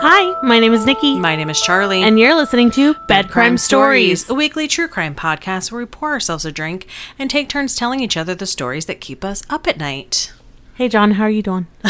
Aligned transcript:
Hi, 0.00 0.40
my 0.42 0.58
name 0.60 0.72
is 0.72 0.84
Nikki, 0.86 1.18
My 1.18 1.34
name 1.36 1.50
is 1.50 1.60
Charlie. 1.60 2.02
and 2.02 2.18
you're 2.18 2.34
listening 2.34 2.70
to 2.72 2.94
Bed 3.08 3.28
Crime 3.28 3.56
Stories. 3.58 4.28
a 4.30 4.34
weekly 4.34 4.68
true 4.68 4.86
crime 4.88 5.14
podcast 5.14 5.72
where 5.72 5.80
we 5.80 5.86
pour 5.86 6.10
ourselves 6.10 6.44
a 6.44 6.52
drink 6.52 6.86
and 7.18 7.28
take 7.30 7.48
turns 7.48 7.74
telling 7.74 8.00
each 8.00 8.16
other 8.16 8.34
the 8.34 8.46
stories 8.46 8.86
that 8.86 9.00
keep 9.00 9.24
us 9.24 9.42
up 9.50 9.66
at 9.66 9.78
night. 9.78 10.32
Hey, 10.74 10.88
John, 10.88 11.12
how 11.12 11.24
are 11.24 11.30
you 11.30 11.42
doing? 11.42 11.66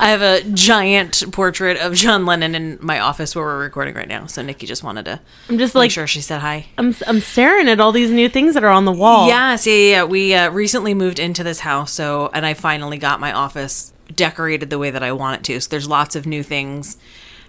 I 0.00 0.10
have 0.10 0.22
a 0.22 0.42
giant 0.52 1.24
portrait 1.32 1.76
of 1.76 1.92
John 1.94 2.24
Lennon 2.24 2.54
in 2.54 2.78
my 2.80 3.00
office 3.00 3.34
where 3.34 3.44
we're 3.44 3.58
recording 3.58 3.94
right 3.94 4.06
now, 4.08 4.26
so 4.26 4.42
Nikki 4.42 4.64
just 4.66 4.84
wanted 4.84 5.04
to 5.06 5.20
I'm 5.48 5.58
just 5.58 5.74
make 5.74 5.80
like 5.80 5.90
sure 5.90 6.06
she 6.06 6.20
said 6.20 6.40
hi. 6.40 6.66
I'm 6.78 6.94
I'm 7.06 7.20
staring 7.20 7.68
at 7.68 7.80
all 7.80 7.90
these 7.90 8.10
new 8.10 8.28
things 8.28 8.54
that 8.54 8.62
are 8.64 8.70
on 8.70 8.84
the 8.84 8.92
wall. 8.92 9.26
Yeah, 9.28 9.56
yeah, 9.64 9.72
yeah. 9.72 10.04
We 10.04 10.34
uh, 10.34 10.50
recently 10.50 10.94
moved 10.94 11.18
into 11.18 11.42
this 11.42 11.60
house, 11.60 11.90
so 11.92 12.30
and 12.32 12.46
I 12.46 12.54
finally 12.54 12.96
got 12.96 13.18
my 13.18 13.32
office 13.32 13.92
decorated 14.18 14.68
the 14.68 14.78
way 14.78 14.90
that 14.90 15.02
I 15.02 15.12
want 15.12 15.38
it 15.40 15.44
to. 15.52 15.60
So 15.60 15.68
there's 15.70 15.88
lots 15.88 16.14
of 16.14 16.26
new 16.26 16.42
things 16.42 16.98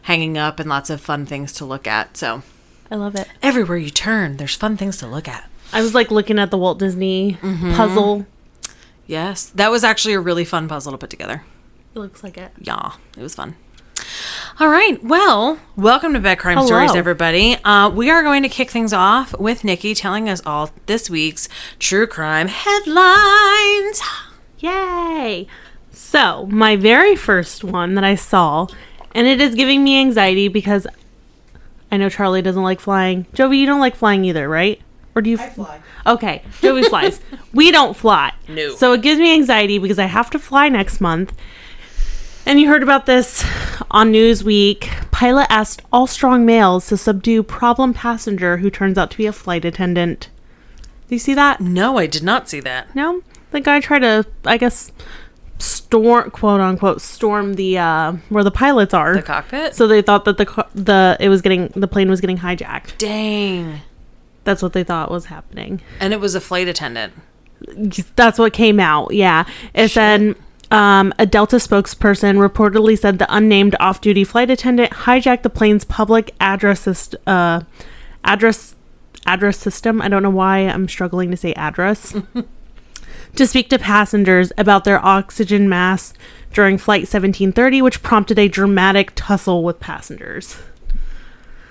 hanging 0.03 0.37
up 0.37 0.59
and 0.61 0.69
lots 0.69 0.89
of 0.89 1.01
fun 1.01 1.25
things 1.25 1.51
to 1.53 1.65
look 1.65 1.85
at. 1.87 2.15
So 2.15 2.43
I 2.89 2.95
love 2.95 3.15
it. 3.15 3.27
everywhere 3.43 3.77
you 3.77 3.89
turn, 3.89 4.37
there's 4.37 4.55
fun 4.55 4.77
things 4.77 4.95
to 4.97 5.07
look 5.07 5.27
at. 5.27 5.49
I 5.73 5.81
was 5.81 5.93
like 5.93 6.09
looking 6.11 6.39
at 6.39 6.49
the 6.51 6.57
Walt 6.57 6.79
Disney 6.79 7.37
Mm-hmm. 7.41 7.75
puzzle. 7.75 8.25
Yes, 9.05 9.47
that 9.55 9.69
was 9.71 9.83
actually 9.83 10.13
a 10.13 10.19
really 10.19 10.45
fun 10.45 10.67
puzzle 10.67 10.91
to 10.93 10.97
put 10.97 11.09
together. 11.09 11.43
It 11.95 11.99
looks 11.99 12.23
like 12.23 12.37
it. 12.37 12.51
Yeah, 12.61 12.93
it 13.17 13.21
was 13.21 13.35
fun. 13.35 13.55
All 14.59 14.67
right, 14.67 15.03
well, 15.03 15.59
welcome 15.75 16.13
to 16.13 16.19
Bed 16.19 16.35
Crime 16.39 16.57
Hello. 16.57 16.67
Stories, 16.67 16.95
everybody. 16.95 17.55
Uh, 17.63 17.89
we 17.89 18.09
are 18.09 18.23
going 18.23 18.43
to 18.43 18.49
kick 18.49 18.69
things 18.69 18.93
off 18.93 19.37
with 19.39 19.63
Nikki 19.63 19.93
telling 19.95 20.29
us 20.29 20.41
all 20.45 20.69
this 20.85 21.09
week's 21.09 21.49
true 21.79 22.05
crime 22.07 22.47
headlines. 22.47 24.01
Yay! 24.59 25.47
So, 26.01 26.47
my 26.47 26.77
very 26.77 27.15
first 27.15 27.63
one 27.63 27.93
that 27.95 28.03
I 28.05 28.15
saw, 28.15 28.67
and 29.13 29.27
it 29.27 29.39
is 29.41 29.53
giving 29.53 29.83
me 29.83 29.99
anxiety 29.99 30.47
because 30.47 30.87
I 31.91 31.97
know 31.97 32.09
Charlie 32.09 32.41
doesn't 32.41 32.63
like 32.63 32.79
flying. 32.79 33.25
Jovi, 33.33 33.59
you 33.59 33.65
don't 33.67 33.81
like 33.81 33.95
flying 33.95 34.23
either, 34.23 34.47
right? 34.47 34.81
Or 35.13 35.21
do 35.21 35.29
you? 35.29 35.37
I 35.37 35.49
fly. 35.49 35.81
Okay, 36.07 36.41
Jovi 36.61 36.85
flies. 36.87 37.19
we 37.53 37.69
don't 37.69 37.95
fly. 37.95 38.33
No. 38.47 38.75
So 38.75 38.93
it 38.93 39.01
gives 39.01 39.19
me 39.19 39.33
anxiety 39.33 39.77
because 39.77 39.99
I 39.99 40.05
have 40.05 40.31
to 40.31 40.39
fly 40.39 40.69
next 40.69 41.01
month. 41.01 41.33
And 42.45 42.59
you 42.59 42.69
heard 42.69 42.81
about 42.81 43.05
this 43.05 43.45
on 43.91 44.11
Newsweek. 44.11 45.11
Pilot 45.11 45.47
asked 45.51 45.81
all 45.91 46.07
strong 46.07 46.45
males 46.45 46.87
to 46.87 46.97
subdue 46.97 47.43
problem 47.43 47.93
passenger 47.93 48.57
who 48.57 48.71
turns 48.71 48.97
out 48.97 49.11
to 49.11 49.17
be 49.17 49.27
a 49.27 49.33
flight 49.33 49.65
attendant. 49.65 50.29
Do 51.09 51.15
you 51.15 51.19
see 51.19 51.33
that? 51.35 51.59
No, 51.59 51.97
I 51.97 52.07
did 52.07 52.23
not 52.23 52.49
see 52.49 52.61
that. 52.61 52.95
No, 52.95 53.21
the 53.51 53.59
guy 53.59 53.79
tried 53.79 53.99
to, 53.99 54.25
I 54.45 54.57
guess, 54.57 54.91
storm, 55.59 56.31
quote 56.31 56.61
unquote, 56.61 57.01
storm 57.01 57.53
the 57.55 57.77
uh, 57.77 58.13
where 58.29 58.43
the 58.43 58.51
pilots 58.51 58.93
are. 58.93 59.15
The 59.15 59.21
cockpit? 59.21 59.75
So 59.75 59.87
they 59.87 60.01
thought 60.01 60.25
that 60.25 60.37
the 60.37 60.65
the 60.73 61.17
it 61.19 61.29
was 61.29 61.41
getting 61.41 61.67
the 61.75 61.87
plane 61.87 62.09
was 62.09 62.21
getting 62.21 62.37
hijacked. 62.37 62.97
Dang. 62.97 63.81
That's 64.43 64.63
what 64.63 64.73
they 64.73 64.83
thought 64.83 65.11
was 65.11 65.25
happening. 65.25 65.81
And 65.99 66.13
it 66.13 66.19
was 66.19 66.33
a 66.33 66.41
flight 66.41 66.67
attendant. 66.67 67.13
That's 68.15 68.39
what 68.39 68.53
came 68.53 68.79
out. 68.79 69.13
Yeah, 69.13 69.45
it 69.73 69.89
said. 69.89 70.35
Um, 70.71 71.11
a 71.17 71.25
Delta 71.25 71.55
spokesperson 71.55 72.37
reportedly 72.47 72.95
said 72.95 73.17
the 73.17 73.25
unnamed 73.35 73.75
off-duty 73.79 74.23
flight 74.23 74.51
attendant 74.51 74.91
hijacked 74.91 75.41
the 75.41 75.49
plane's 75.49 75.83
public 75.83 76.35
address 76.39 76.85
syst- 76.85 77.15
uh, 77.25 77.61
address 78.23 78.75
address 79.25 79.57
system. 79.57 79.99
I 79.99 80.09
don't 80.09 80.21
know 80.21 80.29
why 80.29 80.59
I'm 80.59 80.87
struggling 80.87 81.31
to 81.31 81.37
say 81.37 81.53
address. 81.53 82.15
to 83.35 83.47
speak 83.47 83.69
to 83.69 83.79
passengers 83.79 84.51
about 84.57 84.83
their 84.83 85.03
oxygen 85.05 85.69
masks 85.69 86.17
during 86.53 86.77
flight 86.77 87.01
1730, 87.01 87.81
which 87.81 88.01
prompted 88.03 88.39
a 88.39 88.47
dramatic 88.47 89.11
tussle 89.15 89.63
with 89.63 89.79
passengers. 89.79 90.57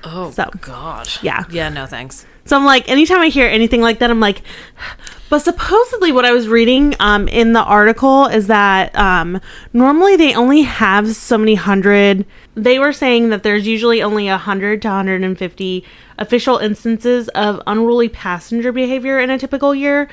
Oh, 0.05 0.31
So, 0.31 0.49
God. 0.61 1.09
yeah. 1.23 1.45
Yeah, 1.51 1.69
no 1.69 1.85
thanks. 1.87 2.25
So 2.45 2.57
I'm 2.57 2.65
like, 2.65 2.89
anytime 2.89 3.19
I 3.19 3.29
hear 3.29 3.47
anything 3.47 3.83
like 3.83 3.99
that, 3.99 4.11
I'm 4.11 4.21
like, 4.21 4.43
but 5.29 5.41
supposedly 5.41 6.13
what 6.13 6.25
I 6.25 6.33
was 6.33 6.49
reading 6.49 6.95
um, 7.01 7.29
in 7.29 7.53
the 7.53 7.63
article 7.63 8.27
is 8.27 8.47
that 8.47 8.97
um, 8.97 9.41
normally 9.73 10.17
they 10.17 10.35
only 10.35 10.63
have 10.63 11.15
so 11.15 11.37
many 11.37 11.57
hundred. 11.57 12.25
They 12.55 12.79
were 12.79 12.93
saying 12.93 13.29
that 13.31 13.43
there's 13.43 13.67
usually 13.67 14.01
only 14.01 14.27
100 14.29 14.81
to 14.83 14.89
150 14.89 15.85
official 16.19 16.57
instances 16.59 17.29
of 17.31 17.61
unruly 17.67 18.09
passenger 18.09 18.73
behavior 18.73 19.19
in 19.19 19.29
a 19.31 19.39
typical 19.39 19.75
year, 19.75 20.09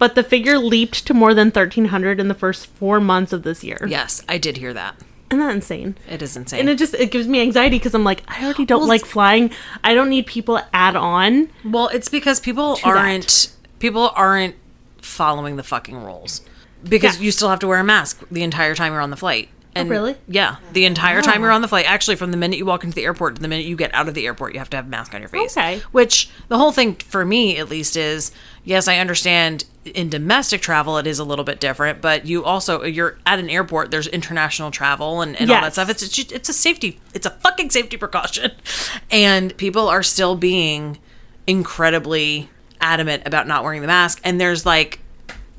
but 0.00 0.16
the 0.16 0.24
figure 0.24 0.58
leaped 0.58 1.06
to 1.06 1.14
more 1.14 1.32
than 1.34 1.46
1,300 1.48 2.18
in 2.18 2.26
the 2.26 2.34
first 2.34 2.66
four 2.66 2.98
months 2.98 3.32
of 3.32 3.44
this 3.44 3.62
year. 3.62 3.86
Yes, 3.88 4.24
I 4.28 4.36
did 4.38 4.56
hear 4.56 4.74
that. 4.74 4.96
Isn't 5.30 5.38
that 5.46 5.54
insane? 5.54 5.96
It 6.08 6.20
is 6.22 6.36
insane. 6.36 6.58
And 6.58 6.68
it 6.68 6.76
just 6.76 6.92
it 6.94 7.12
gives 7.12 7.28
me 7.28 7.40
anxiety 7.40 7.78
because 7.78 7.94
I'm 7.94 8.02
like, 8.02 8.24
I 8.26 8.42
already 8.44 8.64
don't 8.64 8.80
Well, 8.80 8.88
like 8.88 9.06
flying. 9.06 9.52
I 9.84 9.94
don't 9.94 10.08
need 10.08 10.26
people 10.26 10.56
to 10.58 10.66
add 10.74 10.96
on. 10.96 11.48
well, 11.64 11.86
it's 11.88 12.08
because 12.08 12.40
people 12.40 12.78
aren't 12.82 13.52
people 13.78 14.10
aren't 14.16 14.56
following 14.98 15.54
the 15.54 15.62
fucking 15.62 15.96
rules. 16.02 16.40
Because 16.82 17.18
Yeah. 17.18 17.24
you 17.26 17.30
still 17.30 17.48
have 17.50 17.60
to 17.60 17.68
wear 17.68 17.78
a 17.78 17.84
mask 17.84 18.22
the 18.30 18.42
entire 18.42 18.74
time 18.74 18.92
you're 18.92 19.00
on 19.02 19.10
the 19.10 19.16
flight. 19.16 19.48
Oh, 19.76 19.80
and 19.82 19.90
really? 19.90 20.16
Yeah, 20.26 20.56
the 20.72 20.84
entire 20.84 21.22
time 21.22 21.42
you're 21.42 21.52
on 21.52 21.62
the 21.62 21.68
flight. 21.68 21.86
Actually, 21.86 22.16
from 22.16 22.32
the 22.32 22.36
minute 22.36 22.58
you 22.58 22.66
walk 22.66 22.82
into 22.82 22.94
the 22.96 23.04
airport 23.04 23.36
to 23.36 23.42
the 23.42 23.46
minute 23.46 23.66
you 23.66 23.76
get 23.76 23.94
out 23.94 24.08
of 24.08 24.14
the 24.14 24.26
airport, 24.26 24.52
you 24.52 24.58
have 24.58 24.70
to 24.70 24.76
have 24.76 24.86
a 24.86 24.88
mask 24.88 25.14
on 25.14 25.20
your 25.20 25.28
face. 25.28 25.56
Okay. 25.56 25.80
Which 25.92 26.28
the 26.48 26.58
whole 26.58 26.72
thing 26.72 26.96
for 26.96 27.24
me, 27.24 27.56
at 27.56 27.70
least, 27.70 27.96
is 27.96 28.32
yes, 28.64 28.88
I 28.88 28.98
understand 28.98 29.64
in 29.84 30.10
domestic 30.10 30.60
travel 30.60 30.98
it 30.98 31.06
is 31.06 31.20
a 31.20 31.24
little 31.24 31.44
bit 31.44 31.60
different, 31.60 32.00
but 32.00 32.26
you 32.26 32.44
also 32.44 32.82
you're 32.82 33.18
at 33.26 33.38
an 33.38 33.48
airport. 33.48 33.92
There's 33.92 34.08
international 34.08 34.72
travel 34.72 35.20
and, 35.20 35.40
and 35.40 35.48
all 35.50 35.60
that 35.60 35.74
stuff. 35.74 35.88
It's 35.88 36.02
it's, 36.02 36.14
just, 36.14 36.32
it's 36.32 36.48
a 36.48 36.52
safety. 36.52 36.98
It's 37.14 37.26
a 37.26 37.30
fucking 37.30 37.70
safety 37.70 37.96
precaution, 37.96 38.50
and 39.10 39.56
people 39.56 39.88
are 39.88 40.02
still 40.02 40.34
being 40.34 40.98
incredibly 41.46 42.50
adamant 42.80 43.22
about 43.26 43.46
not 43.46 43.62
wearing 43.62 43.82
the 43.82 43.86
mask. 43.86 44.20
And 44.24 44.40
there's 44.40 44.66
like 44.66 45.00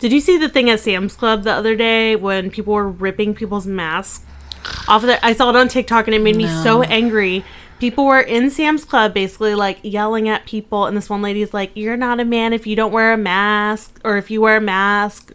Did 0.02 0.12
you 0.12 0.20
see 0.20 0.36
the 0.36 0.50
thing 0.50 0.68
at 0.68 0.80
Sam's 0.80 1.16
Club 1.16 1.44
the 1.44 1.54
other 1.54 1.76
day 1.76 2.16
when 2.16 2.50
people 2.50 2.74
were 2.74 2.90
ripping 2.90 3.36
people's 3.36 3.68
masks 3.68 4.26
off 4.88 5.04
of 5.04 5.08
their 5.08 5.20
I 5.22 5.34
saw 5.34 5.52
it 5.52 5.56
on 5.56 5.68
TikTok 5.68 6.08
and 6.08 6.16
it 6.16 6.22
made 6.24 6.36
me 6.36 6.48
so 6.64 6.82
angry. 6.82 7.46
People 7.80 8.06
were 8.06 8.20
in 8.20 8.50
Sam's 8.50 8.84
Club 8.84 9.14
basically 9.14 9.54
like 9.54 9.78
yelling 9.84 10.28
at 10.28 10.48
people 10.48 10.88
and 10.88 10.98
this 10.98 11.08
one 11.08 11.22
lady's 11.22 11.54
like, 11.54 11.70
You're 11.76 11.98
not 11.98 12.20
a 12.20 12.26
man 12.26 12.52
if 12.52 12.66
you 12.66 12.76
don't 12.76 12.92
wear 12.92 13.14
a 13.14 13.18
mask 13.18 14.02
or 14.04 14.18
if 14.18 14.32
you 14.32 14.42
wear 14.42 14.58
a 14.58 14.62
mask, 14.62 15.34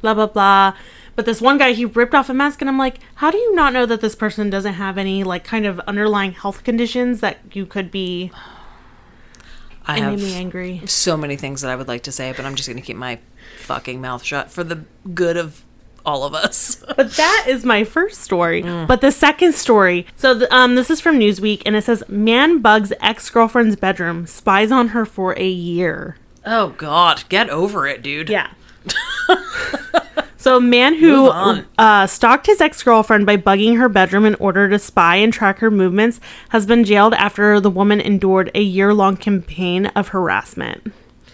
blah 0.00 0.14
blah 0.14 0.26
blah. 0.26 0.74
But 1.14 1.26
this 1.26 1.42
one 1.42 1.58
guy 1.58 1.72
he 1.72 1.84
ripped 1.84 2.14
off 2.14 2.30
a 2.30 2.34
mask 2.34 2.62
and 2.62 2.70
I'm 2.70 2.78
like, 2.78 3.00
How 3.16 3.30
do 3.30 3.36
you 3.36 3.54
not 3.54 3.74
know 3.74 3.84
that 3.84 4.00
this 4.00 4.14
person 4.14 4.48
doesn't 4.48 4.72
have 4.72 4.96
any 4.96 5.22
like 5.22 5.44
kind 5.44 5.66
of 5.66 5.80
underlying 5.80 6.32
health 6.32 6.64
conditions 6.64 7.20
that 7.20 7.40
you 7.52 7.66
could 7.66 7.90
be 7.90 8.32
I 9.88 9.96
it 9.96 10.02
have 10.02 10.12
made 10.12 10.20
me 10.22 10.34
angry. 10.34 10.82
so 10.86 11.16
many 11.16 11.36
things 11.36 11.62
that 11.62 11.70
I 11.70 11.76
would 11.76 11.88
like 11.88 12.02
to 12.04 12.12
say, 12.12 12.32
but 12.36 12.44
I'm 12.44 12.54
just 12.54 12.68
going 12.68 12.76
to 12.80 12.84
keep 12.86 12.96
my 12.96 13.18
fucking 13.60 14.00
mouth 14.00 14.22
shut 14.22 14.50
for 14.50 14.62
the 14.62 14.84
good 15.14 15.36
of 15.36 15.64
all 16.06 16.24
of 16.24 16.34
us. 16.34 16.84
But 16.96 17.12
that 17.12 17.44
is 17.48 17.64
my 17.64 17.84
first 17.84 18.20
story. 18.22 18.62
But 18.62 19.00
the 19.00 19.12
second 19.12 19.54
story, 19.54 20.06
so 20.16 20.34
the, 20.34 20.54
um, 20.54 20.74
this 20.74 20.90
is 20.90 21.00
from 21.00 21.18
Newsweek, 21.18 21.62
and 21.64 21.74
it 21.76 21.84
says 21.84 22.02
man 22.08 22.60
bugs 22.60 22.92
ex 23.00 23.30
girlfriend's 23.30 23.76
bedroom, 23.76 24.26
spies 24.26 24.70
on 24.72 24.88
her 24.88 25.04
for 25.06 25.32
a 25.38 25.48
year. 25.48 26.16
oh 26.44 26.70
God, 26.70 27.24
get 27.28 27.48
over 27.50 27.86
it, 27.86 28.02
dude. 28.02 28.28
Yeah. 28.30 28.50
so 30.38 30.56
a 30.56 30.60
man 30.60 30.94
who 30.94 31.28
uh, 31.78 32.06
stalked 32.06 32.46
his 32.46 32.60
ex 32.60 32.82
girlfriend 32.82 33.26
by 33.26 33.36
bugging 33.36 33.76
her 33.76 33.88
bedroom 33.88 34.24
in 34.24 34.36
order 34.36 34.68
to 34.68 34.78
spy 34.78 35.16
and 35.16 35.32
track 35.32 35.58
her 35.58 35.70
movements 35.70 36.20
has 36.50 36.64
been 36.64 36.84
jailed 36.84 37.12
after 37.14 37.58
the 37.60 37.68
woman 37.68 38.00
endured 38.00 38.50
a 38.54 38.62
year 38.62 38.94
long 38.94 39.16
campaign 39.16 39.86
of 39.86 40.08
harassment. 40.08 40.92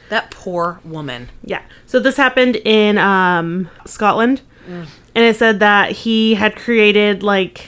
That 0.08 0.30
poor 0.30 0.80
woman. 0.84 1.28
Yeah. 1.42 1.62
So 1.86 2.00
this 2.00 2.16
happened 2.16 2.56
in 2.56 2.96
um, 2.96 3.68
Scotland, 3.84 4.40
and 5.14 5.24
it 5.24 5.36
said 5.36 5.60
that 5.60 5.92
he 5.92 6.34
had 6.34 6.56
created 6.56 7.22
like 7.22 7.66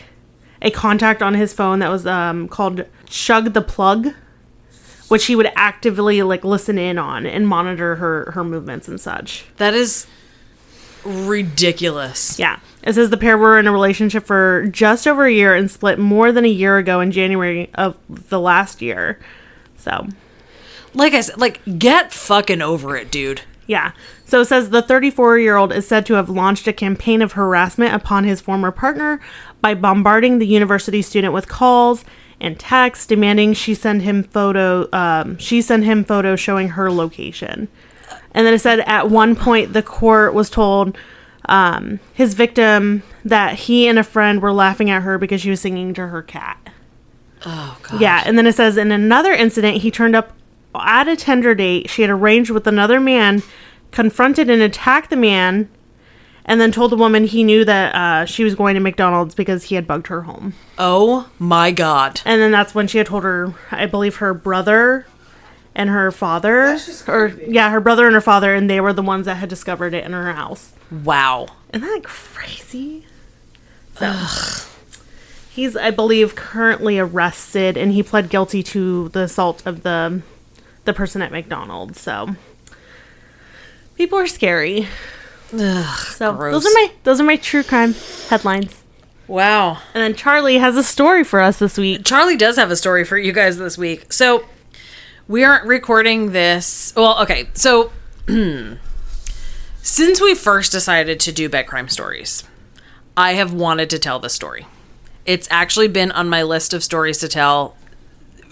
a 0.63 0.71
contact 0.71 1.23
on 1.23 1.35
his 1.35 1.53
phone 1.53 1.81
that 1.81 1.91
was 1.91 2.07
um, 2.07 2.49
called 2.49 2.87
Chug 3.07 3.53
the 3.53 3.63
Plug, 3.63 4.09
which 5.09 5.27
he 5.27 5.37
would 5.37 5.51
actively 5.55 6.23
like 6.23 6.45
listen 6.45 6.79
in 6.79 6.97
on 6.99 7.27
and 7.27 7.47
monitor 7.47 7.97
her 7.97 8.31
her 8.33 8.43
movements 8.43 8.89
and 8.89 8.99
such. 8.99 9.45
That 9.59 9.75
is 9.75 10.07
ridiculous. 11.07 12.39
Yeah. 12.39 12.59
It 12.83 12.95
says 12.95 13.11
the 13.11 13.17
pair 13.17 13.37
were 13.39 13.59
in 13.59 13.67
a 13.67 13.73
relationship 13.73 14.25
for 14.25 14.67
just 14.71 15.07
over 15.07 15.25
a 15.25 15.33
year 15.33 15.55
and 15.55 15.71
split 15.71 15.99
more 15.99 16.33
than 16.33 16.45
a 16.45 16.49
year 16.49 16.79
ago 16.79 17.01
in 17.01 17.11
January 17.13 17.71
of 17.75 17.97
the 18.09 18.41
last 18.41 18.81
year. 18.83 19.19
So 19.77 20.07
Like 20.95 21.15
I 21.15 21.21
said, 21.21 21.39
like 21.39 21.61
get 21.79 22.13
fucking 22.13 22.63
over 22.63 22.97
it, 22.97 23.11
dude. 23.11 23.43
Yeah. 23.67 23.93
So 24.25 24.41
it 24.43 24.47
says 24.47 24.71
the 24.71 24.83
34 24.83 25.39
year 25.39 25.57
old 25.57 25.73
is 25.73 25.87
said 25.89 26.07
to 26.07 26.15
have 26.15 26.29
launched 26.29 26.69
a 26.69 26.73
campaign 26.73 27.23
of 27.23 27.33
harassment 27.33 27.95
upon 27.95 28.25
his 28.25 28.41
former 28.41 28.71
partner 28.71 29.21
by 29.61 29.75
bombarding 29.75 30.39
the 30.39 30.47
university 30.47 31.03
student 31.03 31.33
with 31.35 31.49
calls 31.49 32.05
and 32.41 32.59
texts 32.59 33.07
demanding 33.07 33.55
she 33.55 33.75
send 33.75 34.03
him 34.03 34.23
photo. 34.23 34.89
Um, 34.93 35.39
she 35.39 35.63
send 35.63 35.85
him 35.85 36.05
photos 36.05 36.39
showing 36.39 36.69
her 36.71 36.93
location. 36.93 37.69
And 38.37 38.47
then 38.47 38.53
it 38.53 38.61
said 38.61 38.81
at 38.81 39.11
one 39.11 39.35
point 39.35 39.73
the 39.73 39.83
court 39.83 40.35
was 40.35 40.51
told 40.51 40.97
um, 41.47 42.01
his 42.13 42.35
victim 42.35 43.03
that 43.25 43.55
he 43.55 43.89
and 43.89 43.99
a 43.99 44.05
friend 44.05 44.43
were 44.43 44.53
laughing 44.53 44.91
at 44.91 45.03
her 45.03 45.17
because 45.17 45.41
she 45.41 45.49
was 45.49 45.61
singing 45.61 45.95
to 45.95 46.09
her 46.09 46.23
cat. 46.23 46.69
Oh 47.47 47.79
god. 47.83 48.01
Yeah, 48.01 48.23
and 48.27 48.37
then 48.37 48.47
it 48.47 48.55
says 48.55 48.77
in 48.77 48.93
another 48.93 49.33
incident, 49.33 49.79
he 49.79 49.91
turned 49.91 50.15
up 50.15 50.33
at 50.75 51.09
a 51.09 51.17
Tinder 51.17 51.55
date. 51.55 51.89
She 51.89 52.03
had 52.03 52.11
arranged 52.11 52.51
with 52.51 52.67
another 52.67 53.01
man, 53.01 53.43
confronted 53.91 54.51
and 54.51 54.61
attacked 54.61 55.09
the 55.09 55.17
man, 55.17 55.71
and 56.45 56.61
then 56.61 56.73
told 56.73 56.93
the 56.93 56.97
woman 56.97 57.25
he 57.25 57.43
knew 57.43 57.65
that 57.65 57.95
uh, 57.95 58.25
she 58.27 58.45
was 58.45 58.55
going 58.55 58.75
to 58.75 58.81
McDonald's 58.81 59.35
because 59.35 59.65
he 59.65 59.77
had 59.77 59.87
bugged 59.87 60.09
her 60.09 60.23
home. 60.23 60.53
Oh 60.77 61.31
my 61.39 61.71
god. 61.71 62.21
And 62.27 62.43
then 62.43 62.51
that's 62.51 62.75
when 62.75 62.87
she 62.87 62.99
had 62.99 63.07
told 63.07 63.23
her, 63.23 63.55
I 63.71 63.87
believe, 63.87 64.17
her 64.17 64.35
brother 64.35 65.07
and 65.77 65.91
her 65.91 66.11
father, 66.11 66.69
That's 66.69 66.87
just 66.87 67.09
or 67.09 67.29
yeah, 67.47 67.71
her 67.71 67.81
brother 67.81 68.07
and 68.07 68.15
her 68.15 68.21
father, 68.21 68.53
and 68.55 68.69
they 68.69 68.81
were 68.81 68.93
the 68.93 69.03
ones 69.03 69.27
that 69.27 69.37
had 69.37 69.49
discovered 69.49 69.95
it 69.95 70.05
in 70.05 70.13
her 70.13 70.33
house. 70.33 70.73
Wow. 70.91 71.47
Isn't 71.73 71.87
that 71.87 72.03
crazy? 72.03 73.07
So, 73.99 74.13
he's, 75.51 75.77
I 75.77 75.91
believe, 75.91 76.35
currently 76.35 76.99
arrested, 76.99 77.77
and 77.77 77.93
he 77.93 78.03
pled 78.03 78.29
guilty 78.31 78.63
to 78.65 79.09
the 79.11 79.21
assault 79.21 79.65
of 79.67 79.83
the 79.85 80.23
the 80.85 80.93
person 80.93 81.21
at 81.23 81.31
McDonald's. 81.33 82.01
So, 82.01 82.37
people 83.97 84.19
are 84.19 84.27
scary. 84.27 84.87
Ugh, 85.53 85.99
So 85.99 86.33
gross. 86.35 86.53
those 86.55 86.67
are 86.67 86.75
my 86.75 86.93
those 87.05 87.21
are 87.21 87.25
my 87.25 87.37
true 87.37 87.63
crime 87.63 87.95
headlines. 88.29 88.83
Wow. 89.29 89.79
And 89.95 90.03
then 90.03 90.15
Charlie 90.15 90.59
has 90.59 90.77
a 90.77 90.83
story 90.85 91.25
for 91.25 91.41
us 91.41 91.59
this 91.59 91.77
week. 91.77 92.05
Charlie 92.05 92.37
does 92.37 92.57
have 92.57 92.71
a 92.71 92.77
story 92.77 93.05
for 93.05 93.19
you 93.19 93.33
guys 93.33 93.59
this 93.59 93.77
week. 93.77 94.13
So 94.13 94.45
we 95.29 95.45
aren't 95.45 95.65
recording 95.65 96.33
this. 96.33 96.93
Well, 96.97 97.21
okay. 97.23 97.49
So 97.55 97.93
since 99.83 100.21
we 100.21 100.35
first 100.35 100.73
decided 100.73 101.21
to 101.21 101.33
do 101.33 101.49
bed 101.49 101.67
crime 101.67 101.89
stories, 101.89 102.45
I 103.17 103.33
have 103.33 103.53
wanted 103.53 103.91
to 103.91 103.99
tell 103.99 104.19
this 104.19 104.35
story. 104.35 104.67
It's 105.25 105.49
actually 105.51 105.89
been 105.89 106.13
on 106.13 106.29
my 106.29 106.43
list 106.43 106.73
of 106.73 106.85
stories 106.85 107.19
to 107.19 107.29
tell 107.29 107.77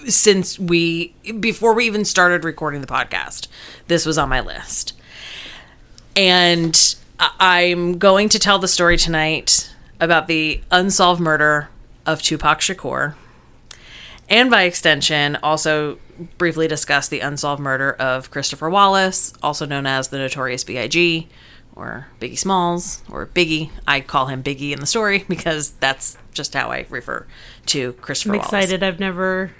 since 0.09 0.59
we 0.59 1.15
before 1.41 1.73
we 1.73 1.87
even 1.87 2.05
started 2.05 2.45
recording 2.45 2.81
the 2.81 2.87
podcast. 2.87 3.47
This 3.87 4.05
was 4.05 4.19
on 4.19 4.29
my 4.29 4.41
list. 4.41 4.95
And 6.17 6.97
I'm 7.19 7.99
going 7.99 8.29
to 8.31 8.39
tell 8.39 8.59
the 8.59 8.69
story 8.69 8.97
tonight 8.97 9.73
about 10.01 10.27
the 10.27 10.61
unsolved 10.71 11.21
murder 11.21 11.69
of 12.07 12.21
Tupac 12.23 12.61
Shakur 12.61 13.15
and 14.29 14.51
by 14.51 14.63
extension 14.63 15.37
also 15.43 15.99
briefly 16.39 16.69
discuss 16.69 17.09
the 17.09 17.21
unsolved 17.21 17.61
murder 17.61 17.93
of 17.93 18.31
Christopher 18.31 18.71
Wallace, 18.71 19.33
also 19.43 19.67
known 19.67 19.87
as 19.87 20.09
the 20.09 20.19
Notorious 20.19 20.65
B.I.G. 20.65 21.29
or 21.75 22.07
Biggie 22.21 22.39
Smalls 22.39 23.03
or 23.11 23.27
Biggie. 23.27 23.71
I 23.87 24.01
call 24.01 24.27
him 24.27 24.43
Biggie 24.43 24.73
in 24.73 24.81
the 24.81 24.87
story 24.87 25.25
because 25.29 25.71
that's 25.81 26.17
just 26.33 26.55
how 26.55 26.71
I 26.71 26.87
refer 26.91 27.27
to 27.67 27.93
Christopher 27.95 28.35
I'm 28.35 28.39
Wallace. 28.39 28.53
excited. 28.53 28.83
I've 28.83 29.01
never 29.01 29.53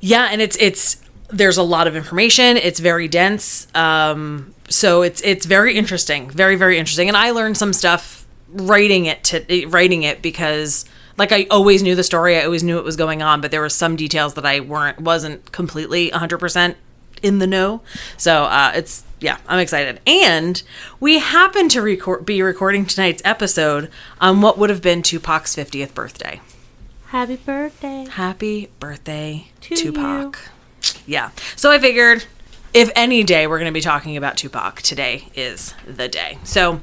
Yeah, 0.00 0.28
and 0.30 0.40
it's 0.42 0.56
it's 0.60 1.02
there's 1.28 1.56
a 1.56 1.62
lot 1.62 1.86
of 1.86 1.96
information. 1.96 2.56
It's 2.56 2.78
very 2.80 3.08
dense. 3.08 3.66
Um, 3.74 4.54
so 4.68 5.02
it's 5.02 5.20
it's 5.22 5.46
very 5.46 5.76
interesting, 5.76 6.30
very 6.30 6.56
very 6.56 6.78
interesting. 6.78 7.08
And 7.08 7.16
I 7.16 7.30
learned 7.30 7.56
some 7.56 7.72
stuff 7.72 8.26
writing 8.48 9.06
it 9.06 9.24
to 9.24 9.66
writing 9.68 10.02
it 10.02 10.20
because 10.22 10.84
like 11.18 11.32
I 11.32 11.46
always 11.50 11.82
knew 11.82 11.94
the 11.94 12.04
story. 12.04 12.36
I 12.38 12.44
always 12.44 12.62
knew 12.64 12.76
what 12.76 12.84
was 12.84 12.96
going 12.96 13.22
on, 13.22 13.40
but 13.40 13.50
there 13.50 13.60
were 13.60 13.68
some 13.68 13.96
details 13.96 14.34
that 14.34 14.46
I 14.46 14.60
weren't 14.60 15.00
wasn't 15.00 15.52
completely 15.52 16.10
100% 16.10 16.74
in 17.22 17.38
the 17.38 17.46
know. 17.46 17.82
So 18.16 18.44
uh, 18.44 18.72
it's 18.74 19.04
yeah, 19.20 19.38
I'm 19.46 19.58
excited. 19.60 20.00
And 20.06 20.62
we 21.00 21.18
happen 21.20 21.68
to 21.70 21.80
record 21.82 22.26
be 22.26 22.42
recording 22.42 22.86
tonight's 22.86 23.22
episode 23.24 23.90
on 24.20 24.40
what 24.40 24.58
would 24.58 24.70
have 24.70 24.82
been 24.82 25.02
Tupac's 25.02 25.54
50th 25.54 25.94
birthday. 25.94 26.40
happy 27.06 27.36
birthday. 27.36 28.06
Happy 28.10 28.70
birthday, 28.80 29.48
To 29.60 29.74
Tupac. 29.74 30.38
Yeah. 31.06 31.30
So 31.54 31.70
I 31.70 31.78
figured 31.78 32.24
if 32.74 32.90
any 32.96 33.22
day 33.22 33.46
we're 33.46 33.58
going 33.58 33.70
to 33.70 33.72
be 33.72 33.80
talking 33.82 34.16
about 34.16 34.36
Tupac, 34.36 34.82
today 34.82 35.28
is 35.34 35.74
the 35.86 36.08
day. 36.08 36.38
So 36.42 36.80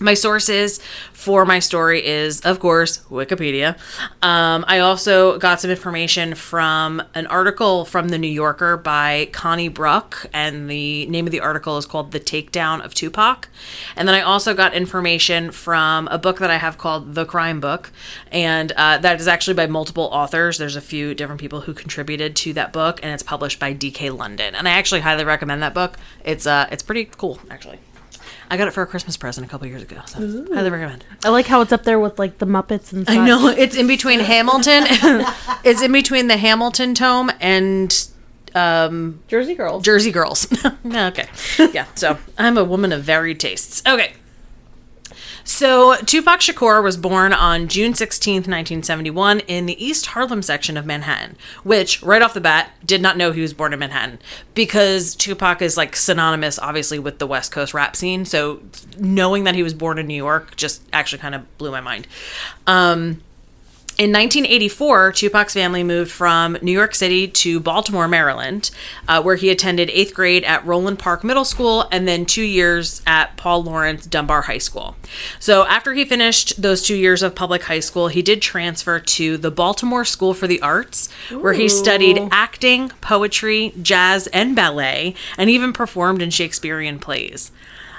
my 0.00 0.14
sources 0.14 0.80
for 1.12 1.44
my 1.44 1.60
story 1.60 2.04
is, 2.04 2.40
of 2.40 2.58
course, 2.58 2.98
Wikipedia. 3.10 3.78
Um, 4.22 4.64
I 4.66 4.80
also 4.80 5.38
got 5.38 5.60
some 5.60 5.70
information 5.70 6.34
from 6.34 7.02
an 7.14 7.26
article 7.28 7.84
from 7.84 8.08
the 8.08 8.18
New 8.18 8.28
Yorker 8.28 8.76
by 8.76 9.28
Connie 9.32 9.68
Bruck, 9.68 10.26
and 10.32 10.68
the 10.68 11.06
name 11.06 11.26
of 11.26 11.32
the 11.32 11.40
article 11.40 11.78
is 11.78 11.86
called 11.86 12.10
"The 12.10 12.20
Takedown 12.20 12.84
of 12.84 12.92
Tupac." 12.92 13.48
And 13.94 14.08
then 14.08 14.14
I 14.14 14.20
also 14.20 14.52
got 14.52 14.74
information 14.74 15.52
from 15.52 16.08
a 16.08 16.18
book 16.18 16.38
that 16.40 16.50
I 16.50 16.56
have 16.56 16.76
called 16.76 17.14
"The 17.14 17.24
Crime 17.24 17.60
Book," 17.60 17.92
and 18.32 18.72
uh, 18.72 18.98
that 18.98 19.20
is 19.20 19.28
actually 19.28 19.54
by 19.54 19.66
multiple 19.66 20.08
authors. 20.12 20.58
There's 20.58 20.76
a 20.76 20.80
few 20.80 21.14
different 21.14 21.40
people 21.40 21.62
who 21.62 21.72
contributed 21.72 22.34
to 22.36 22.52
that 22.54 22.72
book, 22.72 22.98
and 23.02 23.12
it's 23.12 23.22
published 23.22 23.60
by 23.60 23.72
D.K. 23.72 24.10
London. 24.10 24.54
And 24.56 24.66
I 24.66 24.72
actually 24.72 25.02
highly 25.02 25.24
recommend 25.24 25.62
that 25.62 25.72
book. 25.72 25.96
It's 26.24 26.46
uh, 26.46 26.66
it's 26.72 26.82
pretty 26.82 27.04
cool, 27.04 27.38
actually. 27.48 27.78
I 28.50 28.56
got 28.56 28.68
it 28.68 28.72
for 28.72 28.82
a 28.82 28.86
Christmas 28.86 29.16
present 29.16 29.46
a 29.46 29.50
couple 29.50 29.66
years 29.66 29.82
ago, 29.82 30.00
so 30.06 30.18
highly 30.54 30.70
recommend. 30.70 31.04
I 31.24 31.30
like 31.30 31.46
how 31.46 31.60
it's 31.60 31.72
up 31.72 31.84
there 31.84 31.98
with 31.98 32.18
like 32.18 32.38
the 32.38 32.46
Muppets 32.46 32.92
and 32.92 33.06
such. 33.06 33.16
I 33.16 33.24
know 33.24 33.48
it's 33.48 33.76
in 33.76 33.86
between 33.86 34.20
Hamilton. 34.20 34.84
it's 35.64 35.82
in 35.82 35.92
between 35.92 36.28
the 36.28 36.36
Hamilton 36.36 36.94
tome 36.94 37.30
and 37.40 38.08
um, 38.54 39.20
Jersey 39.28 39.54
Girls. 39.54 39.82
Jersey 39.84 40.10
Girls. 40.10 40.46
okay, 40.86 41.28
yeah. 41.72 41.86
So 41.94 42.18
I'm 42.38 42.56
a 42.56 42.64
woman 42.64 42.92
of 42.92 43.02
varied 43.02 43.40
tastes. 43.40 43.82
Okay. 43.86 44.14
So, 45.46 45.96
Tupac 45.96 46.40
Shakur 46.40 46.82
was 46.82 46.96
born 46.96 47.34
on 47.34 47.68
June 47.68 47.92
16th, 47.92 48.48
1971, 48.48 49.40
in 49.40 49.66
the 49.66 49.84
East 49.84 50.06
Harlem 50.06 50.40
section 50.40 50.78
of 50.78 50.86
Manhattan, 50.86 51.36
which, 51.64 52.02
right 52.02 52.22
off 52.22 52.32
the 52.32 52.40
bat, 52.40 52.70
did 52.84 53.02
not 53.02 53.18
know 53.18 53.30
he 53.30 53.42
was 53.42 53.52
born 53.52 53.74
in 53.74 53.78
Manhattan 53.78 54.18
because 54.54 55.14
Tupac 55.14 55.60
is 55.60 55.76
like 55.76 55.96
synonymous, 55.96 56.58
obviously, 56.58 56.98
with 56.98 57.18
the 57.18 57.26
West 57.26 57.52
Coast 57.52 57.74
rap 57.74 57.94
scene. 57.94 58.24
So, 58.24 58.62
knowing 58.98 59.44
that 59.44 59.54
he 59.54 59.62
was 59.62 59.74
born 59.74 59.98
in 59.98 60.06
New 60.06 60.14
York 60.14 60.56
just 60.56 60.82
actually 60.94 61.18
kind 61.18 61.34
of 61.34 61.58
blew 61.58 61.70
my 61.70 61.82
mind. 61.82 62.08
Um, 62.66 63.20
in 63.96 64.10
1984, 64.10 65.12
Tupac's 65.12 65.54
family 65.54 65.84
moved 65.84 66.10
from 66.10 66.58
New 66.62 66.72
York 66.72 66.96
City 66.96 67.28
to 67.28 67.60
Baltimore, 67.60 68.08
Maryland, 68.08 68.72
uh, 69.06 69.22
where 69.22 69.36
he 69.36 69.50
attended 69.50 69.88
eighth 69.90 70.12
grade 70.12 70.42
at 70.42 70.66
Roland 70.66 70.98
Park 70.98 71.22
Middle 71.22 71.44
School 71.44 71.86
and 71.92 72.08
then 72.08 72.26
two 72.26 72.42
years 72.42 73.02
at 73.06 73.36
Paul 73.36 73.62
Laurence 73.62 74.04
Dunbar 74.04 74.42
High 74.42 74.58
School. 74.58 74.96
So, 75.38 75.64
after 75.66 75.94
he 75.94 76.04
finished 76.04 76.60
those 76.60 76.82
two 76.82 76.96
years 76.96 77.22
of 77.22 77.36
public 77.36 77.62
high 77.64 77.78
school, 77.78 78.08
he 78.08 78.20
did 78.20 78.42
transfer 78.42 78.98
to 78.98 79.36
the 79.36 79.52
Baltimore 79.52 80.04
School 80.04 80.34
for 80.34 80.48
the 80.48 80.60
Arts, 80.60 81.08
where 81.30 81.52
he 81.52 81.68
studied 81.68 82.28
acting, 82.32 82.88
poetry, 83.00 83.74
jazz, 83.80 84.26
and 84.28 84.56
ballet, 84.56 85.14
and 85.38 85.48
even 85.48 85.72
performed 85.72 86.20
in 86.20 86.30
Shakespearean 86.30 86.98
plays, 86.98 87.52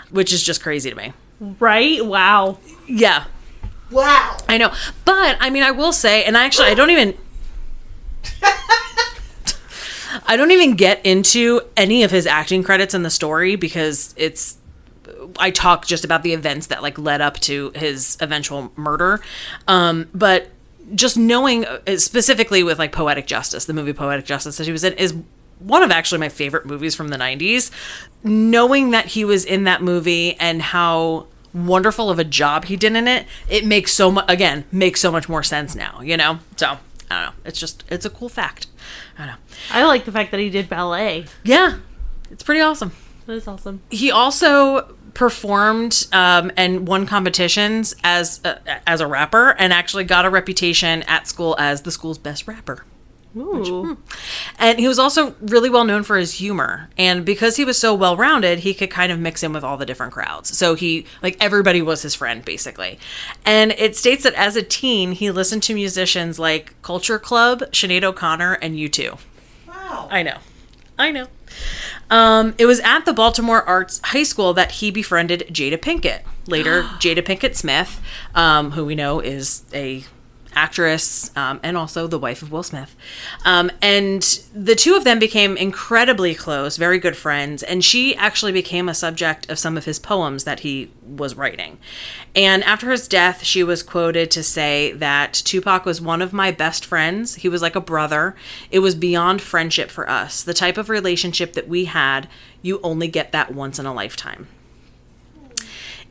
which 0.10 0.34
is 0.34 0.44
just 0.44 0.62
crazy 0.62 0.90
to 0.90 0.96
me. 0.96 1.14
Right? 1.40 2.06
Wow. 2.06 2.60
Yeah, 2.88 3.25
Wow. 3.92 4.38
I 4.50 4.58
know. 4.58 4.74
But 5.04 5.38
I 5.39 5.50
mean 5.50 5.63
I 5.63 5.72
will 5.72 5.94
say 5.94 6.24
and 6.24 6.38
I 6.38 6.46
actually 6.46 6.68
I 6.68 6.74
don't 6.75 6.89
even 6.89 7.18
I 10.27 10.38
don't 10.38 10.51
even 10.51 10.75
get 10.75 11.06
into 11.06 11.62
any 11.77 12.04
of 12.04 12.12
his 12.12 12.25
acting 12.25 12.63
credits 12.63 12.94
in 12.94 13.04
the 13.04 13.10
story 13.10 13.56
because 13.56 14.13
it's 14.18 14.58
I 15.38 15.51
talk 15.51 15.86
just 15.86 16.04
about 16.04 16.24
the 16.24 16.34
events 16.34 16.68
that 16.68 16.82
like 16.82 16.98
led 16.98 17.22
up 17.22 17.39
to 17.42 17.72
his 17.75 18.18
eventual 18.20 18.72
murder. 18.75 19.22
Um 19.68 20.08
but 20.13 20.50
just 20.94 21.18
knowing 21.18 21.65
uh, 21.65 21.98
specifically 21.98 22.63
with 22.63 22.77
like 22.80 22.92
Poetic 22.92 23.27
Justice, 23.27 23.65
the 23.65 23.74
movie 23.74 23.94
Poetic 23.94 24.25
Justice 24.25 24.58
that 24.58 24.65
he 24.65 24.72
was 24.72 24.84
in 24.84 24.94
is 24.94 25.15
one 25.60 25.82
of 25.84 25.92
actually 25.92 26.20
my 26.20 26.30
favorite 26.30 26.65
movies 26.65 26.96
from 26.96 27.08
the 27.08 27.18
90s. 27.18 27.72
Knowing 28.24 28.92
that 28.92 29.06
he 29.08 29.25
was 29.25 29.46
in 29.46 29.63
that 29.63 29.82
movie 29.82 30.36
and 30.39 30.62
how 30.62 31.27
wonderful 31.56 32.10
of 32.10 32.20
a 32.20 32.24
job 32.24 32.66
he 32.66 32.76
did 32.76 32.96
in 32.96 33.08
it, 33.08 33.26
it 33.50 33.66
makes 33.66 33.94
so 33.94 34.12
much 34.12 34.26
again, 34.28 34.66
makes 34.72 35.02
so 35.02 35.12
much 35.12 35.30
more 35.30 35.42
sense 35.42 35.76
now, 35.76 36.02
you 36.02 36.18
know? 36.18 36.40
So, 36.58 36.78
I 37.10 37.24
don't 37.24 37.26
know. 37.26 37.32
It's 37.46 37.60
just 37.60 37.84
it's 37.90 38.06
a 38.06 38.10
cool 38.10 38.30
fact. 38.30 38.68
I 39.18 39.26
don't 39.26 39.36
know. 39.36 39.40
I 39.72 39.84
like 39.86 40.06
the 40.06 40.12
fact 40.12 40.32
that 40.32 40.40
he 40.40 40.50
did 40.50 40.70
ballet. 40.70 41.26
Yeah. 41.44 41.78
It's 42.30 42.44
pretty 42.44 42.62
awesome. 42.62 42.92
That 43.26 43.34
is 43.34 43.48
awesome. 43.48 43.82
He 43.90 44.12
also 44.12 44.96
performed 45.14 46.08
um, 46.12 46.52
and 46.58 46.88
won 46.88 47.06
competitions 47.06 47.96
as 48.04 48.42
a, 48.44 48.60
as 48.88 49.02
a 49.02 49.08
rapper 49.08 49.56
and 49.58 49.72
actually 49.72 50.04
got 50.04 50.26
a 50.26 50.30
reputation 50.30 51.04
at 51.04 51.28
school 51.28 51.56
as 51.58 51.84
the 51.84 51.92
school's 51.92 52.18
best 52.18 52.48
rapper. 52.48 52.84
Ooh. 53.38 53.98
And 54.58 54.80
he 54.80 54.88
was 54.88 54.98
also 54.98 55.36
really 55.42 55.70
well 55.70 55.84
known 55.84 56.04
for 56.04 56.18
his 56.18 56.34
humor. 56.34 56.89
And 56.98 57.25
because 57.25 57.58
he 57.58 57.65
was 57.65 57.77
so 57.77 57.94
well 57.94 58.15
rounded, 58.15 58.60
he 58.60 58.74
could 58.74 58.89
kind 58.89 59.12
of 59.12 59.20
mix 59.20 59.44
in 59.44 59.51
with 59.51 59.63
all 59.63 59.77
the 59.77 59.86
different 59.86 60.13
crowds. 60.13 60.58
So 60.58 60.75
he, 60.75 61.06
like, 61.22 61.36
everybody 61.42 61.82
was 61.82 62.01
his 62.01 62.15
friend, 62.15 62.44
basically. 62.46 62.98
And 63.46 63.72
it 63.74 63.96
states 63.96 64.24
that 64.24 64.34
as 64.36 64.56
a 64.56 64.63
teen, 64.63 65.12
he 65.12 65.32
listened 65.32 65.63
to 65.63 65.74
musicians 65.74 66.39
like 66.39 66.82
Culture 66.82 67.20
Club, 67.20 67.60
Sinead 67.72 68.04
O'Connor, 68.04 68.54
and 68.54 68.75
U2. 68.75 69.20
Wow. 69.68 70.08
I 70.10 70.24
know. 70.24 70.38
I 70.98 71.12
know. 71.12 71.27
Um, 72.10 72.56
it 72.58 72.65
was 72.65 72.80
at 72.82 73.06
the 73.06 73.13
Baltimore 73.13 73.63
Arts 73.63 74.00
High 74.04 74.24
School 74.24 74.54
that 74.54 74.74
he 74.74 74.92
befriended 74.92 75.48
Jada 75.51 75.77
Pinkett. 75.77 76.22
Later, 76.48 76.84
Jada 77.00 77.22
Pinkett 77.24 77.56
Smith, 77.56 78.00
um, 78.34 78.72
who 78.72 78.86
we 78.86 78.96
know 78.96 79.20
is 79.20 79.63
a 79.74 80.06
actress 80.56 81.32
um, 81.36 81.60
and 81.64 81.78
also 81.78 82.08
the 82.08 82.20
wife 82.20 82.42
of 82.42 82.52
Will 82.52 82.64
Smith. 82.64 82.96
Um, 83.44 83.72
and 83.82 84.22
the 84.54 84.76
two 84.76 84.96
of 84.96 85.04
them 85.04 85.20
became 85.20 85.58
incredibly 85.58 86.34
close, 86.34 86.78
very 86.78 87.00
good 87.00 87.18
friends. 87.18 87.64
And 87.64 87.84
she 87.84 88.16
actually 88.16 88.52
became 88.52 88.90
a 88.90 88.94
subject 88.94 89.50
of 89.50 89.60
some 89.60 89.78
of 89.78 89.86
his 89.86 90.00
poems 90.00 90.44
that 90.46 90.62
he 90.62 90.92
was 91.06 91.36
writing. 91.36 91.78
And 92.36 92.64
after 92.64 92.92
his 92.92 93.08
death, 93.08 93.44
she 93.44 93.64
was 93.64 93.84
quoted 93.84 94.32
to 94.32 94.44
say 94.44 94.92
that 94.94 95.34
Tupac 95.34 95.86
was 95.86 96.02
one 96.02 96.22
of 96.22 96.34
my 96.34 96.52
best 96.52 96.86
friends. 96.86 97.36
He 97.36 97.50
was 97.50 97.62
like 97.62 97.76
a 97.76 97.82
brother. 97.82 98.36
It 98.72 98.80
was 98.80 98.96
beyond 98.96 99.42
friendship 99.42 99.90
for 99.90 100.10
us. 100.10 100.44
The 100.44 100.54
type 100.54 100.78
of 100.78 100.90
relationship 100.90 101.54
that 101.54 101.68
we 101.68 101.86
had, 101.86 102.28
you 102.62 102.80
only 102.84 103.08
get 103.08 103.32
that 103.32 103.54
once 103.54 103.80
in 103.80 103.86
a 103.86 103.94
lifetime. 103.94 104.48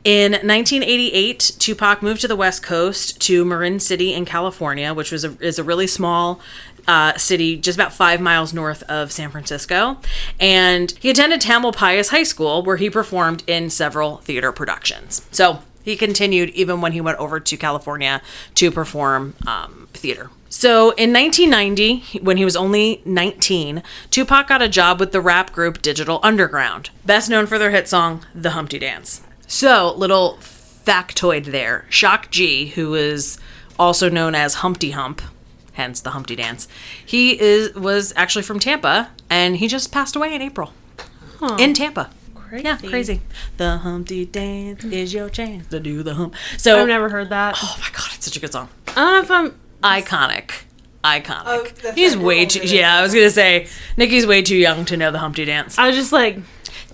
In 0.05 0.33
1988, 0.33 1.53
Tupac 1.57 2.03
moved 2.03 2.21
to 2.21 2.27
the 2.27 2.35
West 2.35 2.61
Coast 2.61 3.19
to 3.21 3.43
Marin 3.43 3.79
City 3.79 4.13
in 4.13 4.23
California, 4.23 4.93
which 4.93 5.11
was 5.11 5.25
a, 5.25 5.35
is 5.43 5.57
a 5.57 5.63
really 5.63 5.87
small 5.87 6.39
uh, 6.87 7.17
city 7.17 7.57
just 7.57 7.75
about 7.75 7.91
five 7.91 8.21
miles 8.21 8.53
north 8.53 8.83
of 8.83 9.11
San 9.11 9.31
Francisco. 9.31 9.97
And 10.39 10.91
he 10.99 11.09
attended 11.09 11.41
Tamil 11.41 11.71
Tamalpais 11.71 12.09
High 12.09 12.21
School, 12.21 12.61
where 12.61 12.77
he 12.77 12.87
performed 12.87 13.43
in 13.47 13.71
several 13.71 14.17
theater 14.17 14.51
productions. 14.51 15.25
So 15.31 15.63
he 15.81 15.95
continued 15.95 16.51
even 16.51 16.81
when 16.81 16.91
he 16.91 17.01
went 17.01 17.17
over 17.17 17.39
to 17.39 17.57
California 17.57 18.21
to 18.53 18.69
perform 18.69 19.33
um, 19.47 19.87
theater. 19.93 20.29
So 20.49 20.91
in 20.91 21.11
1990, 21.13 22.19
when 22.19 22.37
he 22.37 22.45
was 22.45 22.55
only 22.55 23.01
19, 23.05 23.81
Tupac 24.11 24.47
got 24.47 24.61
a 24.61 24.69
job 24.69 24.99
with 24.99 25.11
the 25.11 25.19
rap 25.19 25.51
group 25.51 25.81
Digital 25.81 26.19
Underground, 26.21 26.91
best 27.07 27.27
known 27.27 27.47
for 27.47 27.57
their 27.57 27.71
hit 27.71 27.87
song, 27.87 28.23
The 28.35 28.51
Humpty 28.51 28.77
Dance. 28.77 29.21
So, 29.47 29.93
little 29.95 30.37
factoid 30.41 31.45
there. 31.45 31.85
Shock 31.89 32.31
G, 32.31 32.67
who 32.67 32.95
is 32.95 33.39
also 33.77 34.09
known 34.09 34.35
as 34.35 34.55
Humpty 34.55 34.91
Hump, 34.91 35.21
hence 35.73 36.01
the 36.01 36.11
Humpty 36.11 36.35
Dance, 36.35 36.67
he 37.05 37.39
is 37.39 37.73
was 37.75 38.13
actually 38.15 38.43
from 38.43 38.59
Tampa, 38.59 39.11
and 39.29 39.57
he 39.57 39.67
just 39.67 39.91
passed 39.91 40.15
away 40.15 40.33
in 40.33 40.41
April. 40.41 40.73
In 41.59 41.73
Tampa. 41.73 42.09
Crazy. 42.33 42.63
Yeah, 42.63 42.77
crazy. 42.77 43.21
The 43.57 43.77
Humpty 43.77 44.25
Dance 44.25 44.83
is 44.85 45.13
your 45.13 45.29
chance 45.29 45.67
to 45.67 45.79
do 45.79 46.01
the 46.03 46.13
hump. 46.15 46.35
So, 46.57 46.81
I've 46.81 46.87
never 46.87 47.09
heard 47.09 47.29
that. 47.29 47.55
oh 47.61 47.77
my 47.79 47.89
god, 47.91 48.09
it's 48.15 48.25
such 48.25 48.37
a 48.37 48.39
good 48.39 48.51
song. 48.51 48.69
I 48.89 48.93
don't 48.93 49.13
know 49.13 49.21
if 49.21 49.31
I'm. 49.31 49.59
Iconic. 49.83 50.51
Iconic. 51.03 51.43
Oh, 51.85 51.91
He's 51.91 52.17
way 52.17 52.45
too. 52.45 52.61
Yeah, 52.61 52.95
I 52.97 53.01
was 53.03 53.13
gonna 53.13 53.29
say 53.29 53.67
Nikki's 53.97 54.25
way 54.25 54.41
too 54.41 54.55
young 54.55 54.85
to 54.85 54.97
know 54.97 55.11
the 55.11 55.19
Humpty 55.19 55.45
Dance. 55.45 55.77
I 55.77 55.87
was 55.87 55.95
just 55.95 56.11
like, 56.11 56.37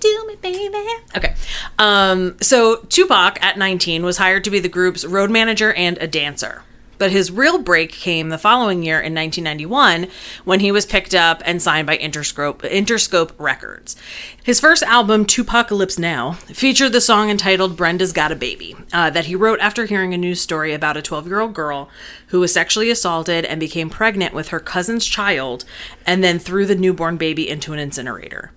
Do 0.02 0.26
me, 0.28 0.36
baby. 0.42 0.76
Okay. 1.16 1.36
Um, 1.78 2.36
so 2.42 2.78
Tupac 2.90 3.42
at 3.42 3.58
19 3.58 4.04
was 4.04 4.18
hired 4.18 4.44
to 4.46 4.50
be 4.50 4.60
the 4.60 4.68
group's 4.68 5.06
road 5.06 5.30
manager 5.30 5.74
and 5.74 5.98
a 6.00 6.08
dancer. 6.08 6.64
But 6.98 7.12
his 7.12 7.32
real 7.32 7.58
break 7.58 7.92
came 7.92 8.30
the 8.30 8.38
following 8.38 8.84
year 8.84 8.98
in 8.98 9.16
1991 9.16 10.08
when 10.44 10.60
he 10.60 10.72
was 10.72 10.86
picked 10.86 11.16
up 11.16 11.42
and 11.46 11.60
signed 11.60 11.88
by 11.88 11.98
Interscope, 11.98 12.60
Interscope 12.60 13.32
Records. 13.40 13.96
His 14.44 14.60
first 14.60 14.84
album, 14.84 15.26
2Pacalypse 15.26 15.98
Now, 15.98 16.34
featured 16.34 16.92
the 16.92 17.02
song 17.02 17.32
entitled 17.32 17.76
Brenda's 17.76 18.14
Got 18.14 18.32
a 18.32 18.36
Baby, 18.36 18.76
uh, 18.94 19.10
that 19.10 19.26
he 19.26 19.36
wrote 19.36 19.60
after 19.62 19.86
hearing 19.86 20.14
a 20.14 20.18
news 20.18 20.42
story 20.42 20.74
about 20.74 20.96
a 20.96 21.02
12 21.02 21.26
year 21.26 21.40
old 21.40 21.56
girl 21.56 21.90
who 22.28 22.40
was 22.40 22.54
sexually 22.54 22.92
assaulted 22.92 23.46
and 23.46 23.60
became 23.60 23.90
pregnant 23.90 24.36
with 24.36 24.50
her 24.50 24.60
cousin's 24.60 25.08
child 25.08 25.66
and 26.06 26.24
then 26.24 26.38
threw 26.38 26.68
the 26.68 26.76
newborn 26.76 27.18
baby 27.18 27.50
into 27.50 27.74
an 27.74 27.80
incinerator. 27.80 28.52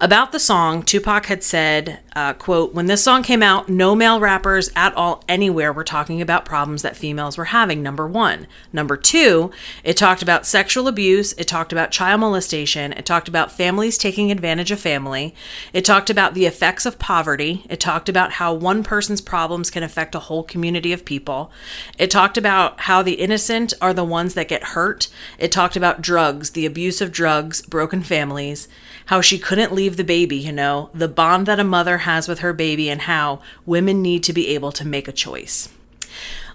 About 0.00 0.30
the 0.30 0.38
song, 0.38 0.84
Tupac 0.84 1.26
had 1.26 1.42
said, 1.42 1.98
uh, 2.14 2.32
quote, 2.32 2.72
when 2.72 2.86
this 2.86 3.02
song 3.02 3.24
came 3.24 3.42
out, 3.42 3.68
no 3.68 3.96
male 3.96 4.20
rappers 4.20 4.70
at 4.76 4.94
all 4.94 5.24
anywhere 5.28 5.72
were 5.72 5.82
talking 5.82 6.22
about 6.22 6.44
problems 6.44 6.82
that 6.82 6.96
females 6.96 7.36
were 7.36 7.46
having, 7.46 7.82
number 7.82 8.06
one. 8.06 8.46
Number 8.72 8.96
two, 8.96 9.50
it 9.82 9.96
talked 9.96 10.22
about 10.22 10.46
sexual 10.46 10.86
abuse, 10.86 11.32
it 11.32 11.48
talked 11.48 11.72
about 11.72 11.90
child 11.90 12.20
molestation, 12.20 12.92
it 12.92 13.06
talked 13.06 13.26
about 13.26 13.50
families 13.50 13.98
taking 13.98 14.30
advantage 14.30 14.70
of 14.70 14.78
family, 14.78 15.34
it 15.72 15.84
talked 15.84 16.10
about 16.10 16.34
the 16.34 16.46
effects 16.46 16.86
of 16.86 17.00
poverty, 17.00 17.66
it 17.68 17.80
talked 17.80 18.08
about 18.08 18.34
how 18.34 18.54
one 18.54 18.84
person's 18.84 19.20
problems 19.20 19.68
can 19.68 19.82
affect 19.82 20.14
a 20.14 20.20
whole 20.20 20.44
community 20.44 20.92
of 20.92 21.04
people, 21.04 21.50
it 21.98 22.08
talked 22.08 22.38
about 22.38 22.82
how 22.82 23.02
the 23.02 23.14
innocent 23.14 23.74
are 23.80 23.92
the 23.92 24.04
ones 24.04 24.34
that 24.34 24.46
get 24.46 24.62
hurt, 24.62 25.08
it 25.40 25.50
talked 25.50 25.74
about 25.74 26.00
drugs, 26.00 26.50
the 26.50 26.66
abuse 26.66 27.00
of 27.00 27.10
drugs, 27.10 27.62
broken 27.62 28.00
families, 28.00 28.68
how 29.08 29.20
she 29.20 29.38
couldn't 29.38 29.72
leave 29.74 29.96
the 29.96 30.04
baby, 30.04 30.36
you 30.36 30.52
know, 30.52 30.88
the 30.94 31.08
bond 31.08 31.44
that 31.46 31.60
a 31.60 31.64
mother 31.64 31.98
has 31.98 32.26
with 32.28 32.38
her 32.38 32.52
baby, 32.52 32.88
and 32.88 33.02
how 33.02 33.40
women 33.66 34.00
need 34.00 34.22
to 34.24 34.32
be 34.32 34.48
able 34.48 34.72
to 34.72 34.86
make 34.86 35.08
a 35.08 35.12
choice. 35.12 35.68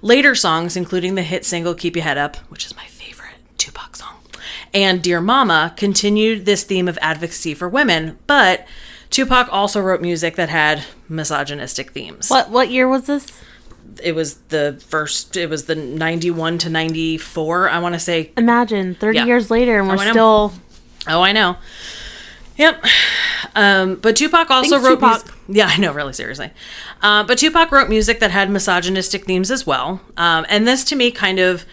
Later 0.01 0.35
songs, 0.35 0.75
including 0.75 1.15
the 1.15 1.21
hit 1.23 1.45
single 1.45 1.73
Keep 1.73 1.95
Your 1.95 2.03
Head 2.03 2.17
Up, 2.17 2.37
which 2.49 2.65
is 2.65 2.75
my 2.75 2.85
favorite 2.85 3.35
Tupac 3.57 3.95
song, 3.95 4.15
and 4.73 5.01
Dear 5.01 5.21
Mama, 5.21 5.73
continued 5.77 6.45
this 6.45 6.63
theme 6.63 6.87
of 6.87 6.97
advocacy 7.01 7.53
for 7.53 7.69
women, 7.69 8.17
but 8.27 8.67
Tupac 9.09 9.47
also 9.51 9.79
wrote 9.79 10.01
music 10.01 10.35
that 10.35 10.49
had 10.49 10.83
misogynistic 11.07 11.91
themes. 11.91 12.29
what? 12.29 12.49
What 12.49 12.69
year 12.71 12.87
was 12.87 13.03
this? 13.05 13.27
It 14.03 14.13
was 14.15 14.35
the 14.49 14.81
first, 14.87 15.37
it 15.37 15.49
was 15.49 15.65
the 15.65 15.75
91 15.75 16.57
to 16.59 16.69
94, 16.69 17.69
I 17.69 17.79
want 17.79 17.93
to 17.93 17.99
say. 17.99 18.31
Imagine 18.37 18.95
thirty 18.95 19.19
Yeah. 19.19 19.25
years 19.25 19.51
later, 19.51 19.79
and 19.79 19.89
oh, 19.89 19.95
we're 19.95 20.07
Oh, 20.07 20.11
still. 20.11 20.53
Oh, 21.07 21.21
I 21.21 21.31
know. 21.31 21.57
Yep. 22.57 22.85
Um, 23.55 23.95
but 23.95 24.15
Tupac 24.15 24.49
also 24.49 24.79
Thanks, 24.79 24.85
wrote 24.85 24.95
Tupac. 24.95 25.37
Yeah, 25.47 25.67
I 25.69 25.77
know, 25.77 25.93
really 25.93 26.13
seriously. 26.13 26.51
Uh, 27.01 27.23
but 27.23 27.37
Tupac 27.37 27.71
wrote 27.71 27.89
music 27.89 28.19
that 28.19 28.31
had 28.31 28.49
misogynistic 28.49 29.25
themes 29.25 29.51
as 29.51 29.65
well. 29.65 30.01
Um, 30.17 30.45
and 30.49 30.67
this 30.67 30.83
to 30.85 30.95
me 30.95 31.11
kind 31.11 31.39
of 31.39 31.65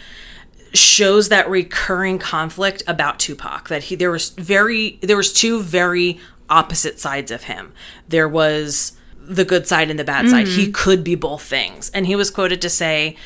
shows 0.73 1.29
that 1.29 1.51
recurring 1.51 2.19
conflict 2.19 2.83
about 2.87 3.19
Tupac 3.19 3.69
that 3.69 3.85
he 3.85 3.97
there 3.97 4.11
was 4.11 4.31
very 4.31 5.01
there 5.03 5.17
was 5.17 5.33
two 5.33 5.61
very 5.63 6.21
opposite 6.49 6.99
sides 6.99 7.31
of 7.31 7.45
him. 7.45 7.73
There 8.09 8.29
was 8.29 8.93
the 9.19 9.45
good 9.45 9.67
side 9.67 9.91
and 9.91 9.99
the 9.99 10.05
bad 10.05 10.29
side. 10.29 10.49
He 10.49 10.73
could 10.73 11.05
be 11.05 11.15
both 11.15 11.43
things. 11.43 11.91
And 11.91 12.07
he 12.07 12.17
was 12.17 12.31
quoted 12.31 12.61
to 12.63 12.69
say, 12.69 13.17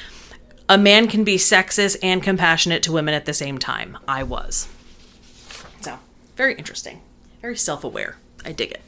"A 0.68 0.76
man 0.76 1.08
can 1.08 1.24
be 1.24 1.36
sexist 1.36 1.96
and 2.02 2.22
compassionate 2.22 2.82
to 2.84 2.92
women 2.92 3.14
at 3.14 3.24
the 3.24 3.32
same 3.32 3.58
time." 3.58 3.98
I 4.06 4.22
was. 4.22 4.68
So, 5.80 5.98
very 6.36 6.54
interesting. 6.54 7.00
Very 7.44 7.58
self-aware. 7.58 8.16
I 8.42 8.52
dig 8.52 8.70
it. 8.70 8.80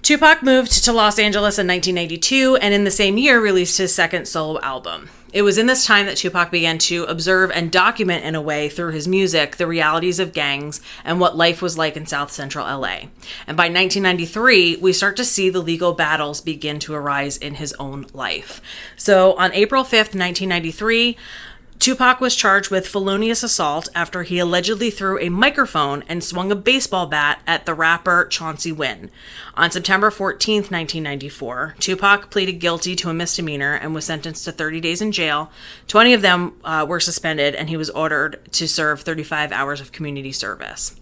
Tupac 0.00 0.42
moved 0.42 0.82
to 0.82 0.92
Los 0.94 1.18
Angeles 1.18 1.58
in 1.58 1.66
1982 1.66 2.56
and 2.56 2.72
in 2.72 2.84
the 2.84 2.90
same 2.90 3.18
year 3.18 3.38
released 3.38 3.76
his 3.76 3.94
second 3.94 4.26
solo 4.26 4.58
album. 4.62 5.10
It 5.30 5.42
was 5.42 5.58
in 5.58 5.66
this 5.66 5.84
time 5.84 6.06
that 6.06 6.16
Tupac 6.16 6.50
began 6.50 6.78
to 6.78 7.04
observe 7.04 7.50
and 7.50 7.70
document 7.70 8.24
in 8.24 8.34
a 8.34 8.40
way 8.40 8.70
through 8.70 8.92
his 8.92 9.06
music 9.06 9.56
the 9.56 9.66
realities 9.66 10.18
of 10.18 10.32
gangs 10.32 10.80
and 11.04 11.20
what 11.20 11.36
life 11.36 11.60
was 11.60 11.76
like 11.76 11.98
in 11.98 12.06
South 12.06 12.32
Central 12.32 12.64
LA. 12.64 13.08
And 13.46 13.54
by 13.54 13.64
1993, 13.64 14.76
we 14.76 14.94
start 14.94 15.14
to 15.18 15.24
see 15.26 15.50
the 15.50 15.60
legal 15.60 15.92
battles 15.92 16.40
begin 16.40 16.78
to 16.78 16.94
arise 16.94 17.36
in 17.36 17.56
his 17.56 17.74
own 17.74 18.06
life. 18.14 18.62
So 18.96 19.34
on 19.34 19.52
April 19.52 19.84
5th, 19.84 20.16
1993, 20.16 21.18
Tupac 21.78 22.20
was 22.20 22.34
charged 22.34 22.70
with 22.70 22.88
felonious 22.88 23.44
assault 23.44 23.88
after 23.94 24.24
he 24.24 24.40
allegedly 24.40 24.90
threw 24.90 25.18
a 25.20 25.28
microphone 25.28 26.02
and 26.08 26.24
swung 26.24 26.50
a 26.50 26.56
baseball 26.56 27.06
bat 27.06 27.40
at 27.46 27.66
the 27.66 27.74
rapper 27.74 28.26
Chauncey 28.26 28.72
Wynn. 28.72 29.10
On 29.54 29.70
September 29.70 30.10
14, 30.10 30.62
1994, 30.62 31.76
Tupac 31.78 32.30
pleaded 32.30 32.54
guilty 32.54 32.96
to 32.96 33.10
a 33.10 33.14
misdemeanor 33.14 33.74
and 33.74 33.94
was 33.94 34.04
sentenced 34.04 34.44
to 34.44 34.52
30 34.52 34.80
days 34.80 35.00
in 35.00 35.12
jail. 35.12 35.52
20 35.86 36.14
of 36.14 36.22
them 36.22 36.54
uh, 36.64 36.84
were 36.88 37.00
suspended, 37.00 37.54
and 37.54 37.68
he 37.68 37.76
was 37.76 37.90
ordered 37.90 38.40
to 38.52 38.66
serve 38.66 39.02
35 39.02 39.52
hours 39.52 39.80
of 39.80 39.92
community 39.92 40.32
service. 40.32 40.96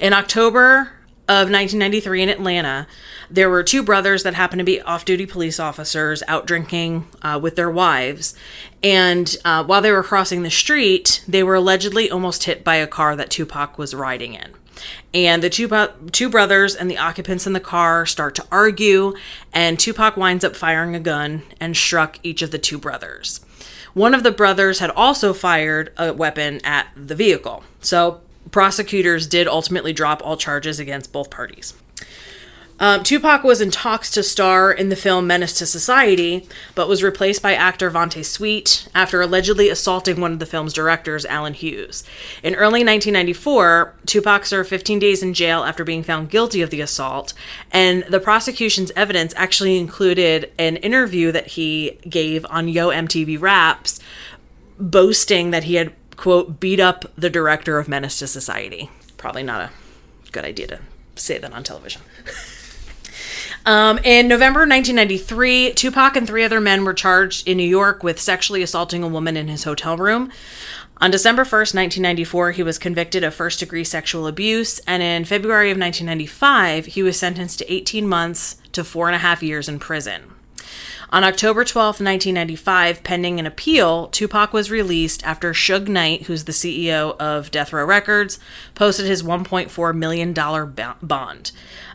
In 0.00 0.12
October 0.12 0.92
of 1.28 1.50
1993 1.50 2.22
in 2.22 2.28
Atlanta, 2.28 2.86
there 3.30 3.50
were 3.50 3.62
two 3.62 3.82
brothers 3.82 4.22
that 4.22 4.34
happened 4.34 4.60
to 4.60 4.64
be 4.64 4.80
off 4.82 5.04
duty 5.04 5.26
police 5.26 5.60
officers 5.60 6.22
out 6.28 6.46
drinking 6.46 7.06
uh, 7.22 7.38
with 7.42 7.56
their 7.56 7.70
wives. 7.70 8.34
And 8.82 9.36
uh, 9.44 9.64
while 9.64 9.82
they 9.82 9.92
were 9.92 10.02
crossing 10.02 10.42
the 10.42 10.50
street, 10.50 11.22
they 11.28 11.42
were 11.42 11.56
allegedly 11.56 12.10
almost 12.10 12.44
hit 12.44 12.64
by 12.64 12.76
a 12.76 12.86
car 12.86 13.16
that 13.16 13.30
Tupac 13.30 13.76
was 13.78 13.94
riding 13.94 14.34
in. 14.34 14.52
And 15.12 15.42
the 15.42 15.50
two, 15.50 15.68
two 16.12 16.28
brothers 16.28 16.74
and 16.74 16.90
the 16.90 16.98
occupants 16.98 17.46
in 17.46 17.52
the 17.52 17.60
car 17.60 18.06
start 18.06 18.34
to 18.36 18.46
argue, 18.50 19.14
and 19.52 19.78
Tupac 19.78 20.16
winds 20.16 20.44
up 20.44 20.54
firing 20.54 20.94
a 20.94 21.00
gun 21.00 21.42
and 21.60 21.76
struck 21.76 22.18
each 22.22 22.42
of 22.42 22.50
the 22.50 22.58
two 22.58 22.78
brothers. 22.78 23.40
One 23.94 24.14
of 24.14 24.22
the 24.22 24.30
brothers 24.30 24.78
had 24.78 24.90
also 24.90 25.32
fired 25.32 25.92
a 25.96 26.12
weapon 26.12 26.60
at 26.64 26.88
the 26.94 27.16
vehicle. 27.16 27.64
So 27.80 28.20
prosecutors 28.50 29.26
did 29.26 29.48
ultimately 29.48 29.92
drop 29.92 30.24
all 30.24 30.36
charges 30.36 30.78
against 30.78 31.12
both 31.12 31.30
parties. 31.30 31.74
Um, 32.80 33.02
Tupac 33.02 33.42
was 33.42 33.60
in 33.60 33.70
talks 33.72 34.10
to 34.12 34.22
star 34.22 34.70
in 34.70 34.88
the 34.88 34.96
film 34.96 35.26
Menace 35.26 35.54
to 35.54 35.66
Society, 35.66 36.48
but 36.76 36.88
was 36.88 37.02
replaced 37.02 37.42
by 37.42 37.54
actor 37.54 37.90
Vonte 37.90 38.24
Sweet 38.24 38.88
after 38.94 39.20
allegedly 39.20 39.68
assaulting 39.68 40.20
one 40.20 40.32
of 40.32 40.38
the 40.38 40.46
film's 40.46 40.72
directors, 40.72 41.26
Allen 41.26 41.54
Hughes. 41.54 42.04
In 42.42 42.54
early 42.54 42.84
1994, 42.84 43.94
Tupac 44.06 44.46
served 44.46 44.70
15 44.70 45.00
days 45.00 45.22
in 45.22 45.34
jail 45.34 45.64
after 45.64 45.82
being 45.82 46.04
found 46.04 46.30
guilty 46.30 46.62
of 46.62 46.70
the 46.70 46.80
assault, 46.80 47.34
and 47.72 48.04
the 48.04 48.20
prosecution's 48.20 48.92
evidence 48.94 49.34
actually 49.36 49.76
included 49.76 50.52
an 50.56 50.76
interview 50.76 51.32
that 51.32 51.48
he 51.48 51.98
gave 52.08 52.46
on 52.48 52.68
Yo 52.68 52.90
MTV 52.90 53.40
Raps, 53.40 53.98
boasting 54.78 55.50
that 55.50 55.64
he 55.64 55.74
had, 55.74 55.92
quote, 56.16 56.60
beat 56.60 56.78
up 56.78 57.04
the 57.16 57.30
director 57.30 57.78
of 57.78 57.88
Menace 57.88 58.20
to 58.20 58.28
Society. 58.28 58.88
Probably 59.16 59.42
not 59.42 59.62
a 59.62 59.70
good 60.30 60.44
idea 60.44 60.68
to 60.68 60.78
say 61.16 61.38
that 61.38 61.52
on 61.52 61.64
television. 61.64 62.02
Um, 63.68 63.98
in 63.98 64.28
November 64.28 64.60
1993, 64.60 65.74
Tupac 65.74 66.16
and 66.16 66.26
three 66.26 66.42
other 66.42 66.58
men 66.58 66.86
were 66.86 66.94
charged 66.94 67.46
in 67.46 67.58
New 67.58 67.68
York 67.68 68.02
with 68.02 68.18
sexually 68.18 68.62
assaulting 68.62 69.02
a 69.02 69.08
woman 69.08 69.36
in 69.36 69.48
his 69.48 69.64
hotel 69.64 69.98
room. 69.98 70.32
On 71.02 71.10
December 71.10 71.42
1st, 71.42 71.74
1994, 71.74 72.52
he 72.52 72.62
was 72.62 72.78
convicted 72.78 73.22
of 73.22 73.34
first 73.34 73.60
degree 73.60 73.84
sexual 73.84 74.26
abuse, 74.26 74.78
and 74.86 75.02
in 75.02 75.26
February 75.26 75.70
of 75.70 75.76
1995, 75.76 76.86
he 76.86 77.02
was 77.02 77.18
sentenced 77.18 77.58
to 77.58 77.70
18 77.70 78.08
months 78.08 78.56
to 78.72 78.82
four 78.82 79.06
and 79.06 79.14
a 79.14 79.18
half 79.18 79.42
years 79.42 79.68
in 79.68 79.78
prison. 79.78 80.37
On 81.10 81.24
October 81.24 81.64
12, 81.64 81.86
1995, 82.00 83.02
pending 83.02 83.40
an 83.40 83.46
appeal, 83.46 84.08
Tupac 84.08 84.52
was 84.52 84.70
released 84.70 85.24
after 85.24 85.52
Suge 85.52 85.88
Knight, 85.88 86.24
who's 86.24 86.44
the 86.44 86.52
CEO 86.52 87.16
of 87.16 87.50
Death 87.50 87.72
Row 87.72 87.86
Records, 87.86 88.38
posted 88.74 89.06
his 89.06 89.22
$1.4 89.22 89.96
million 89.96 90.34
bond. 90.34 91.52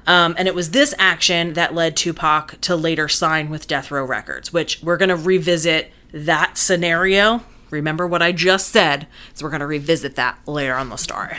Um, 0.08 0.34
and 0.36 0.48
it 0.48 0.56
was 0.56 0.72
this 0.72 0.96
action 0.98 1.54
that 1.54 1.76
led 1.76 1.96
Tupac 1.96 2.60
to 2.62 2.76
later 2.76 3.08
sign 3.08 3.52
with 3.52 3.68
Death 3.68 3.92
Row 3.92 4.04
Records, 4.04 4.52
which 4.52 4.82
we're 4.82 4.98
going 4.98 5.10
to 5.10 5.16
revisit 5.16 5.92
that 6.12 6.58
scenario. 6.58 7.44
Remember 7.70 8.08
what 8.08 8.24
I 8.24 8.32
just 8.32 8.70
said, 8.70 9.08
so 9.36 9.46
we're 9.46 9.52
going 9.52 9.60
to 9.60 9.68
revisit 9.68 10.16
that 10.16 10.40
later 10.48 10.74
on 10.74 10.90
the 10.90 10.98
story. 10.98 11.38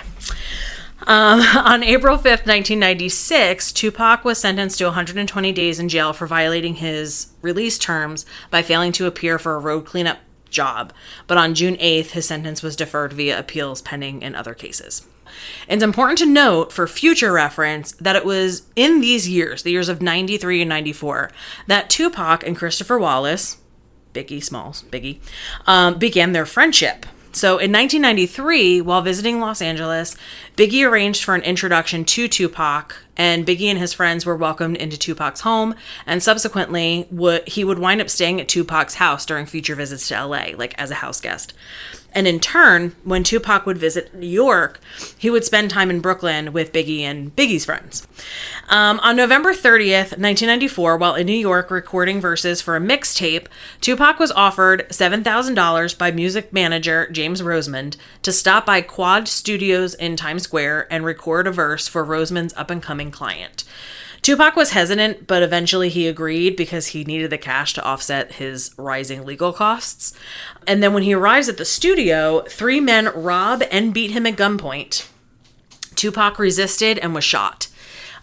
Um, 1.06 1.40
on 1.56 1.82
April 1.82 2.16
5th, 2.16 2.46
1996, 2.46 3.72
Tupac 3.72 4.24
was 4.24 4.38
sentenced 4.38 4.78
to 4.78 4.86
120 4.86 5.52
days 5.52 5.78
in 5.78 5.88
jail 5.88 6.12
for 6.12 6.26
violating 6.26 6.76
his 6.76 7.32
release 7.42 7.78
terms 7.78 8.26
by 8.50 8.62
failing 8.62 8.92
to 8.92 9.06
appear 9.06 9.38
for 9.38 9.54
a 9.54 9.60
road 9.60 9.86
cleanup 9.86 10.18
job. 10.50 10.92
But 11.26 11.38
on 11.38 11.54
June 11.54 11.76
8th, 11.76 12.10
his 12.10 12.26
sentence 12.26 12.62
was 12.62 12.76
deferred 12.76 13.12
via 13.12 13.38
appeals 13.38 13.82
pending 13.82 14.22
in 14.22 14.34
other 14.34 14.54
cases. 14.54 15.06
It's 15.68 15.82
important 15.82 16.18
to 16.18 16.26
note 16.26 16.72
for 16.72 16.86
future 16.86 17.32
reference 17.32 17.92
that 17.92 18.16
it 18.16 18.24
was 18.24 18.62
in 18.76 19.00
these 19.00 19.28
years, 19.28 19.62
the 19.62 19.72
years 19.72 19.88
of 19.88 20.00
93 20.00 20.62
and 20.62 20.68
94, 20.68 21.30
that 21.66 21.90
Tupac 21.90 22.46
and 22.46 22.56
Christopher 22.56 22.98
Wallace, 22.98 23.58
Biggie 24.12 24.42
Smalls, 24.42 24.84
Biggie, 24.90 25.18
um, 25.66 25.98
began 25.98 26.32
their 26.32 26.46
friendship. 26.46 27.04
So 27.34 27.58
in 27.58 27.72
1993, 27.72 28.80
while 28.80 29.02
visiting 29.02 29.40
Los 29.40 29.60
Angeles, 29.60 30.16
Biggie 30.56 30.88
arranged 30.88 31.24
for 31.24 31.34
an 31.34 31.42
introduction 31.42 32.04
to 32.04 32.28
Tupac, 32.28 32.96
and 33.16 33.44
Biggie 33.44 33.66
and 33.66 33.78
his 33.78 33.92
friends 33.92 34.24
were 34.24 34.36
welcomed 34.36 34.76
into 34.76 34.96
Tupac's 34.96 35.40
home. 35.40 35.74
And 36.06 36.22
subsequently, 36.22 37.08
he 37.46 37.64
would 37.64 37.80
wind 37.80 38.00
up 38.00 38.08
staying 38.08 38.40
at 38.40 38.46
Tupac's 38.46 38.94
house 38.94 39.26
during 39.26 39.46
future 39.46 39.74
visits 39.74 40.06
to 40.08 40.24
LA, 40.24 40.50
like 40.56 40.74
as 40.78 40.92
a 40.92 40.96
house 40.96 41.20
guest. 41.20 41.54
And 42.14 42.28
in 42.28 42.38
turn, 42.38 42.94
when 43.02 43.24
Tupac 43.24 43.66
would 43.66 43.76
visit 43.76 44.14
New 44.14 44.26
York, 44.26 44.80
he 45.18 45.30
would 45.30 45.44
spend 45.44 45.70
time 45.70 45.90
in 45.90 46.00
Brooklyn 46.00 46.52
with 46.52 46.72
Biggie 46.72 47.00
and 47.00 47.34
Biggie's 47.34 47.64
friends. 47.64 48.06
Um, 48.68 49.00
on 49.00 49.16
November 49.16 49.52
30th, 49.52 50.16
1994, 50.16 50.96
while 50.96 51.16
in 51.16 51.26
New 51.26 51.32
York 51.32 51.70
recording 51.70 52.20
verses 52.20 52.60
for 52.60 52.76
a 52.76 52.80
mixtape, 52.80 53.46
Tupac 53.80 54.18
was 54.18 54.30
offered 54.32 54.88
$7,000 54.90 55.98
by 55.98 56.10
music 56.12 56.52
manager 56.52 57.08
James 57.10 57.42
Rosemond 57.42 57.96
to 58.22 58.32
stop 58.32 58.64
by 58.64 58.80
Quad 58.80 59.26
Studios 59.26 59.94
in 59.94 60.16
Times 60.16 60.44
Square 60.44 60.86
and 60.92 61.04
record 61.04 61.48
a 61.48 61.50
verse 61.50 61.88
for 61.88 62.04
Rosemond's 62.04 62.54
up 62.54 62.70
and 62.70 62.82
coming 62.82 63.10
client. 63.10 63.64
Tupac 64.24 64.56
was 64.56 64.70
hesitant, 64.70 65.26
but 65.26 65.42
eventually 65.42 65.90
he 65.90 66.08
agreed 66.08 66.56
because 66.56 66.86
he 66.88 67.04
needed 67.04 67.28
the 67.28 67.36
cash 67.36 67.74
to 67.74 67.84
offset 67.84 68.32
his 68.32 68.70
rising 68.78 69.26
legal 69.26 69.52
costs. 69.52 70.14
And 70.66 70.82
then 70.82 70.94
when 70.94 71.02
he 71.02 71.12
arrives 71.12 71.50
at 71.50 71.58
the 71.58 71.66
studio, 71.66 72.40
three 72.48 72.80
men 72.80 73.10
rob 73.14 73.62
and 73.70 73.92
beat 73.92 74.12
him 74.12 74.26
at 74.26 74.36
gunpoint. 74.36 75.06
Tupac 75.94 76.38
resisted 76.38 76.98
and 77.00 77.14
was 77.14 77.22
shot. 77.22 77.68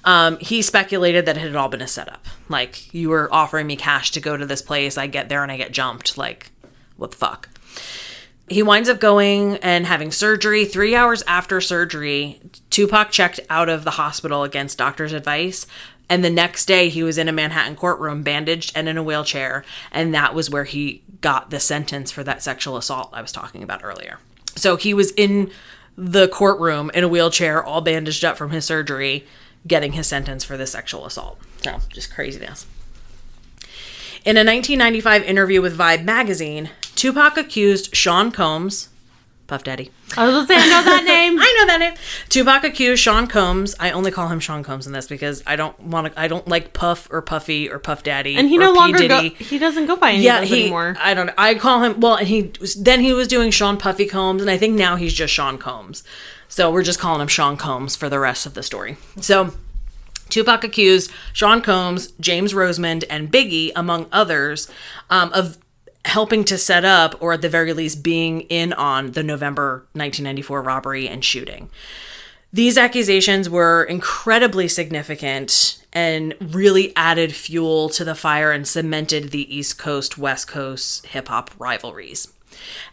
Um, 0.03 0.39
he 0.39 0.63
speculated 0.63 1.27
that 1.27 1.37
it 1.37 1.41
had 1.41 1.55
all 1.55 1.69
been 1.69 1.83
a 1.83 1.87
setup. 1.87 2.25
Like, 2.49 2.91
you 2.91 3.09
were 3.09 3.31
offering 3.31 3.67
me 3.67 3.75
cash 3.75 4.09
to 4.13 4.19
go 4.19 4.35
to 4.35 4.45
this 4.47 4.63
place, 4.63 4.97
I 4.97 5.05
get 5.05 5.29
there 5.29 5.43
and 5.43 5.51
I 5.51 5.57
get 5.57 5.71
jumped. 5.71 6.17
Like, 6.17 6.49
what 6.97 7.11
the 7.11 7.17
fuck? 7.17 7.47
He 8.51 8.63
winds 8.63 8.89
up 8.89 8.99
going 8.99 9.55
and 9.57 9.85
having 9.85 10.11
surgery. 10.11 10.65
Three 10.65 10.93
hours 10.93 11.23
after 11.25 11.61
surgery, 11.61 12.41
Tupac 12.69 13.09
checked 13.09 13.39
out 13.49 13.69
of 13.69 13.85
the 13.85 13.91
hospital 13.91 14.43
against 14.43 14.77
doctor's 14.77 15.13
advice. 15.13 15.65
And 16.11 16.25
the 16.25 16.29
next 16.29 16.65
day, 16.65 16.89
he 16.89 17.03
was 17.03 17.17
in 17.17 17.29
a 17.29 17.31
Manhattan 17.31 17.77
courtroom, 17.77 18.21
bandaged 18.21 18.73
and 18.75 18.89
in 18.89 18.97
a 18.97 19.03
wheelchair. 19.03 19.63
And 19.93 20.13
that 20.13 20.35
was 20.35 20.49
where 20.49 20.65
he 20.65 21.03
got 21.21 21.51
the 21.51 21.59
sentence 21.61 22.11
for 22.11 22.21
that 22.25 22.43
sexual 22.43 22.75
assault 22.75 23.11
I 23.13 23.21
was 23.21 23.31
talking 23.31 23.63
about 23.63 23.79
earlier. 23.81 24.19
So 24.57 24.75
he 24.75 24.93
was 24.93 25.11
in 25.11 25.51
the 25.95 26.27
courtroom 26.27 26.91
in 26.93 27.05
a 27.05 27.07
wheelchair, 27.07 27.63
all 27.63 27.79
bandaged 27.79 28.25
up 28.25 28.35
from 28.35 28.51
his 28.51 28.65
surgery, 28.65 29.25
getting 29.65 29.93
his 29.93 30.05
sentence 30.05 30.43
for 30.43 30.57
the 30.57 30.67
sexual 30.67 31.05
assault. 31.05 31.39
So 31.61 31.79
just 31.87 32.13
craziness. 32.13 32.65
In 34.25 34.35
a 34.35 34.43
1995 34.43 35.23
interview 35.23 35.61
with 35.61 35.77
Vibe 35.77 36.03
magazine, 36.03 36.71
Tupac 36.95 37.37
accused 37.37 37.95
Sean 37.95 38.31
Combs, 38.31 38.89
Puff 39.51 39.65
Daddy. 39.65 39.91
I 40.15 40.25
was 40.25 40.33
gonna 40.33 40.47
say 40.47 40.55
I 40.55 40.69
know 40.69 40.81
that 40.85 41.03
name. 41.03 41.37
I 41.37 41.55
know 41.59 41.67
that 41.67 41.79
name. 41.81 41.93
Tupac 42.29 42.63
accused 42.63 43.03
Sean 43.03 43.27
Combs. 43.27 43.75
I 43.81 43.91
only 43.91 44.09
call 44.09 44.29
him 44.29 44.39
Sean 44.39 44.63
Combs 44.63 44.87
in 44.87 44.93
this 44.93 45.07
because 45.07 45.43
I 45.45 45.57
don't 45.57 45.77
want 45.77 46.07
to. 46.07 46.17
I 46.17 46.29
don't 46.29 46.47
like 46.47 46.71
Puff 46.71 47.09
or 47.11 47.21
Puffy 47.21 47.69
or 47.69 47.77
Puff 47.77 48.01
Daddy. 48.01 48.37
and 48.37 48.47
he 48.47 48.57
no 48.57 48.71
longer 48.71 49.05
go, 49.09 49.19
he 49.19 49.59
doesn't 49.59 49.87
go 49.87 49.97
by 49.97 50.11
any 50.11 50.23
yeah, 50.23 50.41
he. 50.45 50.61
anymore. 50.61 50.95
I 50.97 51.13
don't. 51.13 51.25
know. 51.25 51.33
I 51.37 51.55
call 51.55 51.83
him. 51.83 51.99
Well, 51.99 52.15
and 52.15 52.29
he 52.29 52.53
was, 52.61 52.75
then 52.75 53.01
he 53.01 53.11
was 53.11 53.27
doing 53.27 53.51
Sean 53.51 53.75
Puffy 53.75 54.05
Combs, 54.05 54.41
and 54.41 54.49
I 54.49 54.57
think 54.57 54.77
now 54.77 54.95
he's 54.95 55.13
just 55.13 55.33
Sean 55.33 55.57
Combs. 55.57 56.05
So 56.47 56.71
we're 56.71 56.83
just 56.83 56.99
calling 56.99 57.19
him 57.19 57.27
Sean 57.27 57.57
Combs 57.57 57.97
for 57.97 58.07
the 58.07 58.19
rest 58.19 58.45
of 58.45 58.53
the 58.53 58.63
story. 58.63 58.95
So. 59.19 59.53
Tupac 60.29 60.63
accused 60.63 61.11
Sean 61.33 61.61
Combs, 61.61 62.11
James 62.21 62.53
Rosemond, 62.53 63.03
and 63.09 63.29
Biggie, 63.29 63.73
among 63.75 64.07
others, 64.13 64.71
um, 65.09 65.29
of 65.33 65.57
helping 66.05 66.43
to 66.45 66.57
set 66.57 66.83
up, 66.83 67.15
or 67.21 67.33
at 67.33 67.41
the 67.41 67.49
very 67.49 67.73
least, 67.73 68.03
being 68.03 68.41
in 68.41 68.73
on 68.73 69.11
the 69.11 69.23
November 69.23 69.85
1994 69.93 70.61
robbery 70.61 71.07
and 71.07 71.23
shooting. 71.23 71.69
These 72.53 72.77
accusations 72.77 73.49
were 73.49 73.83
incredibly 73.83 74.67
significant 74.67 75.81
and 75.93 76.35
really 76.39 76.93
added 76.95 77.33
fuel 77.33 77.89
to 77.89 78.03
the 78.03 78.15
fire 78.15 78.51
and 78.51 78.67
cemented 78.67 79.31
the 79.31 79.55
East 79.55 79.77
Coast 79.77 80.17
West 80.17 80.47
Coast 80.47 81.05
hip 81.07 81.29
hop 81.29 81.51
rivalries. 81.57 82.27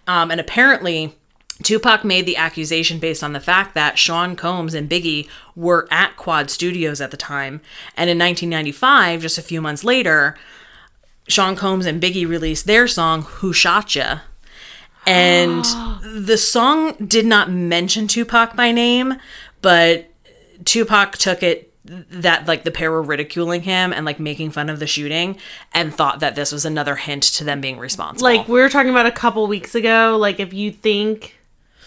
Um, 0.06 0.30
and 0.30 0.40
apparently, 0.40 1.16
Tupac 1.62 2.04
made 2.04 2.24
the 2.24 2.36
accusation 2.36 3.00
based 3.00 3.24
on 3.24 3.32
the 3.32 3.40
fact 3.40 3.74
that 3.74 3.98
Sean 3.98 4.36
Combs 4.36 4.74
and 4.74 4.88
Biggie 4.88 5.28
were 5.56 5.88
at 5.90 6.16
Quad 6.16 6.50
Studios 6.50 7.00
at 7.00 7.10
the 7.10 7.16
time. 7.16 7.60
And 7.96 8.08
in 8.08 8.18
1995, 8.18 9.22
just 9.22 9.38
a 9.38 9.42
few 9.42 9.60
months 9.60 9.82
later, 9.82 10.36
Sean 11.28 11.54
Combs 11.56 11.86
and 11.86 12.02
Biggie 12.02 12.26
released 12.28 12.66
their 12.66 12.88
song, 12.88 13.22
Who 13.22 13.52
Shot 13.52 13.94
Ya? 13.94 14.20
And 15.06 15.64
the 16.02 16.36
song 16.38 16.92
did 17.06 17.26
not 17.26 17.50
mention 17.50 18.06
Tupac 18.08 18.56
by 18.56 18.72
name, 18.72 19.14
but 19.62 20.10
Tupac 20.64 21.16
took 21.18 21.42
it 21.42 21.64
that 21.84 22.46
like 22.46 22.64
the 22.64 22.70
pair 22.70 22.90
were 22.90 23.00
ridiculing 23.02 23.62
him 23.62 23.94
and 23.94 24.04
like 24.04 24.20
making 24.20 24.50
fun 24.50 24.68
of 24.68 24.78
the 24.78 24.86
shooting 24.86 25.38
and 25.72 25.94
thought 25.94 26.20
that 26.20 26.34
this 26.34 26.52
was 26.52 26.66
another 26.66 26.96
hint 26.96 27.22
to 27.22 27.44
them 27.44 27.62
being 27.62 27.78
responsible. 27.78 28.24
like 28.30 28.46
we 28.46 28.60
were 28.60 28.68
talking 28.68 28.90
about 28.90 29.06
a 29.06 29.10
couple 29.12 29.46
weeks 29.46 29.74
ago. 29.74 30.18
Like 30.20 30.38
if 30.38 30.52
you 30.52 30.70
think 30.70 31.38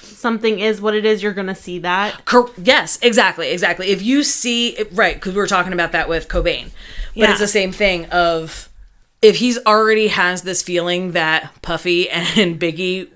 something 0.02 0.60
is 0.60 0.82
what 0.82 0.96
it 0.96 1.06
is, 1.06 1.22
you're 1.22 1.34
gonna 1.34 1.54
see 1.54 1.78
that. 1.80 2.26
Cor- 2.26 2.50
yes, 2.58 2.98
exactly, 3.04 3.50
exactly. 3.52 3.90
If 3.90 4.02
you 4.02 4.24
see 4.24 4.76
right, 4.92 5.14
because 5.14 5.34
we 5.34 5.38
were 5.38 5.46
talking 5.46 5.74
about 5.74 5.92
that 5.92 6.10
with 6.10 6.28
Cobain, 6.28 6.72
but 6.72 6.72
Yeah. 7.14 7.32
it's 7.32 7.40
the 7.40 7.48
same 7.48 7.72
thing 7.72 8.06
of 8.08 8.70
if 9.22 9.38
he's 9.38 9.58
already 9.66 10.08
has 10.08 10.42
this 10.44 10.62
feeling 10.64 11.12
that 11.12 11.52
Puffy 11.62 12.10
and 12.10 12.60
Biggie 12.60 13.10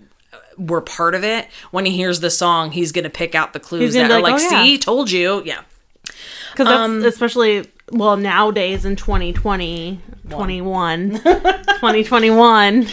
were 0.57 0.81
part 0.81 1.15
of 1.15 1.23
it. 1.23 1.47
When 1.71 1.85
he 1.85 1.91
hears 1.95 2.19
the 2.19 2.29
song, 2.29 2.71
he's 2.71 2.91
gonna 2.91 3.09
pick 3.09 3.35
out 3.35 3.53
the 3.53 3.59
clues 3.59 3.81
He's 3.81 3.93
that 3.95 4.01
gonna 4.09 4.15
are 4.15 4.21
like, 4.21 4.33
like, 4.33 4.41
"Oh, 4.43 4.49
yeah." 4.55 4.63
"See, 4.63 4.77
told 4.77 5.11
you." 5.11 5.41
Yeah, 5.45 5.61
Because 6.51 6.67
Um, 6.67 7.03
especially 7.03 7.67
well 7.91 8.15
nowadays 8.17 8.85
in 8.85 8.95
2020, 8.95 9.99
21, 10.29 11.11
2021 11.23 12.87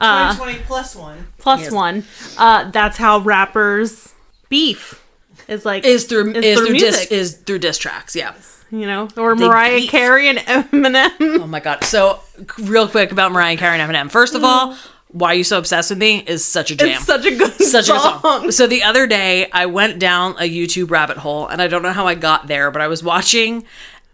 uh, 0.00 0.34
20 0.36 0.54
plus 0.60 0.96
one. 0.96 1.26
plus 1.38 1.60
Yes. 1.62 1.72
one. 1.72 2.04
Uh, 2.38 2.70
that's 2.70 2.96
how 2.96 3.18
rappers 3.20 4.12
beef 4.48 5.02
is 5.48 5.64
like 5.64 5.84
is 5.84 6.04
through 6.04 6.32
is, 6.34 6.58
through, 6.58 6.72
diss 6.78 6.82
music. 6.96 7.12
is 7.12 7.34
through 7.38 7.58
diss 7.60 7.78
tracks. 7.78 8.16
Yeah, 8.16 8.34
you 8.70 8.86
know, 8.86 9.08
or 9.16 9.34
Mariah 9.36 9.80
beef. 9.80 9.90
Carey 9.90 10.28
and 10.28 10.38
Eminem. 10.72 11.40
Oh 11.40 11.46
my 11.46 11.60
god. 11.60 11.84
So 11.84 12.20
real 12.58 12.88
quick 12.88 13.12
about 13.12 13.32
Mariah 13.32 13.56
Carey 13.56 13.78
and 13.78 13.90
Eminem. 13.90 14.10
First 14.10 14.34
of 14.34 14.44
all, 14.44 14.76
why 15.08 15.28
are 15.28 15.34
you 15.34 15.44
so 15.44 15.58
obsessed 15.58 15.90
with 15.90 15.98
me 15.98 16.24
is 16.26 16.44
such 16.44 16.72
a 16.72 16.76
jam. 16.76 16.88
It's 16.88 17.04
such 17.04 17.24
a 17.24 17.36
good 17.36 17.52
such 17.52 17.84
a 17.84 17.98
song. 17.98 18.20
good 18.20 18.20
song. 18.22 18.50
So 18.50 18.66
the 18.66 18.82
other 18.82 19.06
day, 19.06 19.48
I 19.52 19.66
went 19.66 20.00
down 20.00 20.32
a 20.38 20.50
YouTube 20.50 20.90
rabbit 20.90 21.18
hole, 21.18 21.46
and 21.46 21.62
I 21.62 21.68
don't 21.68 21.82
know 21.82 21.92
how 21.92 22.06
I 22.08 22.16
got 22.16 22.48
there, 22.48 22.70
but 22.72 22.82
I 22.82 22.88
was 22.88 23.02
watching 23.02 23.64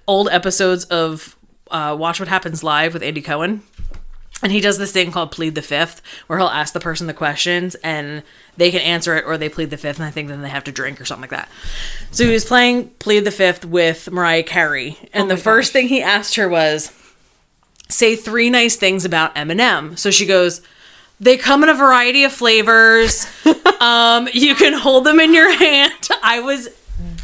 old 0.07 0.29
episodes 0.29 0.85
of 0.85 1.37
uh, 1.71 1.97
Watch 1.99 2.21
What 2.21 2.29
Happens 2.29 2.63
Live 2.63 2.93
with 2.93 3.03
Andy 3.03 3.23
Cohen. 3.23 3.63
And 4.43 4.53
he 4.53 4.61
does 4.61 4.79
this 4.79 4.93
thing 4.93 5.13
called 5.13 5.33
plead 5.33 5.55
the 5.55 5.63
fifth, 5.63 6.01
where 6.27 6.39
he'll 6.39 6.49
ask 6.49 6.73
the 6.73 6.81
person 6.81 7.07
the 7.07 7.15
questions 7.15 7.75
and 7.77 8.23
they 8.57 8.71
can 8.71 8.81
answer 8.81 9.15
it 9.17 9.25
or 9.27 9.37
they 9.37 9.51
plead 9.51 9.71
the 9.71 9.77
fifth, 9.77 9.99
and 9.99 10.07
I 10.07 10.11
think 10.11 10.29
then 10.29 10.41
they 10.41 10.49
have 10.49 10.65
to 10.65 10.73
drink 10.73 11.01
or 11.01 11.05
something 11.05 11.23
like 11.23 11.31
that. 11.31 11.49
So 12.11 12.25
he 12.25 12.33
was 12.33 12.45
playing 12.45 12.89
plead 12.99 13.25
the 13.25 13.31
fifth 13.31 13.65
with 13.65 14.11
Mariah 14.11 14.43
Carey, 14.43 14.99
and 15.13 15.31
the 15.31 15.37
first 15.37 15.73
thing 15.73 15.89
he 15.89 16.03
asked 16.03 16.37
her 16.37 16.49
was, 16.49 16.91
say 17.91 18.17
three 18.17 18.49
nice 18.51 18.77
things 18.77 19.05
about 19.05 19.35
Eminem. 19.35 19.99
So 19.99 20.11
she 20.11 20.25
goes, 20.27 20.63
they 21.21 21.37
come 21.37 21.63
in 21.63 21.69
a 21.69 21.75
variety 21.75 22.25
of 22.25 22.33
flavors. 22.33 23.27
um, 23.81 24.29
you 24.33 24.55
can 24.55 24.73
hold 24.73 25.05
them 25.05 25.21
in 25.21 25.35
your 25.35 25.53
hand. 25.55 25.93
I 26.23 26.41
was 26.41 26.69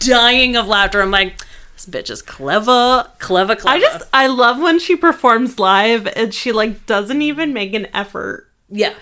dying 0.00 0.56
of 0.56 0.66
laughter. 0.66 1.00
I'm 1.00 1.10
like, 1.10 1.38
this 1.74 1.86
bitch 1.86 2.10
is 2.10 2.22
clever, 2.22 3.08
clever, 3.18 3.56
clever. 3.56 3.76
I 3.76 3.80
just 3.80 4.08
I 4.12 4.26
love 4.26 4.58
when 4.58 4.78
she 4.78 4.96
performs 4.96 5.58
live 5.58 6.06
and 6.08 6.32
she 6.34 6.52
like 6.52 6.86
doesn't 6.86 7.22
even 7.22 7.52
make 7.52 7.74
an 7.74 7.86
effort. 7.94 8.48
yeah, 8.70 8.94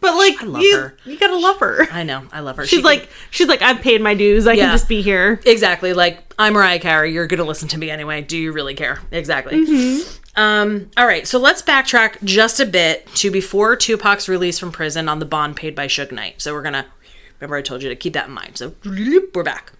But 0.00 0.14
like 0.16 0.40
you, 0.62 0.76
her. 0.76 0.96
you 1.06 1.18
gotta 1.18 1.38
love 1.38 1.58
her. 1.60 1.86
I 1.90 2.02
know, 2.02 2.24
I 2.32 2.40
love 2.40 2.56
her. 2.56 2.66
She's 2.66 2.80
She- 2.80 2.84
like 2.84 3.08
she's 3.30 3.48
like 3.48 3.62
I've 3.62 3.80
paid 3.80 4.00
my 4.02 4.14
dues. 4.14 4.46
I 4.46 4.52
Yeah. 4.52 4.64
can 4.66 4.74
just 4.74 4.88
be 4.88 5.00
here. 5.02 5.40
exactly 5.46 5.92
like 5.94 6.34
I'm 6.38 6.52
Mariah 6.52 6.78
Carey. 6.80 7.12
You're 7.12 7.26
gonna 7.26 7.44
listen 7.44 7.68
to 7.68 7.78
me 7.78 7.90
anyway. 7.90 8.20
Do 8.22 8.36
you 8.36 8.52
really 8.52 8.74
care? 8.74 9.00
Exactly. 9.10 9.64
Um, 10.38 10.92
all 10.96 11.04
right, 11.04 11.26
so 11.26 11.36
let's 11.36 11.62
backtrack 11.62 12.22
just 12.22 12.60
a 12.60 12.64
bit 12.64 13.08
to 13.16 13.28
before 13.28 13.74
Tupac's 13.74 14.28
release 14.28 14.56
from 14.56 14.70
prison 14.70 15.08
on 15.08 15.18
the 15.18 15.26
bond 15.26 15.56
paid 15.56 15.74
by 15.74 15.88
Suge 15.88 16.12
Knight. 16.12 16.40
So 16.40 16.54
we're 16.54 16.62
gonna 16.62 16.86
remember 17.40 17.56
I 17.56 17.62
told 17.62 17.82
you 17.82 17.88
to 17.88 17.96
keep 17.96 18.12
that 18.12 18.28
in 18.28 18.34
mind. 18.34 18.56
So 18.56 18.72
we're 18.84 19.42
back. 19.42 19.72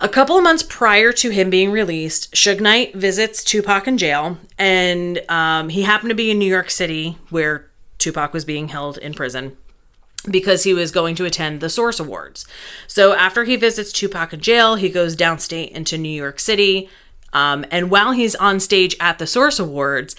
A 0.00 0.08
couple 0.08 0.36
of 0.36 0.42
months 0.42 0.64
prior 0.64 1.12
to 1.12 1.30
him 1.30 1.48
being 1.48 1.70
released, 1.70 2.34
Suge 2.34 2.58
Knight 2.58 2.92
visits 2.96 3.44
Tupac 3.44 3.86
in 3.86 3.98
jail, 3.98 4.36
and 4.58 5.22
um, 5.28 5.68
he 5.68 5.82
happened 5.82 6.10
to 6.10 6.16
be 6.16 6.32
in 6.32 6.40
New 6.40 6.50
York 6.50 6.68
City 6.68 7.18
where 7.30 7.70
Tupac 7.98 8.32
was 8.32 8.44
being 8.44 8.66
held 8.66 8.98
in 8.98 9.14
prison 9.14 9.56
because 10.28 10.64
he 10.64 10.74
was 10.74 10.90
going 10.90 11.14
to 11.14 11.24
attend 11.24 11.60
the 11.60 11.68
Source 11.68 12.00
Awards. 12.00 12.46
So 12.88 13.12
after 13.12 13.44
he 13.44 13.54
visits 13.54 13.92
Tupac 13.92 14.32
in 14.32 14.40
jail, 14.40 14.74
he 14.74 14.88
goes 14.88 15.14
downstate 15.14 15.70
into 15.70 15.96
New 15.96 16.08
York 16.08 16.40
City. 16.40 16.88
Um, 17.32 17.64
and 17.70 17.90
while 17.90 18.12
he's 18.12 18.34
on 18.34 18.60
stage 18.60 18.96
at 19.00 19.18
the 19.18 19.26
Source 19.26 19.58
Awards, 19.58 20.16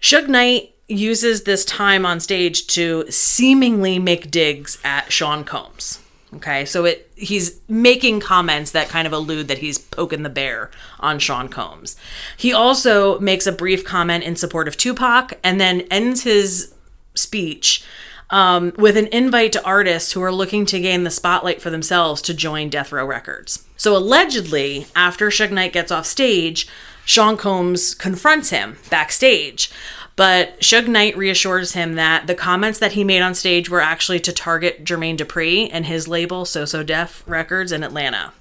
Suge 0.00 0.28
Knight 0.28 0.74
uses 0.88 1.44
this 1.44 1.64
time 1.64 2.06
on 2.06 2.18
stage 2.18 2.66
to 2.68 3.04
seemingly 3.10 3.98
make 3.98 4.30
digs 4.30 4.78
at 4.82 5.12
Sean 5.12 5.44
Combs. 5.44 6.00
Okay, 6.34 6.66
so 6.66 6.84
it 6.84 7.10
he's 7.14 7.58
making 7.68 8.20
comments 8.20 8.72
that 8.72 8.88
kind 8.88 9.06
of 9.06 9.14
allude 9.14 9.48
that 9.48 9.58
he's 9.58 9.78
poking 9.78 10.24
the 10.24 10.28
bear 10.28 10.70
on 11.00 11.18
Sean 11.18 11.48
Combs. 11.48 11.96
He 12.36 12.52
also 12.52 13.18
makes 13.18 13.46
a 13.46 13.52
brief 13.52 13.82
comment 13.84 14.24
in 14.24 14.36
support 14.36 14.68
of 14.68 14.76
Tupac 14.76 15.38
and 15.42 15.58
then 15.58 15.82
ends 15.90 16.24
his 16.24 16.74
speech 17.14 17.82
um, 18.30 18.72
with 18.76 18.96
an 18.96 19.06
invite 19.08 19.52
to 19.52 19.64
artists 19.64 20.12
who 20.12 20.22
are 20.22 20.32
looking 20.32 20.66
to 20.66 20.80
gain 20.80 21.04
the 21.04 21.10
spotlight 21.10 21.62
for 21.62 21.70
themselves 21.70 22.20
to 22.22 22.34
join 22.34 22.68
Death 22.68 22.92
Row 22.92 23.06
Records. 23.06 23.64
So 23.76 23.96
allegedly, 23.96 24.86
after 24.94 25.28
Suge 25.28 25.50
Knight 25.50 25.72
gets 25.72 25.92
off 25.92 26.06
stage, 26.06 26.68
Sean 27.04 27.36
Combs 27.36 27.94
confronts 27.94 28.50
him 28.50 28.76
backstage. 28.90 29.70
But 30.16 30.58
Suge 30.60 30.88
Knight 30.88 31.16
reassures 31.16 31.74
him 31.74 31.94
that 31.94 32.26
the 32.26 32.34
comments 32.34 32.80
that 32.80 32.92
he 32.92 33.04
made 33.04 33.22
on 33.22 33.34
stage 33.34 33.70
were 33.70 33.80
actually 33.80 34.18
to 34.20 34.32
target 34.32 34.84
Jermaine 34.84 35.16
Dupri 35.16 35.68
and 35.72 35.86
his 35.86 36.08
label 36.08 36.44
So 36.44 36.64
So 36.64 36.82
Def 36.82 37.22
Records 37.26 37.70
in 37.70 37.84
Atlanta. 37.84 38.32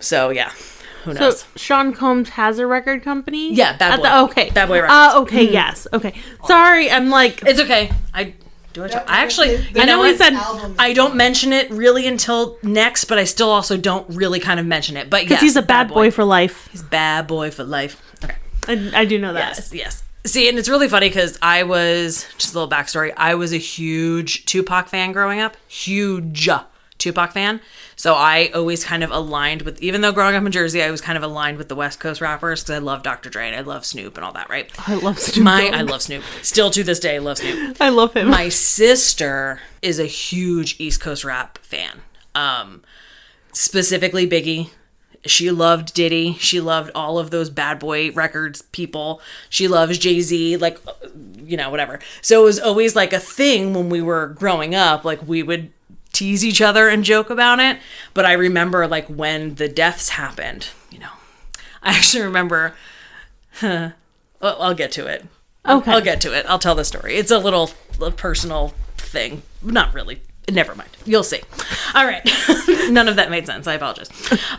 So 0.00 0.28
yeah, 0.28 0.52
who 1.04 1.14
So? 1.14 1.32
Sean 1.56 1.92
Combs 1.92 2.30
has 2.30 2.58
a 2.58 2.66
record 2.66 3.02
company. 3.02 3.52
Yeah, 3.52 3.76
Bad 3.76 3.96
Boy. 3.98 4.02
the- 4.02 4.18
okay, 4.22 4.50
Bad 4.50 4.68
Boy 4.68 4.78
Uh, 4.78 4.82
Records. 4.82 5.14
okay, 5.22 5.50
yes, 5.52 5.86
okay. 5.92 6.14
Sorry, 6.46 6.90
I'm 6.90 7.10
like 7.10 7.42
it's 7.46 7.60
okay. 7.60 7.90
I 8.14 8.34
do 8.72 8.84
it. 8.84 8.94
I 8.94 9.22
actually, 9.22 9.56
you 9.56 9.80
I 9.80 9.84
know 9.86 9.94
know 9.94 9.98
what? 10.00 10.18
said 10.18 10.34
I 10.78 10.92
don't 10.92 11.14
mention 11.16 11.52
it 11.52 11.70
really 11.70 12.06
until 12.06 12.58
next, 12.62 13.04
but 13.06 13.18
I 13.18 13.24
still 13.24 13.50
also 13.50 13.76
don't 13.76 14.08
really 14.14 14.40
kind 14.40 14.60
of 14.60 14.66
mention 14.66 14.96
it. 14.96 15.08
But 15.10 15.22
yes, 15.22 15.28
because 15.28 15.40
he's 15.42 15.56
a 15.56 15.62
bad 15.62 15.88
boy 15.88 16.10
for 16.10 16.24
life. 16.24 16.68
He's 16.72 16.82
bad 16.82 17.26
boy 17.26 17.50
for 17.50 17.64
life. 17.64 18.00
Okay. 18.24 18.36
I, 18.66 19.00
I 19.00 19.04
do 19.04 19.18
know 19.18 19.32
that. 19.32 19.56
Yes, 19.56 19.72
yes. 19.74 20.04
See, 20.26 20.48
and 20.48 20.58
it's 20.58 20.68
really 20.68 20.88
funny 20.88 21.08
because 21.08 21.38
I 21.40 21.62
was 21.62 22.26
just 22.36 22.52
a 22.54 22.58
little 22.58 22.68
backstory. 22.70 23.14
I 23.16 23.34
was 23.36 23.52
a 23.54 23.56
huge 23.56 24.44
Tupac 24.44 24.88
fan 24.88 25.12
growing 25.12 25.40
up, 25.40 25.56
huge 25.68 26.50
Tupac 26.98 27.32
fan. 27.32 27.60
So 27.96 28.14
I 28.14 28.50
always 28.54 28.84
kind 28.84 29.02
of 29.02 29.10
aligned 29.10 29.62
with, 29.62 29.80
even 29.80 30.00
though 30.00 30.12
growing 30.12 30.34
up 30.34 30.44
in 30.44 30.52
Jersey, 30.52 30.82
I 30.82 30.90
was 30.90 31.00
kind 31.00 31.16
of 31.16 31.22
aligned 31.24 31.58
with 31.58 31.68
the 31.68 31.74
West 31.74 32.00
Coast 32.00 32.20
rappers 32.20 32.62
because 32.62 32.76
I 32.76 32.78
love 32.78 33.02
Dr. 33.02 33.30
Dre 33.30 33.46
and 33.46 33.56
I 33.56 33.60
love 33.60 33.84
Snoop 33.86 34.16
and 34.16 34.24
all 34.24 34.32
that, 34.32 34.48
right? 34.48 34.70
I 34.88 34.94
love 34.94 35.18
Snoop. 35.18 35.44
My, 35.44 35.70
I 35.72 35.82
love 35.82 36.02
Snoop. 36.02 36.22
Still 36.42 36.70
to 36.70 36.84
this 36.84 37.00
day, 37.00 37.18
love 37.18 37.38
Snoop 37.38 37.76
I 37.80 37.88
love 37.88 38.14
him. 38.14 38.28
my 38.28 38.48
sister 38.48 39.60
is 39.82 39.98
a 39.98 40.06
huge 40.06 40.76
East 40.78 41.00
Coast 41.00 41.24
rap 41.24 41.58
fan. 41.58 42.02
Um, 42.34 42.82
specifically 43.52 44.28
Biggie. 44.28 44.70
She 45.24 45.50
loved 45.50 45.94
Diddy. 45.94 46.34
She 46.34 46.60
loved 46.60 46.92
all 46.94 47.18
of 47.18 47.30
those 47.30 47.50
bad 47.50 47.80
boy 47.80 48.12
records 48.12 48.62
people. 48.62 49.20
She 49.48 49.66
loves 49.66 49.98
Jay 49.98 50.20
Z, 50.20 50.56
like, 50.58 50.78
uh, 50.86 50.92
you 51.44 51.56
know, 51.56 51.70
whatever. 51.70 51.98
So 52.22 52.42
it 52.42 52.44
was 52.44 52.60
always 52.60 52.94
like 52.94 53.12
a 53.12 53.18
thing 53.18 53.74
when 53.74 53.88
we 53.88 54.00
were 54.00 54.28
growing 54.28 54.76
up. 54.76 55.04
Like, 55.04 55.26
we 55.26 55.42
would 55.42 55.72
tease 56.18 56.44
each 56.44 56.60
other 56.60 56.88
and 56.88 57.04
joke 57.04 57.30
about 57.30 57.60
it. 57.60 57.78
But 58.14 58.26
I 58.26 58.32
remember, 58.32 58.86
like, 58.86 59.06
when 59.06 59.54
the 59.54 59.68
deaths 59.68 60.10
happened, 60.10 60.68
you 60.90 60.98
know, 60.98 61.10
I 61.82 61.90
actually 61.90 62.24
remember, 62.24 62.74
well, 63.62 63.92
I'll 64.42 64.74
get 64.74 64.92
to 64.92 65.06
it. 65.06 65.24
Okay. 65.66 65.92
I'll 65.92 66.00
get 66.00 66.20
to 66.22 66.36
it. 66.36 66.46
I'll 66.48 66.58
tell 66.58 66.74
the 66.74 66.84
story. 66.84 67.16
It's 67.16 67.30
a 67.30 67.38
little, 67.38 67.70
a 68.00 68.10
personal 68.10 68.74
thing. 68.96 69.42
Not 69.62 69.94
really. 69.94 70.20
Never 70.50 70.74
mind. 70.74 70.90
You'll 71.04 71.24
see. 71.24 71.42
All 71.94 72.06
right. 72.06 72.26
None 72.90 73.06
of 73.06 73.16
that 73.16 73.30
made 73.30 73.46
sense. 73.46 73.66
I 73.66 73.74
apologize. 73.74 74.08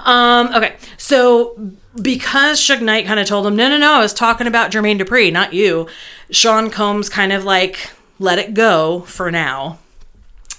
Um, 0.01 0.53
okay. 0.53 0.75
So 0.97 1.71
because 1.99 2.59
Suge 2.59 2.81
Knight 2.81 3.07
kind 3.07 3.19
of 3.19 3.25
told 3.25 3.47
him, 3.47 3.55
no, 3.55 3.69
no, 3.69 3.77
no, 3.77 3.93
I 3.93 3.99
was 3.99 4.13
talking 4.13 4.45
about 4.45 4.71
Jermaine 4.71 4.99
Dupri, 4.99 5.33
not 5.33 5.53
you. 5.53 5.87
Sean 6.29 6.69
Combs 6.69 7.09
kind 7.09 7.31
of 7.31 7.43
like 7.43 7.89
let 8.19 8.37
it 8.37 8.53
go 8.53 9.01
for 9.01 9.31
now. 9.31 9.79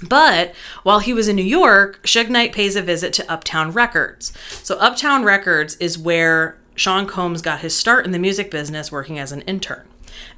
But 0.02 0.54
while 0.82 1.00
he 1.00 1.12
was 1.12 1.28
in 1.28 1.36
New 1.36 1.42
York, 1.42 2.02
Suge 2.04 2.28
Knight 2.28 2.52
pays 2.52 2.76
a 2.76 2.82
visit 2.82 3.12
to 3.14 3.30
Uptown 3.30 3.72
Records. 3.72 4.32
So 4.62 4.78
Uptown 4.78 5.24
Records 5.24 5.76
is 5.76 5.98
where 5.98 6.56
Sean 6.74 7.06
Combs 7.06 7.42
got 7.42 7.60
his 7.60 7.76
start 7.76 8.06
in 8.06 8.12
the 8.12 8.18
music 8.18 8.50
business 8.50 8.90
working 8.90 9.18
as 9.18 9.32
an 9.32 9.42
intern. 9.42 9.86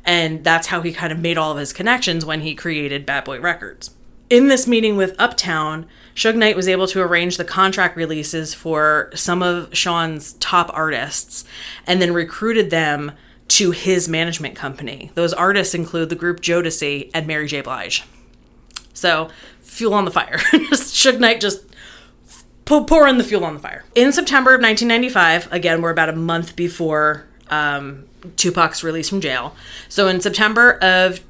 And 0.04 0.42
that's 0.42 0.68
how 0.68 0.80
he 0.80 0.92
kind 0.92 1.12
of 1.12 1.18
made 1.18 1.38
all 1.38 1.52
of 1.52 1.58
his 1.58 1.72
connections 1.72 2.24
when 2.24 2.40
he 2.40 2.54
created 2.54 3.06
Bad 3.06 3.24
Boy 3.24 3.40
Records. 3.40 3.90
In 4.28 4.48
this 4.48 4.66
meeting 4.66 4.96
with 4.96 5.14
Uptown, 5.18 5.86
Suge 6.14 6.36
Knight 6.36 6.56
was 6.56 6.68
able 6.68 6.86
to 6.88 7.00
arrange 7.00 7.36
the 7.36 7.44
contract 7.44 7.96
releases 7.96 8.54
for 8.54 9.10
some 9.14 9.42
of 9.42 9.76
Sean's 9.76 10.34
top 10.34 10.70
artists 10.72 11.44
and 11.86 12.00
then 12.00 12.12
recruited 12.12 12.70
them 12.70 13.12
to 13.48 13.70
his 13.70 14.08
management 14.08 14.56
company. 14.56 15.10
Those 15.14 15.34
artists 15.34 15.74
include 15.74 16.08
the 16.08 16.16
group 16.16 16.40
Jodeci 16.40 17.10
and 17.12 17.26
Mary 17.26 17.46
J. 17.46 17.60
Blige. 17.60 18.04
So, 18.94 19.30
fuel 19.60 19.94
on 19.94 20.04
the 20.04 20.10
fire. 20.10 20.38
Suge 20.72 21.18
Knight 21.18 21.40
just 21.40 21.64
pour, 22.64 22.84
pouring 22.84 23.18
the 23.18 23.24
fuel 23.24 23.44
on 23.44 23.54
the 23.54 23.60
fire. 23.60 23.84
In 23.94 24.12
September 24.12 24.54
of 24.54 24.60
1995, 24.60 25.52
again, 25.52 25.82
we're 25.82 25.90
about 25.90 26.08
a 26.08 26.14
month 26.14 26.56
before 26.56 27.26
um, 27.48 28.06
Tupac's 28.36 28.84
release 28.84 29.08
from 29.08 29.20
jail. 29.20 29.54
So, 29.88 30.08
in 30.08 30.20
September 30.20 30.72
of 30.74 31.20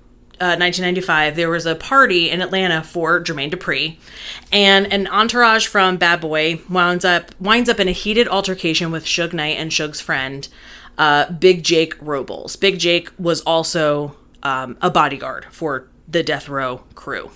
uh, 0.41 0.59
1995, 0.59 1.37
there 1.37 1.49
was 1.49 1.67
a 1.67 1.77
party 1.77 2.29
in 2.29 2.43
Atlanta 2.43 2.83
for 2.83 3.23
Jermaine 3.23 3.53
Dupri, 3.53 3.99
and 4.51 4.93
an 4.93 5.07
entourage 5.07 5.69
from 5.69 5.99
Bad 5.99 6.21
Boy 6.21 6.61
winds 6.69 7.05
up 7.05 7.33
winds 7.41 7.69
up 7.69 7.79
in 7.79 7.87
a 7.87 7.93
heated 7.93 8.27
altercation 8.27 8.91
with 8.91 9.05
Suge 9.05 9.33
Knight 9.33 9.57
and 9.57 9.71
Suge's 9.71 10.01
friend, 10.01 10.49
uh, 10.99 11.31
Big 11.31 11.63
Jake 11.63 11.95
Robles. 12.01 12.57
Big 12.57 12.81
Jake 12.81 13.11
was 13.19 13.41
also 13.43 14.17
um, 14.43 14.77
a 14.83 14.91
bodyguard 14.91 15.47
for 15.53 15.87
the 16.09 16.25
Death 16.25 16.49
Row 16.49 16.83
crew. 16.97 17.31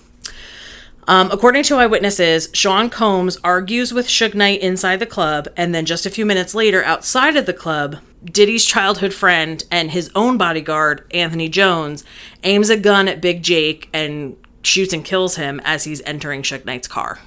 Um, 1.07 1.31
according 1.31 1.63
to 1.63 1.75
eyewitnesses, 1.75 2.49
Sean 2.53 2.89
Combs 2.89 3.37
argues 3.43 3.93
with 3.93 4.07
Suge 4.07 4.33
Knight 4.33 4.59
inside 4.59 4.97
the 4.97 5.05
club, 5.05 5.47
and 5.55 5.73
then 5.73 5.85
just 5.85 6.05
a 6.05 6.09
few 6.09 6.25
minutes 6.25 6.53
later, 6.53 6.83
outside 6.83 7.37
of 7.37 7.45
the 7.45 7.53
club, 7.53 7.97
Diddy's 8.25 8.65
childhood 8.65 9.13
friend 9.13 9.63
and 9.71 9.91
his 9.91 10.11
own 10.15 10.37
bodyguard, 10.37 11.05
Anthony 11.13 11.47
Jones, 11.47 12.03
aims 12.43 12.69
a 12.69 12.75
gun 12.75 13.07
at 13.07 13.21
Big 13.21 13.41
Jake 13.41 13.89
and 13.93 14.35
shoots 14.63 14.91
and 14.91 15.05
kills 15.05 15.37
him 15.37 15.61
as 15.63 15.85
he's 15.85 16.01
entering 16.01 16.41
Suge 16.41 16.65
Knight's 16.65 16.89
car. 16.89 17.19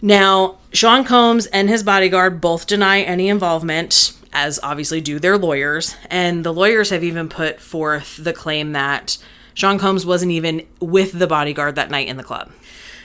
Now, 0.00 0.58
Sean 0.72 1.04
Combs 1.04 1.46
and 1.46 1.68
his 1.68 1.84
bodyguard 1.84 2.40
both 2.40 2.66
deny 2.66 3.02
any 3.02 3.28
involvement, 3.28 4.14
as 4.32 4.58
obviously 4.64 5.00
do 5.00 5.20
their 5.20 5.38
lawyers. 5.38 5.94
And 6.10 6.44
the 6.44 6.52
lawyers 6.52 6.90
have 6.90 7.04
even 7.04 7.28
put 7.28 7.60
forth 7.60 8.16
the 8.16 8.32
claim 8.32 8.72
that 8.72 9.16
Sean 9.54 9.78
Combs 9.78 10.06
wasn't 10.06 10.32
even 10.32 10.66
with 10.80 11.18
the 11.18 11.26
bodyguard 11.26 11.74
that 11.76 11.90
night 11.90 12.08
in 12.08 12.16
the 12.16 12.22
club. 12.22 12.50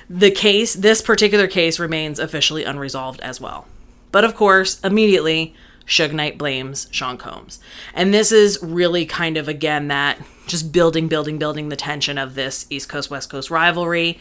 The 0.10 0.32
case, 0.32 0.74
this 0.74 1.02
particular 1.02 1.48
case, 1.48 1.80
remains 1.80 2.20
officially 2.20 2.64
unresolved 2.64 3.20
as 3.22 3.42
well. 3.42 3.68
But 4.12 4.24
of 4.24 4.36
course, 4.36 4.80
immediately, 4.82 5.54
Suge 5.86 6.14
Knight 6.14 6.38
blames 6.38 6.88
Sean 6.92 7.18
Combs. 7.18 7.60
And 7.94 8.14
this 8.14 8.32
is 8.32 8.60
really 8.62 9.06
kind 9.06 9.38
of, 9.38 9.48
again, 9.48 9.88
that 9.90 10.20
just 10.46 10.72
building, 10.72 11.08
building, 11.08 11.38
building 11.38 11.70
the 11.70 11.76
tension 11.76 12.18
of 12.18 12.36
this 12.36 12.66
East 12.70 12.90
Coast, 12.90 13.10
West 13.10 13.30
Coast 13.30 13.50
rivalry, 13.50 14.18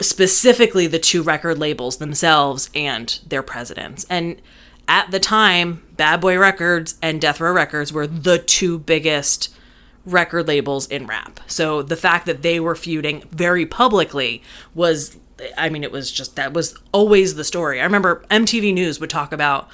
specifically 0.00 0.86
the 0.86 0.98
two 0.98 1.22
record 1.22 1.58
labels 1.58 1.96
themselves 1.96 2.68
and 2.74 3.18
their 3.26 3.42
presidents. 3.42 4.04
And 4.10 4.40
at 4.88 5.10
the 5.10 5.20
time, 5.20 5.82
Bad 5.96 6.20
Boy 6.20 6.38
Records 6.38 6.96
and 7.00 7.20
Death 7.20 7.40
Row 7.40 7.52
Records 7.52 7.92
were 7.92 8.06
the 8.06 8.38
two 8.38 8.78
biggest 8.78 9.54
record 10.04 10.46
labels 10.48 10.86
in 10.86 11.06
rap. 11.06 11.40
So 11.46 11.82
the 11.82 11.96
fact 11.96 12.26
that 12.26 12.42
they 12.42 12.60
were 12.60 12.74
feuding 12.74 13.22
very 13.30 13.66
publicly 13.66 14.42
was 14.74 15.16
I 15.58 15.68
mean 15.68 15.82
it 15.82 15.90
was 15.92 16.10
just 16.12 16.36
that 16.36 16.52
was 16.52 16.76
always 16.92 17.34
the 17.34 17.44
story. 17.44 17.80
I 17.80 17.84
remember 17.84 18.24
MTV 18.30 18.72
News 18.74 19.00
would 19.00 19.10
talk 19.10 19.32
about 19.32 19.68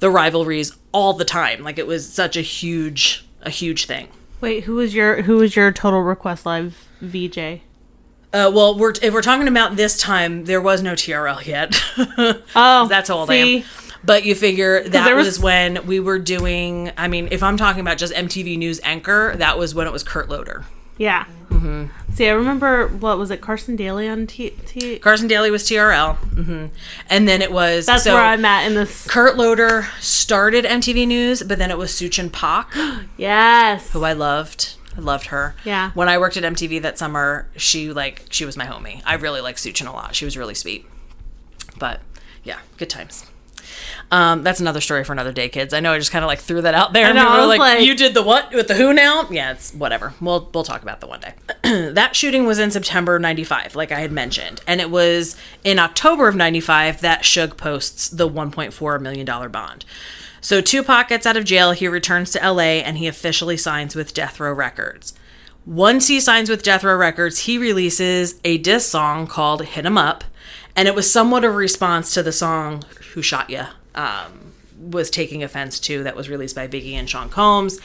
the 0.00 0.10
rivalries 0.10 0.76
all 0.92 1.12
the 1.12 1.24
time. 1.24 1.62
Like 1.62 1.78
it 1.78 1.86
was 1.86 2.08
such 2.12 2.36
a 2.36 2.42
huge 2.42 3.24
a 3.42 3.50
huge 3.50 3.86
thing. 3.86 4.08
Wait, 4.40 4.64
who 4.64 4.74
was 4.76 4.94
your 4.94 5.22
who 5.22 5.36
was 5.36 5.54
your 5.56 5.70
Total 5.72 6.00
Request 6.00 6.44
Live 6.46 6.88
VJ? 7.00 7.38
Uh, 8.34 8.50
well, 8.52 8.76
we're 8.78 8.92
if 9.02 9.12
we're 9.12 9.22
talking 9.22 9.46
about 9.46 9.76
this 9.76 9.98
time, 9.98 10.46
there 10.46 10.60
was 10.60 10.82
no 10.82 10.92
TRL 10.94 11.44
yet. 11.46 11.74
Oh, 12.56 12.88
that's 12.88 13.08
how 13.08 13.18
old 13.18 13.30
I 13.30 13.42
see? 13.42 13.58
am. 13.58 13.64
But 14.04 14.24
you 14.24 14.34
figure 14.34 14.82
that 14.88 15.14
was, 15.14 15.26
was- 15.26 15.40
when 15.40 15.86
we 15.86 16.00
were 16.00 16.18
doing. 16.18 16.90
I 16.96 17.08
mean, 17.08 17.28
if 17.30 17.42
I'm 17.42 17.56
talking 17.56 17.80
about 17.80 17.98
just 17.98 18.12
MTV 18.12 18.58
News 18.58 18.80
anchor, 18.82 19.34
that 19.36 19.58
was 19.58 19.74
when 19.74 19.86
it 19.86 19.92
was 19.92 20.02
Kurt 20.02 20.28
Loder. 20.28 20.64
Yeah. 20.98 21.24
Mm-hmm. 21.48 21.86
See, 22.14 22.28
I 22.28 22.32
remember 22.32 22.86
what 22.88 23.16
was 23.18 23.30
it? 23.30 23.40
Carson 23.40 23.76
Daly 23.76 24.08
on 24.08 24.26
T. 24.26 24.50
T- 24.66 24.98
Carson 24.98 25.26
Daly 25.28 25.50
was 25.50 25.64
TRL, 25.64 26.16
hmm 26.16 26.66
and 27.08 27.26
then 27.26 27.40
it 27.42 27.50
was 27.52 27.86
That's 27.86 28.04
so 28.04 28.14
where 28.14 28.22
I'm 28.24 28.44
at 28.44 28.66
in 28.66 28.74
this. 28.74 29.06
Kurt 29.08 29.36
Loder 29.36 29.86
started 30.00 30.64
MTV 30.64 31.06
News, 31.06 31.42
but 31.42 31.58
then 31.58 31.70
it 31.70 31.78
was 31.78 31.90
Suchin 31.92 32.30
Pak, 32.30 32.72
Yes. 33.16 33.90
who 33.92 34.04
I 34.04 34.12
loved. 34.12 34.74
I 34.96 35.00
loved 35.00 35.26
her. 35.28 35.54
Yeah. 35.64 35.90
When 35.92 36.08
I 36.08 36.18
worked 36.18 36.36
at 36.36 36.42
MTV 36.44 36.82
that 36.82 36.98
summer, 36.98 37.48
she 37.56 37.90
like 37.92 38.26
she 38.30 38.44
was 38.44 38.56
my 38.56 38.66
homie. 38.66 39.00
I 39.06 39.14
really 39.14 39.40
liked 39.40 39.58
Suchin 39.58 39.86
a 39.86 39.92
lot. 39.92 40.14
She 40.14 40.24
was 40.26 40.36
really 40.36 40.54
sweet. 40.54 40.84
But 41.78 42.00
yeah, 42.44 42.58
good 42.76 42.90
times. 42.90 43.26
Um, 44.10 44.42
that's 44.42 44.60
another 44.60 44.80
story 44.80 45.04
for 45.04 45.12
another 45.12 45.32
day, 45.32 45.48
kids. 45.48 45.72
I 45.72 45.80
know 45.80 45.92
I 45.92 45.98
just 45.98 46.10
kind 46.12 46.24
of 46.24 46.28
like 46.28 46.40
threw 46.40 46.60
that 46.62 46.74
out 46.74 46.92
there. 46.92 47.06
I 47.06 47.12
know, 47.12 47.28
and 47.32 47.40
we 47.42 47.46
like, 47.46 47.58
like- 47.58 47.80
"You 47.86 47.94
did 47.94 48.14
the 48.14 48.22
what 48.22 48.52
with 48.52 48.68
the 48.68 48.74
who 48.74 48.92
now?" 48.92 49.26
Yeah, 49.30 49.52
it's 49.52 49.72
whatever. 49.72 50.14
We'll 50.20 50.48
we'll 50.52 50.64
talk 50.64 50.82
about 50.82 51.00
that 51.00 51.06
one 51.08 51.20
day. 51.20 51.34
that 51.92 52.14
shooting 52.14 52.44
was 52.46 52.58
in 52.58 52.70
September 52.70 53.18
'95, 53.18 53.74
like 53.74 53.90
I 53.92 54.00
had 54.00 54.12
mentioned, 54.12 54.60
and 54.66 54.80
it 54.80 54.90
was 54.90 55.36
in 55.64 55.78
October 55.78 56.28
of 56.28 56.36
'95 56.36 57.00
that 57.00 57.22
Suge 57.22 57.56
posts 57.56 58.08
the 58.08 58.28
1.4 58.28 59.00
million 59.00 59.24
dollar 59.26 59.48
bond. 59.48 59.84
So 60.40 60.60
Tupac 60.60 61.08
gets 61.08 61.24
out 61.24 61.36
of 61.36 61.44
jail. 61.44 61.70
He 61.72 61.86
returns 61.86 62.32
to 62.32 62.40
LA, 62.40 62.80
and 62.82 62.98
he 62.98 63.06
officially 63.06 63.56
signs 63.56 63.94
with 63.94 64.12
Death 64.12 64.40
Row 64.40 64.52
Records. 64.52 65.14
Once 65.64 66.08
he 66.08 66.18
signs 66.18 66.50
with 66.50 66.64
Death 66.64 66.82
Row 66.82 66.96
Records, 66.96 67.40
he 67.40 67.56
releases 67.56 68.40
a 68.44 68.58
diss 68.58 68.88
song 68.88 69.28
called 69.28 69.64
Hit 69.64 69.86
'em 69.86 69.96
Up, 69.96 70.24
and 70.74 70.88
it 70.88 70.94
was 70.96 71.08
somewhat 71.08 71.44
of 71.44 71.52
a 71.52 71.56
response 71.56 72.12
to 72.14 72.24
the 72.24 72.32
song 72.32 72.82
Who 73.14 73.22
Shot 73.22 73.50
Ya, 73.50 73.68
um, 73.94 74.52
was 74.90 75.10
taking 75.10 75.42
offense 75.42 75.78
to, 75.80 76.02
that 76.02 76.16
was 76.16 76.28
released 76.28 76.56
by 76.56 76.66
Biggie 76.66 76.94
and 76.94 77.08
Sean 77.08 77.28
Combs. 77.28 77.78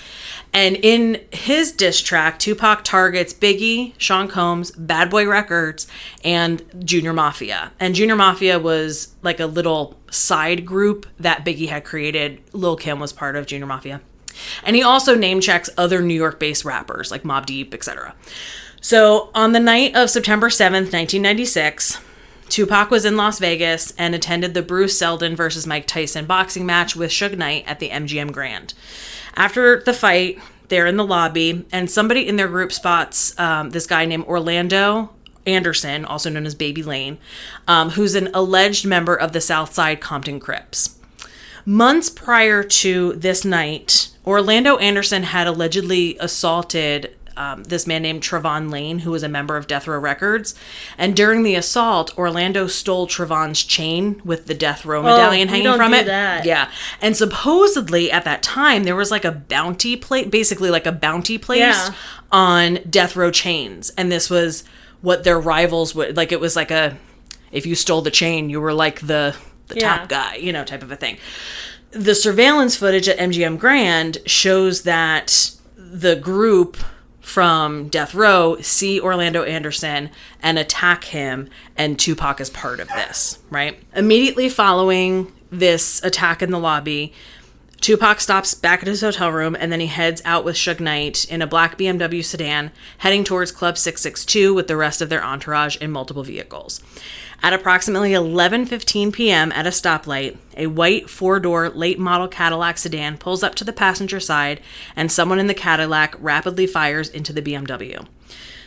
And 0.54 0.78
in 0.78 1.22
his 1.32 1.72
diss 1.72 2.02
track, 2.02 2.40
Tupac 2.40 2.84
targets 2.84 3.34
Biggie, 3.34 3.94
Sean 3.98 4.28
Combs, 4.28 4.72
Bad 4.72 5.10
Boy 5.10 5.28
Records, 5.28 5.88
and 6.24 6.64
Junior 6.84 7.14
Mafia. 7.14 7.72
And 7.80 7.94
Junior 7.94 8.16
Mafia 8.16 8.60
was 8.60 9.14
like 9.22 9.40
a 9.40 9.46
little 9.46 9.98
side 10.10 10.66
group 10.66 11.06
that 11.20 11.46
Biggie 11.46 11.70
had 11.70 11.84
created. 11.84 12.42
Lil 12.54 12.76
Kim 12.76 13.00
was 13.00 13.14
part 13.14 13.36
of 13.36 13.46
Junior 13.46 13.68
Mafia. 13.68 14.02
And 14.64 14.76
he 14.76 14.84
also 14.84 15.16
name 15.16 15.42
checks 15.42 15.70
other 15.78 16.02
New 16.02 16.14
York 16.14 16.40
based 16.40 16.66
rappers 16.66 17.12
like 17.12 17.24
Mobb 17.24 17.46
Deep, 17.46 17.74
etc. 17.74 18.16
So 18.82 19.32
on 19.34 19.52
the 19.52 19.60
night 19.60 19.96
of 19.96 20.10
September 20.10 20.50
7th, 20.50 20.94
1996, 20.94 22.00
Tupac 22.50 22.90
was 22.90 23.06
in 23.06 23.18
Las 23.18 23.40
Vegas 23.40 23.94
and 23.98 24.16
attended 24.16 24.54
the 24.54 24.62
Bruce 24.62 24.98
Seldon 24.98 25.36
versus 25.36 25.68
Mike 25.68 25.88
Tyson 25.88 26.26
boxing 26.26 26.66
match 26.66 26.96
with 26.96 27.12
Suge 27.12 27.38
Knight 27.38 27.66
at 27.68 27.80
the 27.80 27.90
MGM 27.90 28.32
Grand. 28.32 28.74
After 29.36 29.82
the 29.82 29.94
fight, 29.94 30.40
they're 30.70 30.88
in 30.88 30.98
the 30.98 31.06
lobby, 31.06 31.66
and 31.72 31.90
somebody 31.90 32.28
in 32.28 32.36
their 32.36 32.48
group 32.48 32.72
spots 32.72 33.38
um, 33.40 33.70
this 33.70 33.88
guy 33.88 34.06
named 34.06 34.26
Orlando 34.26 35.12
Anderson, 35.46 36.06
also 36.06 36.30
known 36.30 36.46
as 36.46 36.56
Baby 36.56 36.84
Lane, 36.84 37.18
um, 37.68 37.92
who's 37.92 38.16
an 38.16 38.30
alleged 38.34 38.86
member 38.86 39.16
of 39.16 39.32
the 39.32 39.42
Southside 39.42 40.02
Compton 40.02 40.40
Crips. 40.40 41.00
Months 41.66 42.10
prior 42.10 42.64
to 42.64 43.14
this 43.14 43.44
night, 43.44 44.10
Orlando 44.26 44.78
Anderson 44.78 45.24
had 45.24 45.48
allegedly 45.48 46.18
assaulted 46.20 47.16
um, 47.38 47.64
this 47.64 47.86
man 47.88 48.02
named 48.02 48.24
Trevon 48.24 48.72
Lane, 48.72 49.00
who 49.00 49.12
was 49.12 49.24
a 49.24 49.30
member 49.30 49.56
of 49.56 49.68
Death 49.68 49.88
Row 49.88 50.00
Records. 50.00 50.56
And 50.98 51.16
during 51.16 51.44
the 51.44 51.56
assault, 51.56 52.18
Orlando 52.18 52.68
stole 52.68 53.08
Trevon's 53.08 53.64
chain 53.64 54.22
with 54.26 54.48
the 54.48 54.54
Death 54.54 54.84
Row 54.86 55.04
medallion 55.04 55.48
you 55.48 55.54
hanging 55.56 55.76
from 55.78 55.94
it. 55.94 56.06
that. 56.08 56.46
Yeah. 56.46 56.70
And 57.02 57.16
supposedly 57.16 58.12
at 58.12 58.24
that 58.26 58.44
time, 58.44 58.84
there 58.84 58.96
was 58.96 59.12
like 59.12 59.24
a 59.26 59.32
bounty 59.32 59.96
plate, 59.96 60.32
basically 60.32 60.70
like 60.72 60.86
a 60.88 60.92
bounty 60.92 61.38
placed 61.38 61.90
Yeah. 61.92 61.96
on 62.32 62.80
Death 62.90 63.16
Row 63.16 63.32
chains. 63.32 63.92
And 63.98 64.12
this 64.12 64.30
was 64.30 64.64
what 65.02 65.24
their 65.24 65.40
rivals 65.40 65.94
would 65.96 66.18
like. 66.18 66.32
It 66.32 66.40
was 66.40 66.56
like 66.56 66.72
a, 66.72 66.98
if 67.52 67.66
you 67.66 67.76
stole 67.76 68.02
the 68.02 68.12
chain, 68.12 68.50
you 68.50 68.60
were 68.60 68.74
like 68.74 69.02
the, 69.02 69.36
the 69.68 69.76
Yeah. 69.76 69.98
top 69.98 70.10
guy, 70.10 70.36
you 70.36 70.52
know, 70.52 70.64
type 70.64 70.84
of 70.84 70.92
a 70.92 70.96
thing 70.96 71.18
the 71.92 72.14
surveillance 72.14 72.76
footage 72.76 73.08
at 73.08 73.18
MGM 73.18 73.58
Grand 73.58 74.18
shows 74.26 74.82
that 74.84 75.52
the 75.78 76.18
group 76.18 76.76
from 77.28 77.90
Death 77.90 78.16
Row 78.16 78.58
see 78.62 79.02
Orlando 79.02 79.44
Anderson 79.44 80.10
and 80.42 80.58
attack 80.58 81.04
him, 81.04 81.50
and 81.76 82.00
Tupac 82.00 82.40
is 82.40 82.50
part 82.50 82.80
of 82.80 82.88
this, 82.88 83.40
right? 83.50 83.78
Immediately 83.94 84.48
following 84.48 85.34
this 85.52 86.02
attack 86.04 86.42
in 86.42 86.52
the 86.52 86.58
lobby, 86.58 87.14
Tupac 87.82 88.22
stops 88.22 88.54
back 88.54 88.82
at 88.82 88.88
his 88.88 89.02
hotel 89.02 89.32
room 89.32 89.56
and 89.60 89.72
then 89.72 89.80
he 89.80 89.88
heads 89.88 90.22
out 90.26 90.44
with 90.44 90.56
Suge 90.56 90.80
Knight 90.80 91.30
in 91.30 91.42
a 91.42 91.48
black 91.48 91.78
BMW 91.78 92.24
sedan, 92.24 92.72
heading 93.00 93.24
towards 93.24 93.52
Club 93.52 93.78
662 93.78 94.54
with 94.54 94.68
the 94.68 94.78
rest 94.78 95.02
of 95.02 95.10
their 95.10 95.24
entourage 95.24 95.76
in 95.78 95.92
multiple 95.92 96.24
vehicles. 96.24 96.82
At 97.44 97.54
approximately 97.54 98.12
11:15 98.12 99.14
p.m. 99.14 99.52
at 99.52 99.68
a 99.68 99.70
stoplight, 99.70 100.38
a 100.58 100.68
white 100.68 101.10
four-door 101.10 101.70
late 101.70 102.00
model 102.00 102.28
Cadillac 102.28 102.78
sedan 102.78 103.18
pulls 103.18 103.44
up 103.44 103.56
to 103.56 103.64
the 103.64 103.72
passenger 103.72 104.20
side 104.20 104.60
and 104.96 105.12
someone 105.12 105.40
in 105.40 105.48
the 105.48 105.54
Cadillac 105.54 106.16
rapidly 106.20 106.68
fires 106.68 107.10
into 107.10 107.32
the 107.32 107.42
BMW. 107.42 108.06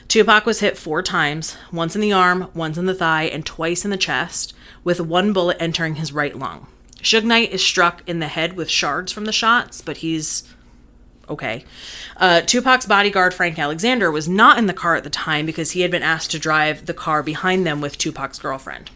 Tupac 0.09 0.45
was 0.45 0.61
hit 0.61 0.79
four 0.79 1.03
times, 1.03 1.57
once 1.73 1.95
in 1.95 2.01
the 2.01 2.13
arm, 2.13 2.51
once 2.55 2.77
in 2.77 2.87
the 2.87 2.95
thigh, 2.95 3.25
and 3.25 3.47
twice 3.47 3.85
in 3.85 3.91
the 3.91 3.97
chest, 3.97 4.55
with 4.83 5.01
one 5.01 5.33
bullet 5.33 5.57
entering 5.61 5.97
his 5.97 6.13
right 6.13 6.37
lung. 6.37 6.67
Suge 7.03 7.25
Knight 7.25 7.53
is 7.53 7.65
struck 7.65 8.03
in 8.09 8.19
the 8.19 8.27
head 8.27 8.55
with 8.55 8.69
shards 8.69 9.13
from 9.13 9.25
the 9.25 9.33
shots, 9.33 9.81
but 9.81 9.99
he's 9.99 10.45
okay. 11.31 11.65
Uh, 12.17 12.43
Tupac's 12.43 12.87
bodyguard, 12.87 13.33
Frank 13.33 13.59
Alexander, 13.59 14.11
was 14.11 14.29
not 14.29 14.59
in 14.59 14.67
the 14.67 14.75
car 14.75 14.97
at 14.97 15.05
the 15.05 15.11
time 15.11 15.47
because 15.47 15.71
he 15.71 15.81
had 15.81 15.91
been 15.91 16.03
asked 16.03 16.31
to 16.33 16.39
drive 16.39 16.87
the 16.87 16.95
car 16.95 17.23
behind 17.23 17.67
them 17.67 17.81
with 17.81 17.97
Tupac's 17.97 18.39
girlfriend. 18.39 18.91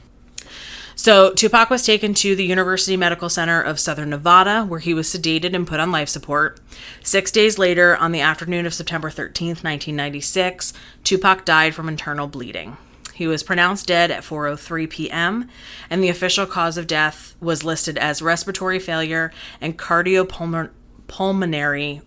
So, 0.97 1.33
Tupac 1.33 1.70
was 1.70 1.85
taken 1.85 2.14
to 2.14 2.37
the 2.37 2.44
University 2.44 2.97
Medical 2.97 3.29
Center 3.29 3.61
of 3.61 3.81
Southern 3.81 4.11
Nevada, 4.11 4.64
where 4.64 4.79
he 4.79 4.94
was 4.94 5.09
sedated 5.09 5.55
and 5.55 5.66
put 5.66 5.81
on 5.81 5.90
life 5.90 6.09
support. 6.09 6.61
Six 7.03 7.33
days 7.33 7.59
later, 7.59 7.97
on 7.97 8.12
the 8.12 8.20
afternoon 8.20 8.64
of 8.64 8.75
September 8.75 9.11
13th, 9.11 9.64
1996, 9.64 10.73
Tupac 11.03 11.44
died 11.44 11.75
from 11.75 11.88
internal 11.88 12.29
bleeding. 12.29 12.77
He 13.12 13.27
was 13.27 13.42
pronounced 13.42 13.87
dead 13.87 14.11
at 14.11 14.23
4:03 14.23 14.88
p.m., 14.88 15.49
and 15.90 16.03
the 16.03 16.09
official 16.09 16.47
cause 16.47 16.77
of 16.77 16.87
death 16.87 17.35
was 17.40 17.64
listed 17.64 17.99
as 17.99 18.23
respiratory 18.23 18.79
failure 18.79 19.33
and 19.61 19.79
cardiopulmonary 19.79 20.70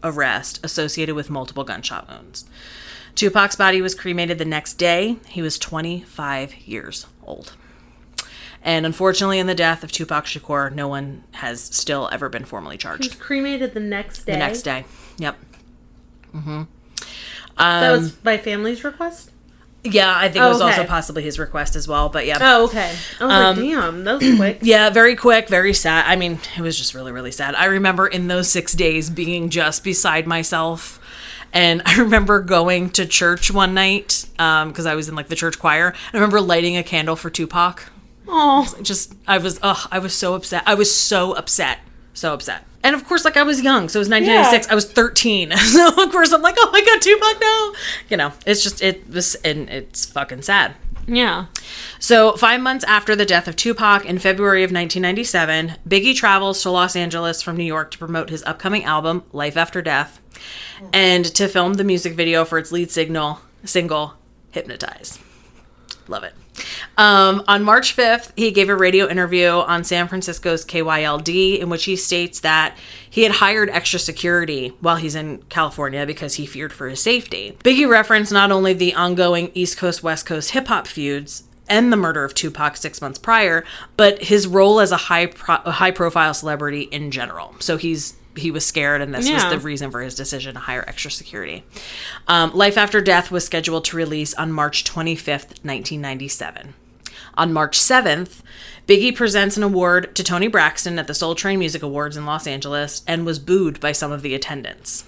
arrest 0.04 0.60
associated 0.64 1.16
with 1.16 1.30
multiple 1.30 1.64
gunshot 1.64 2.08
wounds. 2.08 2.46
Tupac's 3.16 3.56
body 3.56 3.82
was 3.82 3.96
cremated 3.96 4.38
the 4.38 4.46
next 4.46 4.76
day. 4.76 5.18
He 5.28 5.42
was 5.42 5.58
25 5.58 6.56
years 6.68 7.08
old. 7.24 7.54
And 8.62 8.86
unfortunately, 8.86 9.40
in 9.40 9.48
the 9.48 9.56
death 9.56 9.84
of 9.84 9.92
Tupac 9.92 10.26
Shakur, 10.26 10.72
no 10.74 10.88
one 10.88 11.24
has 11.32 11.62
still 11.62 12.10
ever 12.12 12.30
been 12.30 12.46
formally 12.46 12.78
charged. 12.78 13.04
He 13.04 13.10
was 13.10 13.18
cremated 13.18 13.74
the 13.74 13.80
next 13.80 14.26
day. 14.26 14.34
The 14.34 14.38
next 14.38 14.62
day. 14.64 14.86
Yep. 15.18 15.38
Mm-hmm. 16.36 16.50
Um, 16.50 16.68
That 17.58 17.92
was 17.92 18.12
by 18.12 18.38
family's 18.38 18.84
request. 18.84 19.32
Yeah, 19.94 20.14
I 20.16 20.30
think 20.30 20.44
it 20.44 20.48
was 20.48 20.62
also 20.62 20.86
possibly 20.86 21.24
his 21.24 21.40
request 21.40 21.76
as 21.76 21.88
well. 21.88 22.10
But 22.10 22.26
yeah. 22.26 22.38
Oh, 22.42 22.66
okay. 22.66 22.96
I 23.20 23.24
was 23.26 23.34
Um, 23.34 23.56
like, 23.56 23.56
damn, 23.58 24.04
that 24.04 24.20
was 24.22 24.36
quick. 24.38 24.60
Yeah, 24.62 24.90
very 24.90 25.16
quick, 25.16 25.50
very 25.50 25.74
sad. 25.74 26.06
I 26.08 26.16
mean, 26.16 26.40
it 26.58 26.62
was 26.62 26.78
just 26.78 26.94
really, 26.94 27.12
really 27.12 27.32
sad. 27.32 27.56
I 27.56 27.66
remember 27.66 28.08
in 28.08 28.28
those 28.28 28.50
six 28.50 28.74
days 28.74 29.10
being 29.10 29.50
just 29.50 29.84
beside 29.84 30.28
myself. 30.28 31.00
And 31.54 31.82
I 31.86 31.98
remember 32.00 32.42
going 32.42 32.90
to 32.92 33.06
church 33.06 33.50
one 33.52 33.74
night 33.74 34.26
because 34.36 34.86
I 34.86 34.96
was 34.96 35.08
in 35.10 35.16
like 35.16 35.28
the 35.30 35.36
church 35.36 35.58
choir. 35.60 35.94
I 36.14 36.18
remember 36.18 36.42
lighting 36.42 36.76
a 36.78 36.84
candle 36.84 37.16
for 37.16 37.30
Tupac. 37.30 37.84
Oh, 38.28 38.68
Just, 38.82 39.16
I 39.26 39.38
was, 39.38 39.58
ugh, 39.64 39.88
I 39.90 40.00
was 40.00 40.14
so 40.14 40.34
upset. 40.36 40.62
I 40.66 40.74
was 40.74 40.94
so 40.94 41.32
upset. 41.34 41.80
So 42.18 42.34
upset. 42.34 42.64
And 42.84 42.96
of 42.96 43.06
course, 43.06 43.24
like 43.26 43.38
I 43.38 43.44
was 43.44 43.62
young. 43.62 43.90
So 43.90 44.00
it 44.00 44.02
was 44.02 44.10
1996. 44.10 44.72
I 44.72 44.76
was 44.76 44.86
13. 44.92 45.52
So 45.58 45.88
of 46.04 46.12
course, 46.12 46.32
I'm 46.34 46.42
like, 46.42 46.56
oh 46.58 46.70
my 46.72 46.82
God, 46.84 47.00
Tupac, 47.00 47.40
no. 47.40 47.74
You 48.10 48.18
know, 48.18 48.34
it's 48.48 48.64
just, 48.64 48.82
it 48.82 49.08
was, 49.08 49.36
and 49.36 49.70
it's 49.70 50.06
fucking 50.06 50.42
sad. 50.42 50.74
yeah. 51.06 51.46
So, 52.00 52.34
five 52.34 52.60
months 52.62 52.84
after 52.86 53.16
the 53.16 53.26
death 53.26 53.48
of 53.48 53.56
Tupac 53.56 54.04
in 54.06 54.18
February 54.18 54.64
of 54.64 54.72
1997, 54.72 55.74
Biggie 55.88 56.16
travels 56.16 56.62
to 56.64 56.72
Los 56.72 56.96
Angeles 56.96 57.42
from 57.44 57.56
New 57.56 57.64
York 57.66 57.92
to 57.92 57.98
promote 58.00 58.30
his 58.32 58.44
upcoming 58.44 58.84
album, 58.84 59.24
Life 59.32 59.58
After 59.58 59.82
Death, 59.84 60.20
and 60.92 61.24
to 61.36 61.48
film 61.48 61.76
the 61.76 61.84
music 61.84 62.14
video 62.16 62.46
for 62.46 62.58
its 62.58 62.72
lead 62.72 62.90
signal, 62.90 63.42
single, 63.64 64.14
Hypnotize. 64.52 65.20
Love 66.08 66.24
it. 66.24 66.34
Um, 66.98 67.44
on 67.48 67.64
March 67.64 67.96
5th, 67.96 68.32
he 68.36 68.52
gave 68.52 68.70
a 68.70 68.76
radio 68.76 69.08
interview 69.08 69.48
on 69.48 69.84
San 69.84 70.08
Francisco's 70.08 70.66
KYLD 70.66 71.60
in 71.60 71.70
which 71.70 71.86
he 71.86 71.96
states 71.96 72.40
that 72.42 72.78
he 73.10 73.24
had 73.24 73.34
hired 73.34 73.70
extra 73.70 74.00
security 74.00 74.70
while 74.80 74.98
he's 74.98 75.16
in 75.16 75.40
California 75.50 76.06
because 76.06 76.36
he 76.36 76.46
feared 76.46 76.74
for 76.74 76.88
his 76.90 77.02
safety. 77.02 77.58
Biggie 77.64 77.90
referenced 77.90 78.32
not 78.32 78.52
only 78.52 78.74
the 78.74 78.94
ongoing 78.94 79.52
East 79.54 79.78
Coast 79.78 80.04
West 80.04 80.26
Coast 80.26 80.52
hip 80.52 80.68
hop 80.68 80.88
feuds 80.88 81.44
and 81.70 81.92
the 81.92 81.98
murder 81.98 82.24
of 82.24 82.34
Tupac 82.34 82.78
six 82.78 83.02
months 83.02 83.20
prior, 83.20 83.64
but 83.98 84.24
his 84.24 84.48
role 84.48 84.80
as 84.80 84.92
a 84.92 84.98
high 84.98 85.26
pro- 85.26 85.58
high 85.58 85.92
profile 85.92 86.34
celebrity 86.34 86.84
in 86.84 87.12
general. 87.12 87.56
So 87.60 87.78
he's 87.78 88.16
he 88.38 88.52
was 88.52 88.66
scared, 88.66 89.02
and 89.02 89.14
this 89.14 89.28
Yeah. 89.28 89.36
was 89.36 89.44
the 89.46 89.60
reason 89.60 89.92
for 89.92 90.02
his 90.02 90.16
decision 90.16 90.54
to 90.56 90.60
hire 90.62 90.84
extra 90.88 91.12
security. 91.12 91.64
Um, 92.28 92.52
Life 92.54 92.78
After 92.78 93.02
Death 93.02 93.32
was 93.32 93.46
scheduled 93.46 93.86
to 93.86 93.98
release 93.98 94.34
on 94.36 94.52
March 94.52 94.84
25th, 94.84 95.64
1997. 95.64 96.74
On 97.36 97.54
March 97.54 97.78
7th, 97.80 98.42
Biggie 98.88 99.16
presents 99.16 99.58
an 99.58 99.64
award 99.64 100.16
to 100.16 100.24
Toni 100.24 100.48
Braxton 100.48 100.98
at 100.98 101.08
the 101.08 101.14
Soul 101.14 101.36
Train 101.36 101.60
Music 101.60 101.84
Awards 101.84 102.16
in 102.18 102.26
Los 102.26 102.48
Angeles 102.48 103.02
and 103.08 103.26
was 103.26 103.38
booed 103.38 103.80
by 103.80 103.92
some 103.92 104.12
of 104.12 104.22
the 104.22 104.34
attendants. 104.34 105.04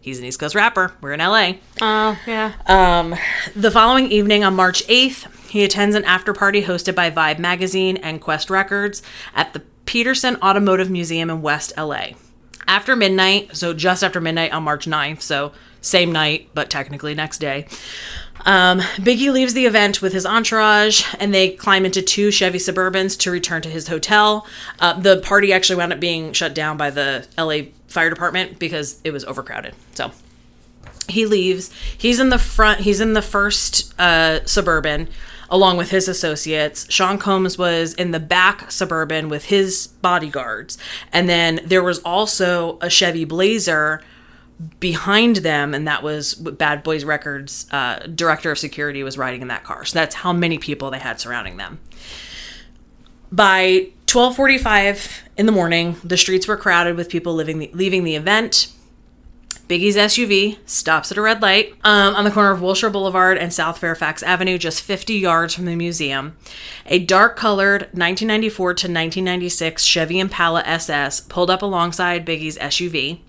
He's 0.00 0.18
an 0.18 0.24
East 0.24 0.40
Coast 0.40 0.56
rapper. 0.56 0.94
We're 1.00 1.12
in 1.12 1.20
LA. 1.20 1.52
Oh, 1.80 2.18
yeah. 2.26 2.54
Um, 2.66 3.14
the 3.54 3.70
following 3.70 4.10
evening 4.10 4.42
on 4.42 4.56
March 4.56 4.82
8th, 4.88 5.28
he 5.48 5.62
attends 5.62 5.94
an 5.94 6.04
after 6.04 6.32
party 6.32 6.64
hosted 6.64 6.96
by 6.96 7.08
Vibe 7.08 7.38
Magazine 7.38 7.96
and 7.98 8.20
Qwest 8.20 8.50
Records 8.50 9.02
at 9.34 9.52
the 9.52 9.62
Petersen 9.86 10.36
Automotive 10.42 10.90
Museum 10.90 11.30
in 11.30 11.42
West 11.42 11.72
LA. 11.76 12.08
After 12.66 12.96
midnight, 12.96 13.56
so 13.56 13.74
just 13.74 14.02
after 14.02 14.20
midnight 14.20 14.52
on 14.52 14.62
March 14.62 14.86
9th, 14.86 15.20
so 15.20 15.52
same 15.80 16.12
night, 16.12 16.48
but 16.54 16.70
technically 16.70 17.14
next 17.14 17.38
day, 17.38 17.66
um, 18.44 18.80
Biggie 18.96 19.32
leaves 19.32 19.54
the 19.54 19.66
event 19.66 20.02
with 20.02 20.12
his 20.12 20.26
entourage 20.26 21.04
and 21.18 21.34
they 21.34 21.50
climb 21.50 21.84
into 21.84 22.02
two 22.02 22.30
Chevy 22.30 22.58
Suburbans 22.58 23.18
to 23.20 23.30
return 23.30 23.62
to 23.62 23.68
his 23.68 23.88
hotel. 23.88 24.46
Uh, 24.80 24.98
the 24.98 25.18
party 25.18 25.52
actually 25.52 25.76
wound 25.76 25.92
up 25.92 26.00
being 26.00 26.32
shut 26.32 26.54
down 26.54 26.76
by 26.76 26.90
the 26.90 27.26
LA 27.38 27.72
Fire 27.88 28.10
Department 28.10 28.58
because 28.58 29.00
it 29.04 29.12
was 29.12 29.24
overcrowded. 29.24 29.74
So 29.94 30.12
he 31.08 31.26
leaves. 31.26 31.70
He's 31.96 32.18
in 32.20 32.30
the 32.30 32.38
front. 32.38 32.80
He's 32.80 33.00
in 33.00 33.12
the 33.12 33.22
first 33.22 33.94
uh, 34.00 34.44
suburban, 34.44 35.08
along 35.52 35.76
with 35.76 35.90
his 35.90 36.08
associates. 36.08 36.90
Sean 36.90 37.18
Combs 37.18 37.58
was 37.58 37.92
in 37.94 38.10
the 38.10 38.18
back 38.18 38.72
suburban 38.72 39.28
with 39.28 39.44
his 39.44 39.88
bodyguards, 40.00 40.78
and 41.12 41.28
then 41.28 41.60
there 41.64 41.82
was 41.82 42.00
also 42.00 42.78
a 42.80 42.90
Chevy 42.90 43.24
Blazer 43.24 44.00
behind 44.80 45.36
them, 45.36 45.74
and 45.74 45.86
that 45.86 46.02
was 46.02 46.34
Bad 46.34 46.82
Boys 46.82 47.04
Records 47.04 47.66
uh, 47.70 47.98
director 48.14 48.50
of 48.50 48.58
security 48.58 49.02
was 49.02 49.18
riding 49.18 49.42
in 49.42 49.48
that 49.48 49.62
car. 49.62 49.84
So 49.84 49.98
that's 49.98 50.16
how 50.16 50.32
many 50.32 50.58
people 50.58 50.90
they 50.90 50.98
had 50.98 51.20
surrounding 51.20 51.58
them. 51.58 51.80
By 53.30 53.88
12:45 54.06 55.22
in 55.36 55.46
the 55.46 55.52
morning, 55.52 55.96
the 56.02 56.16
streets 56.16 56.48
were 56.48 56.56
crowded 56.56 56.96
with 56.96 57.08
people 57.08 57.34
living 57.34 57.58
the, 57.58 57.70
leaving 57.74 58.04
the 58.04 58.16
event. 58.16 58.68
Biggie's 59.68 59.96
SUV 59.96 60.58
stops 60.66 61.10
at 61.10 61.18
a 61.18 61.22
red 61.22 61.40
light 61.42 61.74
um, 61.84 62.14
on 62.14 62.24
the 62.24 62.30
corner 62.30 62.50
of 62.50 62.60
Wilshire 62.60 62.90
Boulevard 62.90 63.38
and 63.38 63.52
South 63.52 63.78
Fairfax 63.78 64.22
Avenue, 64.22 64.58
just 64.58 64.82
50 64.82 65.14
yards 65.14 65.54
from 65.54 65.64
the 65.64 65.76
museum. 65.76 66.36
A 66.86 66.98
dark 66.98 67.36
colored 67.36 67.82
1994 67.92 68.68
to 68.68 68.86
1996 68.86 69.84
Chevy 69.84 70.18
Impala 70.18 70.62
SS 70.62 71.20
pulled 71.20 71.50
up 71.50 71.62
alongside 71.62 72.26
Biggie's 72.26 72.58
SUV. 72.58 73.20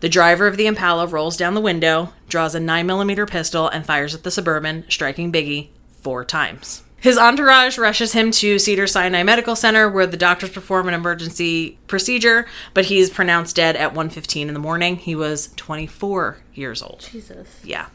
The 0.00 0.08
driver 0.08 0.46
of 0.46 0.56
the 0.56 0.66
Impala 0.66 1.06
rolls 1.06 1.36
down 1.36 1.54
the 1.54 1.60
window, 1.60 2.12
draws 2.28 2.54
a 2.54 2.60
9mm 2.60 3.28
pistol, 3.28 3.68
and 3.68 3.86
fires 3.86 4.14
at 4.14 4.22
the 4.22 4.30
Suburban, 4.30 4.84
striking 4.88 5.32
Biggie 5.32 5.68
four 6.00 6.24
times. 6.24 6.82
His 7.02 7.18
entourage 7.18 7.78
rushes 7.78 8.12
him 8.12 8.30
to 8.30 8.60
Cedar 8.60 8.86
Sinai 8.86 9.24
Medical 9.24 9.56
Center 9.56 9.88
where 9.88 10.06
the 10.06 10.16
doctors 10.16 10.50
perform 10.50 10.86
an 10.86 10.94
emergency 10.94 11.76
procedure, 11.88 12.46
but 12.74 12.84
he's 12.84 13.10
pronounced 13.10 13.56
dead 13.56 13.74
at 13.74 13.92
1:15 13.92 14.46
in 14.46 14.54
the 14.54 14.60
morning. 14.60 14.94
He 14.94 15.16
was 15.16 15.48
24 15.56 16.38
years 16.54 16.80
old. 16.80 17.08
Jesus. 17.10 17.48
Yeah. 17.64 17.86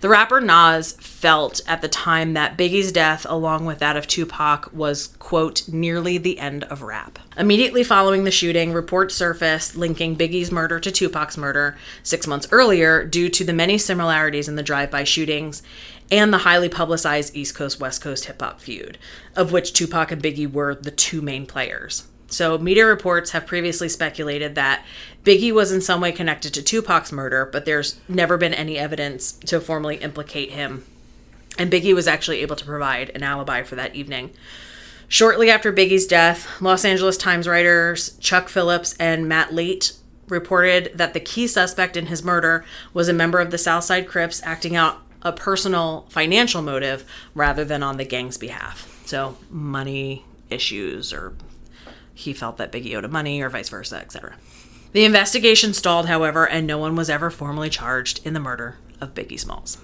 The 0.00 0.08
rapper 0.08 0.40
Nas 0.40 0.92
felt 1.00 1.60
at 1.66 1.82
the 1.82 1.88
time 1.88 2.34
that 2.34 2.56
Biggie's 2.56 2.92
death, 2.92 3.26
along 3.28 3.64
with 3.64 3.80
that 3.80 3.96
of 3.96 4.06
Tupac, 4.06 4.70
was, 4.72 5.08
quote, 5.18 5.66
nearly 5.66 6.18
the 6.18 6.38
end 6.38 6.62
of 6.64 6.82
rap. 6.82 7.18
Immediately 7.36 7.82
following 7.82 8.24
the 8.24 8.30
shooting, 8.30 8.72
reports 8.72 9.14
surfaced 9.14 9.76
linking 9.76 10.14
Biggie's 10.14 10.52
murder 10.52 10.78
to 10.78 10.92
Tupac's 10.92 11.38
murder 11.38 11.76
six 12.04 12.28
months 12.28 12.46
earlier 12.52 13.04
due 13.04 13.28
to 13.30 13.44
the 13.44 13.52
many 13.52 13.76
similarities 13.76 14.46
in 14.46 14.56
the 14.56 14.62
drive 14.62 14.90
by 14.90 15.04
shootings 15.04 15.62
and 16.12 16.32
the 16.32 16.38
highly 16.38 16.68
publicized 16.68 17.34
East 17.34 17.54
Coast 17.54 17.80
West 17.80 18.02
Coast 18.02 18.26
hip 18.26 18.40
hop 18.40 18.60
feud, 18.60 18.98
of 19.34 19.50
which 19.50 19.72
Tupac 19.72 20.12
and 20.12 20.22
Biggie 20.22 20.50
were 20.50 20.74
the 20.74 20.90
two 20.90 21.22
main 21.22 21.46
players. 21.46 22.06
So, 22.28 22.58
media 22.58 22.86
reports 22.86 23.30
have 23.32 23.46
previously 23.46 23.88
speculated 23.88 24.54
that 24.54 24.84
Biggie 25.24 25.52
was 25.52 25.72
in 25.72 25.80
some 25.80 26.00
way 26.00 26.12
connected 26.12 26.54
to 26.54 26.62
Tupac's 26.62 27.12
murder, 27.12 27.46
but 27.46 27.64
there's 27.64 27.98
never 28.08 28.36
been 28.36 28.54
any 28.54 28.78
evidence 28.78 29.32
to 29.32 29.60
formally 29.60 29.96
implicate 29.96 30.50
him. 30.50 30.84
And 31.58 31.72
Biggie 31.72 31.94
was 31.94 32.06
actually 32.06 32.40
able 32.40 32.56
to 32.56 32.64
provide 32.64 33.10
an 33.10 33.22
alibi 33.22 33.62
for 33.62 33.76
that 33.76 33.94
evening. 33.94 34.30
Shortly 35.08 35.50
after 35.50 35.72
Biggie's 35.72 36.06
death, 36.06 36.60
Los 36.60 36.84
Angeles 36.84 37.18
Times 37.18 37.48
writers 37.48 38.16
Chuck 38.18 38.48
Phillips 38.48 38.94
and 38.98 39.28
Matt 39.28 39.52
Lait 39.52 39.92
reported 40.28 40.90
that 40.94 41.12
the 41.12 41.20
key 41.20 41.46
suspect 41.46 41.96
in 41.96 42.06
his 42.06 42.24
murder 42.24 42.64
was 42.94 43.08
a 43.08 43.14
member 43.14 43.40
of 43.40 43.50
the 43.50 43.58
Southside 43.58 44.08
Crips 44.08 44.42
acting 44.42 44.74
out 44.74 45.02
a 45.22 45.32
personal 45.32 46.06
financial 46.08 46.62
motive 46.62 47.04
rather 47.34 47.64
than 47.64 47.82
on 47.82 47.96
the 47.96 48.04
gang's 48.04 48.38
behalf. 48.38 49.02
So, 49.04 49.36
money 49.50 50.24
issues, 50.50 51.12
or 51.12 51.34
he 52.14 52.32
felt 52.32 52.56
that 52.58 52.72
Biggie 52.72 52.96
owed 52.96 53.04
him 53.04 53.12
money, 53.12 53.40
or 53.40 53.48
vice 53.48 53.68
versa, 53.68 53.96
etc. 53.96 54.34
The 54.92 55.04
investigation 55.04 55.72
stalled, 55.72 56.06
however, 56.06 56.46
and 56.46 56.66
no 56.66 56.78
one 56.78 56.96
was 56.96 57.08
ever 57.08 57.30
formally 57.30 57.70
charged 57.70 58.24
in 58.26 58.34
the 58.34 58.40
murder 58.40 58.76
of 59.00 59.14
Biggie 59.14 59.40
Smalls. 59.40 59.78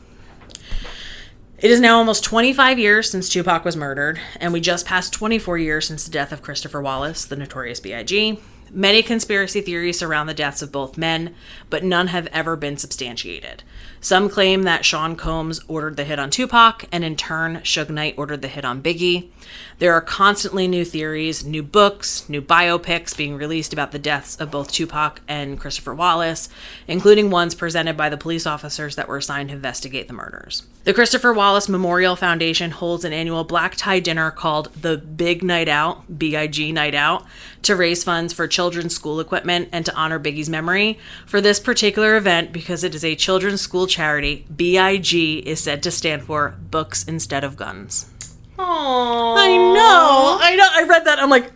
It 1.58 1.72
is 1.72 1.80
now 1.80 1.96
almost 1.96 2.22
25 2.22 2.78
years 2.78 3.10
since 3.10 3.28
Tupac 3.28 3.64
was 3.64 3.76
murdered, 3.76 4.20
and 4.38 4.52
we 4.52 4.60
just 4.60 4.86
passed 4.86 5.12
24 5.12 5.58
years 5.58 5.88
since 5.88 6.04
the 6.04 6.10
death 6.10 6.30
of 6.30 6.42
Christopher 6.42 6.80
Wallace, 6.80 7.24
the 7.24 7.34
notorious 7.34 7.80
B.I.G. 7.80 8.38
Many 8.70 9.02
conspiracy 9.02 9.60
theories 9.60 9.98
surround 9.98 10.28
the 10.28 10.34
deaths 10.34 10.62
of 10.62 10.70
both 10.70 10.98
men, 10.98 11.34
but 11.70 11.82
none 11.82 12.08
have 12.08 12.28
ever 12.28 12.54
been 12.54 12.76
substantiated. 12.76 13.64
Some 14.00 14.28
claim 14.28 14.62
that 14.62 14.84
Sean 14.84 15.16
Combs 15.16 15.60
ordered 15.66 15.96
the 15.96 16.04
hit 16.04 16.18
on 16.18 16.30
Tupac, 16.30 16.84
and 16.92 17.04
in 17.04 17.16
turn, 17.16 17.56
Suge 17.58 17.90
Knight 17.90 18.14
ordered 18.16 18.42
the 18.42 18.48
hit 18.48 18.64
on 18.64 18.82
Biggie. 18.82 19.30
There 19.78 19.92
are 19.92 20.00
constantly 20.00 20.68
new 20.68 20.84
theories, 20.84 21.44
new 21.44 21.62
books, 21.62 22.28
new 22.28 22.40
biopics 22.42 23.16
being 23.16 23.36
released 23.36 23.72
about 23.72 23.92
the 23.92 23.98
deaths 23.98 24.36
of 24.36 24.50
both 24.50 24.70
Tupac 24.70 25.20
and 25.26 25.58
Christopher 25.58 25.94
Wallace, 25.94 26.48
including 26.86 27.30
ones 27.30 27.54
presented 27.54 27.96
by 27.96 28.08
the 28.08 28.16
police 28.16 28.46
officers 28.46 28.94
that 28.96 29.08
were 29.08 29.16
assigned 29.16 29.48
to 29.48 29.56
investigate 29.56 30.06
the 30.06 30.14
murders. 30.14 30.62
The 30.84 30.94
Christopher 30.94 31.32
Wallace 31.32 31.68
Memorial 31.68 32.16
Foundation 32.16 32.70
holds 32.70 33.04
an 33.04 33.12
annual 33.12 33.44
black 33.44 33.74
tie 33.76 34.00
dinner 34.00 34.30
called 34.30 34.72
the 34.74 34.96
Big 34.96 35.42
Night 35.42 35.68
Out, 35.68 36.18
BIG 36.18 36.72
Night 36.72 36.94
Out, 36.94 37.26
to 37.62 37.76
raise 37.76 38.04
funds 38.04 38.32
for 38.32 38.46
children's 38.46 38.94
school 38.94 39.20
equipment 39.20 39.68
and 39.72 39.84
to 39.84 39.94
honor 39.94 40.18
Biggie's 40.18 40.48
memory. 40.48 40.98
For 41.26 41.40
this 41.40 41.60
particular 41.60 42.16
event, 42.16 42.52
because 42.52 42.84
it 42.84 42.94
is 42.94 43.04
a 43.04 43.16
children's 43.16 43.60
school 43.60 43.87
charity, 43.88 44.46
BIG 44.54 45.46
is 45.46 45.60
said 45.60 45.82
to 45.82 45.90
stand 45.90 46.22
for 46.22 46.56
Books 46.70 47.04
Instead 47.04 47.44
of 47.44 47.56
Guns. 47.56 48.10
Oh, 48.58 49.34
I 49.36 49.56
know. 49.56 50.38
I 50.40 50.56
know. 50.56 50.68
I 50.70 50.84
read 50.84 51.04
that. 51.04 51.18
I'm 51.18 51.30
like, 51.30 51.52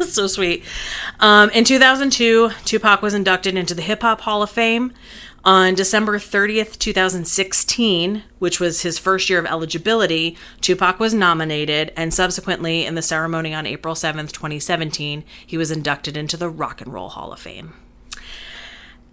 so 0.06 0.26
sweet. 0.26 0.64
Um, 1.20 1.50
in 1.50 1.64
2002, 1.64 2.50
Tupac 2.64 3.02
was 3.02 3.14
inducted 3.14 3.56
into 3.56 3.74
the 3.74 3.82
Hip 3.82 4.02
Hop 4.02 4.22
Hall 4.22 4.42
of 4.42 4.50
Fame. 4.50 4.92
On 5.44 5.74
December 5.74 6.18
30th, 6.18 6.78
2016, 6.78 8.22
which 8.38 8.60
was 8.60 8.80
his 8.80 8.98
first 8.98 9.28
year 9.28 9.38
of 9.38 9.44
eligibility, 9.44 10.38
Tupac 10.62 10.98
was 10.98 11.12
nominated, 11.12 11.92
and 11.96 12.14
subsequently, 12.14 12.86
in 12.86 12.94
the 12.94 13.02
ceremony 13.02 13.52
on 13.52 13.66
April 13.66 13.94
7th, 13.94 14.32
2017, 14.32 15.22
he 15.46 15.58
was 15.58 15.70
inducted 15.70 16.16
into 16.16 16.38
the 16.38 16.48
Rock 16.48 16.80
and 16.80 16.94
Roll 16.94 17.10
Hall 17.10 17.30
of 17.30 17.40
Fame. 17.40 17.74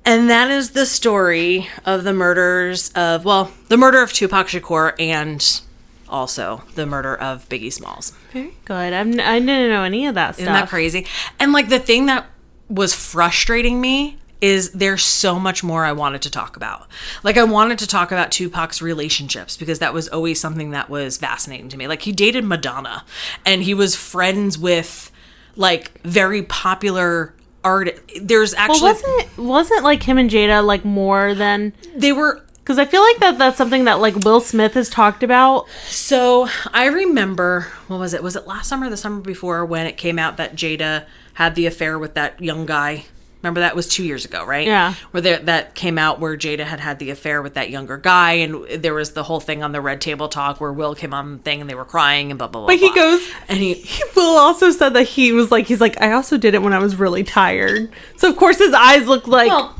And 0.03 0.29
that 0.29 0.49
is 0.49 0.71
the 0.71 0.85
story 0.85 1.67
of 1.85 2.03
the 2.03 2.13
murders 2.13 2.91
of, 2.95 3.23
well, 3.23 3.51
the 3.67 3.77
murder 3.77 4.01
of 4.01 4.11
Tupac 4.13 4.47
Shakur 4.47 4.93
and 4.99 5.61
also 6.09 6.63
the 6.75 6.85
murder 6.85 7.15
of 7.15 7.47
Biggie 7.49 7.71
Smalls. 7.71 8.11
Very 8.33 8.53
good. 8.65 8.93
I'm, 8.93 9.19
I 9.19 9.39
didn't 9.39 9.69
know 9.69 9.83
any 9.83 10.07
of 10.07 10.15
that 10.15 10.35
stuff. 10.35 10.43
Isn't 10.43 10.53
that 10.53 10.69
crazy? 10.69 11.05
And 11.39 11.53
like 11.53 11.69
the 11.69 11.79
thing 11.79 12.07
that 12.07 12.25
was 12.67 12.93
frustrating 12.93 13.79
me 13.79 14.17
is 14.41 14.71
there's 14.71 15.03
so 15.03 15.39
much 15.39 15.63
more 15.63 15.85
I 15.85 15.91
wanted 15.91 16.23
to 16.23 16.31
talk 16.31 16.55
about. 16.55 16.87
Like 17.23 17.37
I 17.37 17.43
wanted 17.43 17.77
to 17.79 17.87
talk 17.87 18.11
about 18.11 18.31
Tupac's 18.31 18.81
relationships 18.81 19.55
because 19.55 19.79
that 19.79 19.93
was 19.93 20.07
always 20.07 20.39
something 20.39 20.71
that 20.71 20.89
was 20.89 21.17
fascinating 21.17 21.69
to 21.69 21.77
me. 21.77 21.87
Like 21.87 22.01
he 22.01 22.11
dated 22.11 22.43
Madonna 22.43 23.05
and 23.45 23.61
he 23.61 23.75
was 23.75 23.95
friends 23.95 24.57
with 24.57 25.11
like 25.55 26.01
very 26.01 26.41
popular 26.41 27.35
art 27.63 27.99
there's 28.21 28.53
Well, 28.53 28.63
actually 28.63 28.81
wasn't 28.81 29.37
wasn't 29.37 29.83
like 29.83 30.03
him 30.03 30.17
and 30.17 30.29
Jada 30.29 30.65
like 30.65 30.83
more 30.83 31.35
than 31.35 31.73
they 31.95 32.11
were 32.11 32.41
because 32.55 32.77
I 32.77 32.85
feel 32.85 33.01
like 33.01 33.17
that 33.17 33.37
that's 33.37 33.57
something 33.57 33.85
that 33.85 33.99
like 33.99 34.15
Will 34.23 34.39
Smith 34.39 34.75
has 34.75 34.89
talked 34.89 35.23
about. 35.23 35.67
So 35.85 36.47
I 36.73 36.85
remember, 36.85 37.67
what 37.87 37.99
was 37.99 38.13
it? 38.13 38.23
Was 38.23 38.35
it 38.35 38.47
last 38.47 38.69
summer 38.69 38.87
or 38.87 38.89
the 38.89 38.97
summer 38.97 39.19
before 39.19 39.65
when 39.65 39.87
it 39.87 39.97
came 39.97 40.19
out 40.19 40.37
that 40.37 40.55
Jada 40.55 41.05
had 41.33 41.55
the 41.55 41.65
affair 41.65 41.97
with 41.97 42.13
that 42.13 42.41
young 42.41 42.65
guy? 42.65 43.05
Remember 43.41 43.61
that 43.61 43.75
was 43.75 43.87
two 43.87 44.03
years 44.03 44.25
ago, 44.25 44.45
right? 44.45 44.67
Yeah. 44.67 44.93
Where 45.11 45.21
there, 45.21 45.39
that 45.39 45.73
came 45.73 45.97
out 45.97 46.19
where 46.19 46.37
Jada 46.37 46.63
had 46.63 46.79
had 46.79 46.99
the 46.99 47.09
affair 47.09 47.41
with 47.41 47.55
that 47.55 47.69
younger 47.69 47.97
guy, 47.97 48.33
and 48.33 48.65
there 48.83 48.93
was 48.93 49.11
the 49.11 49.23
whole 49.23 49.39
thing 49.39 49.63
on 49.63 49.71
the 49.71 49.81
Red 49.81 49.99
Table 49.99 50.29
Talk 50.29 50.61
where 50.61 50.71
Will 50.71 50.93
came 50.93 51.13
on 51.13 51.37
the 51.37 51.43
thing 51.43 51.61
and 51.61 51.69
they 51.69 51.75
were 51.75 51.85
crying 51.85 52.31
and 52.31 52.37
blah 52.37 52.47
blah 52.47 52.61
blah. 52.61 52.67
But 52.67 52.77
he 52.79 52.87
blah. 52.87 52.95
goes, 52.95 53.29
and 53.47 53.57
he 53.57 53.73
he 53.73 54.03
Will 54.15 54.37
also 54.37 54.71
said 54.71 54.89
that 54.89 55.07
he 55.07 55.31
was 55.31 55.51
like, 55.51 55.65
he's 55.67 55.81
like, 55.81 55.99
I 56.01 56.11
also 56.11 56.37
did 56.37 56.53
it 56.53 56.61
when 56.61 56.73
I 56.73 56.79
was 56.79 56.95
really 56.95 57.23
tired. 57.23 57.91
So 58.17 58.29
of 58.29 58.37
course 58.37 58.59
his 58.59 58.73
eyes 58.73 59.07
look 59.07 59.27
like. 59.27 59.49
Well, 59.49 59.75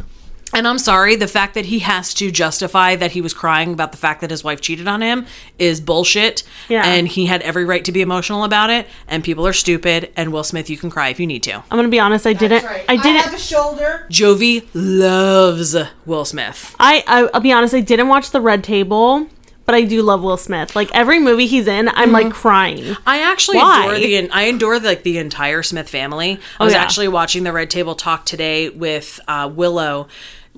and 0.53 0.67
I'm 0.67 0.77
sorry, 0.77 1.15
the 1.15 1.27
fact 1.27 1.53
that 1.55 1.65
he 1.65 1.79
has 1.79 2.13
to 2.15 2.31
justify 2.31 2.95
that 2.95 3.11
he 3.11 3.21
was 3.21 3.33
crying 3.33 3.73
about 3.73 3.91
the 3.91 3.97
fact 3.97 4.21
that 4.21 4.29
his 4.31 4.43
wife 4.43 4.61
cheated 4.61 4.87
on 4.87 5.01
him 5.01 5.25
is 5.59 5.79
bullshit. 5.81 6.43
Yeah. 6.69 6.85
And 6.85 7.07
he 7.07 7.25
had 7.27 7.41
every 7.41 7.65
right 7.65 7.83
to 7.85 7.91
be 7.91 8.01
emotional 8.01 8.43
about 8.43 8.69
it. 8.69 8.87
And 9.07 9.23
people 9.23 9.45
are 9.47 9.53
stupid. 9.53 10.11
And 10.15 10.31
Will 10.33 10.43
Smith, 10.43 10.69
you 10.69 10.77
can 10.77 10.89
cry 10.89 11.09
if 11.09 11.19
you 11.19 11.27
need 11.27 11.43
to. 11.43 11.53
I'm 11.55 11.77
gonna 11.77 11.87
be 11.87 11.99
honest, 11.99 12.25
I 12.27 12.33
didn't. 12.33 12.63
Right. 12.63 12.85
I 12.89 12.97
didn't. 12.97 13.21
have 13.23 13.33
a 13.33 13.39
shoulder. 13.39 14.05
Jovi 14.09 14.67
loves 14.73 15.75
Will 16.05 16.25
Smith. 16.25 16.75
I, 16.79 17.03
I 17.07 17.29
I'll 17.33 17.41
be 17.41 17.51
honest, 17.51 17.73
I 17.73 17.81
didn't 17.81 18.07
watch 18.07 18.31
the 18.31 18.41
Red 18.41 18.63
Table, 18.63 19.27
but 19.65 19.75
I 19.75 19.83
do 19.83 20.01
love 20.01 20.21
Will 20.23 20.37
Smith. 20.37 20.75
Like 20.75 20.89
every 20.93 21.19
movie 21.19 21.47
he's 21.47 21.67
in, 21.67 21.89
I'm 21.89 22.11
like 22.11 22.31
crying. 22.31 22.95
I 23.05 23.19
actually 23.21 23.57
Why? 23.57 23.85
adore 23.85 23.99
the 23.99 24.29
I 24.31 24.41
adore 24.43 24.79
like 24.79 25.03
the 25.03 25.17
entire 25.17 25.63
Smith 25.63 25.89
family. 25.89 26.39
I 26.59 26.63
Oh, 26.63 26.65
was 26.65 26.73
yeah. 26.73 26.81
actually 26.81 27.07
watching 27.07 27.43
the 27.43 27.53
Red 27.53 27.69
Table 27.69 27.95
Talk 27.95 28.25
today 28.25 28.69
with 28.69 29.19
uh, 29.27 29.49
Willow 29.53 30.07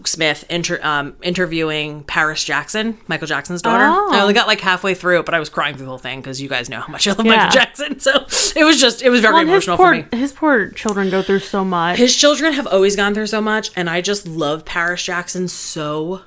Smith 0.05 0.43
inter- 0.49 0.79
um, 0.83 1.15
interviewing 1.21 2.03
Paris 2.03 2.43
Jackson, 2.43 2.97
Michael 3.07 3.27
Jackson's 3.27 3.61
daughter. 3.61 3.85
Oh. 3.87 4.09
I 4.11 4.21
only 4.21 4.33
got 4.33 4.47
like 4.47 4.59
halfway 4.59 4.95
through 4.95 5.19
it, 5.19 5.25
but 5.25 5.33
I 5.35 5.39
was 5.39 5.49
crying 5.49 5.75
through 5.75 5.85
the 5.85 5.89
whole 5.89 5.97
thing 5.99 6.19
because 6.19 6.41
you 6.41 6.49
guys 6.49 6.67
know 6.69 6.79
how 6.79 6.91
much 6.91 7.07
I 7.07 7.11
love 7.13 7.25
Yeah. 7.25 7.35
Michael 7.35 7.51
Jackson. 7.51 7.99
So 7.99 8.11
it 8.59 8.63
was 8.65 8.81
just 8.81 9.01
it 9.01 9.09
was 9.09 9.21
very 9.21 9.33
Well, 9.35 9.43
emotional 9.43 9.77
poor 9.77 9.87
for 10.03 10.09
me. 10.11 10.17
his 10.17 10.31
poor 10.33 10.69
children 10.71 11.09
go 11.09 11.21
through 11.21 11.39
so 11.39 11.63
much. 11.63 11.97
His 11.97 12.15
children 12.15 12.53
have 12.53 12.67
always 12.67 12.95
gone 12.95 13.13
through 13.13 13.27
so 13.27 13.39
much, 13.41 13.69
and 13.75 13.89
I 13.89 14.01
just 14.01 14.27
love 14.27 14.65
Paris 14.65 15.03
Jackson 15.03 15.47
so 15.47 16.21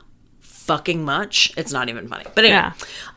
fucking 0.66 1.04
much. 1.04 1.52
It's 1.56 1.72
not 1.72 1.88
even 1.88 2.08
funny. 2.08 2.24
But 2.34 2.44
anyway. 2.44 2.56
Yeah. 2.56 2.72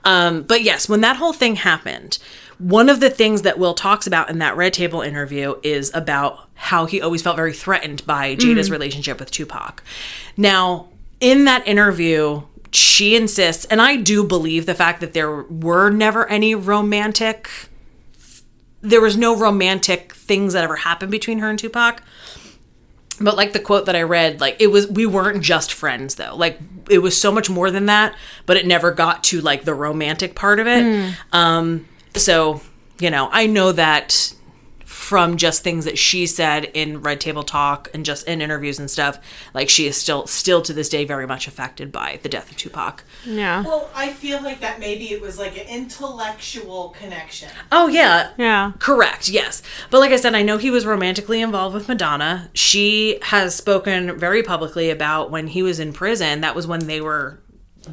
Um, 0.05 0.43
but 0.43 0.61
yes, 0.61 0.87
when 0.87 1.01
that 1.01 1.17
whole 1.17 1.33
thing 1.33 1.57
happened, 1.57 2.19
one 2.57 2.89
of 2.89 2.99
the 2.99 3.09
things 3.09 3.41
that 3.43 3.57
Will 3.57 3.73
talks 3.73 4.05
about 4.05 4.29
in 4.29 4.39
that 4.39 4.55
Red 4.55 4.73
Table 4.73 5.01
interview 5.01 5.55
is 5.63 5.91
about 5.93 6.47
how 6.55 6.85
he 6.85 7.01
always 7.01 7.21
felt 7.21 7.35
very 7.35 7.53
threatened 7.53 8.05
by 8.05 8.35
Jada's 8.35 8.69
relationship 8.69 9.19
with 9.19 9.31
Tupac. 9.31 9.81
Now, 10.35 10.89
in 11.19 11.45
that 11.45 11.65
interview, 11.67 12.43
she 12.71 13.15
insists, 13.15 13.65
and 13.65 13.81
I 13.81 13.95
do 13.95 14.23
believe 14.23 14.65
the 14.65 14.75
fact 14.75 14.99
that 14.99 15.13
there 15.13 15.41
were 15.43 15.89
never 15.89 16.27
any 16.27 16.53
romantic 16.55 17.49
there 18.81 19.01
was 19.01 19.17
no 19.17 19.35
romantic 19.35 20.13
things 20.13 20.53
that 20.53 20.63
ever 20.63 20.77
happened 20.77 21.11
between 21.11 21.39
her 21.39 21.49
and 21.49 21.59
Tupac. 21.59 22.01
But 23.21 23.35
like 23.35 23.53
the 23.53 23.59
quote 23.59 23.85
that 23.87 23.95
I 23.95 24.03
read, 24.03 24.39
like 24.39 24.57
it 24.59 24.67
was 24.67 24.87
we 24.87 25.05
weren't 25.05 25.43
just 25.43 25.73
friends 25.73 26.15
though. 26.15 26.35
Like 26.35 26.59
it 26.89 26.99
was 26.99 27.19
so 27.19 27.31
much 27.31 27.49
more 27.49 27.69
than 27.69 27.85
that, 27.87 28.15
but 28.45 28.57
it 28.57 28.65
never 28.65 28.91
got 28.91 29.23
to 29.25 29.41
like 29.41 29.63
the 29.65 29.73
romantic 29.73 30.35
part 30.35 30.59
of 30.59 30.67
it. 30.67 31.15
Um 31.31 31.87
so, 32.15 32.61
you 32.99 33.11
know, 33.11 33.29
I 33.31 33.45
know 33.47 33.71
that 33.71 34.33
from 35.09 35.37
just 35.37 35.63
things 35.63 35.85
that 35.85 35.97
she 35.97 36.27
said 36.27 36.65
in 36.65 37.01
Red 37.01 37.19
Table 37.19 37.41
Talk 37.41 37.89
and 37.95 38.05
just 38.05 38.27
in 38.27 38.43
interviews 38.43 38.77
and 38.77 38.91
stuff, 38.91 39.17
like 39.55 39.67
she 39.67 39.87
is 39.87 39.97
still 39.97 40.27
still 40.27 40.61
to 40.61 40.71
this 40.71 40.87
day 40.87 41.03
very 41.03 41.25
much 41.25 41.47
affected 41.47 41.91
by 41.91 42.19
the 42.21 42.29
death 42.29 42.51
of 42.51 42.57
Tupac. 42.57 43.03
yeah. 43.25 43.63
Well, 43.63 43.89
I 43.95 44.13
feel 44.13 44.39
like 44.43 44.59
that 44.59 44.79
maybe 44.79 45.05
it 45.05 45.19
was 45.19 45.39
like 45.39 45.57
an 45.57 45.67
intellectual 45.67 46.89
connection. 46.89 47.49
Oh 47.71 47.87
yeah, 47.87 48.33
Yeah. 48.37 48.73
Correct, 48.77 49.29
yes. 49.29 49.63
But 49.89 49.97
like 49.97 50.11
I 50.11 50.17
said, 50.17 50.35
I 50.35 50.43
know 50.43 50.57
he 50.59 50.69
was 50.69 50.85
romantically 50.85 51.41
involved 51.41 51.73
with 51.73 51.87
Madonna. 51.87 52.51
She 52.53 53.17
has 53.23 53.55
spoken 53.55 54.15
very 54.15 54.43
publicly 54.43 54.91
about 54.91 55.31
when 55.31 55.47
he 55.47 55.63
was 55.63 55.79
in 55.79 55.91
prison. 55.91 56.41
That 56.41 56.53
was 56.53 56.67
when 56.67 56.85
they 56.85 57.01
were 57.01 57.39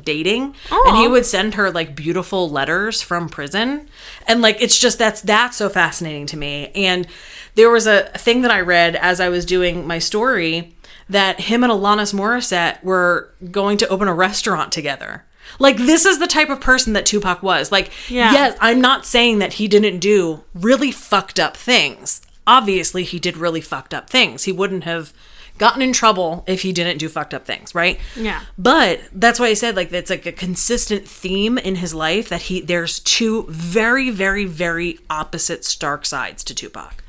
dating 0.04 0.54
and 0.70 0.96
he 0.96 1.08
would 1.08 1.24
send 1.24 1.54
her 1.54 1.70
like 1.70 1.94
beautiful 1.96 2.50
letters 2.50 3.00
from 3.02 3.28
prison. 3.28 3.88
And 4.26 4.42
like 4.42 4.60
it's 4.60 4.78
just 4.78 4.98
that's 4.98 5.20
that's 5.22 5.56
so 5.56 5.68
fascinating 5.68 6.26
to 6.26 6.36
me. 6.36 6.70
And 6.74 7.06
there 7.54 7.70
was 7.70 7.86
a 7.86 8.02
thing 8.18 8.42
that 8.42 8.50
i 8.50 8.60
read 8.60 8.96
as 8.96 9.18
i 9.20 9.30
was 9.30 9.46
doing 9.46 9.86
my 9.86 9.98
story 9.98 10.74
that 11.08 11.40
him 11.40 11.64
and 11.64 11.72
alanis 11.72 12.12
morissette 12.12 12.82
were 12.84 13.32
going 13.50 13.78
to 13.78 13.88
open 13.88 14.08
a 14.08 14.14
restaurant 14.14 14.72
together. 14.72 15.24
Like 15.58 15.76
this 15.78 16.04
is 16.04 16.18
the 16.18 16.26
type 16.26 16.50
of 16.50 16.60
person 16.60 16.92
that 16.94 17.06
tupac 17.06 17.42
was. 17.42 17.72
Like 17.72 17.90
Yeah. 18.08 18.32
yes 18.32 18.58
i'm 18.60 18.80
not 18.80 19.06
saying 19.06 19.38
that 19.38 19.54
he 19.54 19.68
didn't 19.68 20.00
do 20.00 20.44
really 20.54 20.90
fucked 20.92 21.40
up 21.40 21.56
things. 21.56 22.20
Obviously 22.46 23.04
he 23.04 23.18
did 23.18 23.36
really 23.36 23.60
fucked 23.62 23.94
up 23.94 24.10
things. 24.10 24.44
He 24.44 24.52
wouldn't 24.52 24.84
have 24.84 25.12
gotten 25.58 25.82
in 25.82 25.92
trouble 25.92 26.44
if 26.46 26.62
he 26.62 26.72
didn't 26.72 26.98
do 26.98 27.08
fucked 27.08 27.34
up 27.34 27.44
things 27.44 27.74
right 27.74 27.98
Yeah. 28.14 28.42
but 28.58 29.00
that's 29.12 29.38
why 29.40 29.46
I 29.46 29.54
said 29.54 29.76
like 29.76 29.92
it's 29.92 30.10
like 30.10 30.26
a 30.26 30.32
consistent 30.32 31.06
theme 31.06 31.58
in 31.58 31.76
his 31.76 31.94
life 31.94 32.28
that 32.28 32.42
he 32.42 32.60
there's 32.60 33.00
two 33.00 33.46
very 33.48 34.10
very 34.10 34.44
very 34.44 34.98
opposite 35.10 35.64
stark 35.64 36.04
sides 36.06 36.44
to 36.44 36.54
Tupac. 36.54 37.02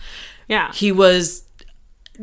Yeah. 0.48 0.72
He 0.74 0.92
was 0.92 1.44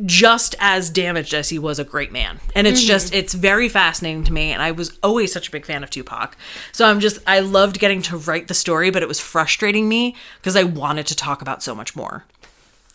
just 0.04 0.56
as 0.58 0.90
damaged 0.90 1.34
as 1.34 1.50
he 1.50 1.58
was 1.58 1.78
a 1.78 1.84
great 1.84 2.10
man. 2.10 2.40
And 2.56 2.66
it's 2.66 2.80
mm-hmm. 2.80 2.88
just 2.88 3.14
it's 3.14 3.32
very 3.32 3.68
fascinating 3.68 4.24
to 4.24 4.32
me 4.32 4.52
and 4.52 4.60
I 4.60 4.72
was 4.72 4.98
always 5.02 5.32
such 5.32 5.48
a 5.48 5.50
big 5.50 5.64
fan 5.64 5.84
of 5.84 5.90
Tupac. 5.90 6.36
So 6.72 6.86
I'm 6.86 7.00
just 7.00 7.18
I 7.26 7.40
loved 7.40 7.78
getting 7.78 8.02
to 8.02 8.16
write 8.16 8.48
the 8.48 8.54
story 8.54 8.90
but 8.90 9.02
it 9.02 9.08
was 9.08 9.20
frustrating 9.20 9.88
me 9.88 10.16
because 10.40 10.56
I 10.56 10.64
wanted 10.64 11.06
to 11.08 11.16
talk 11.16 11.42
about 11.42 11.62
so 11.62 11.74
much 11.74 11.94
more. 11.94 12.24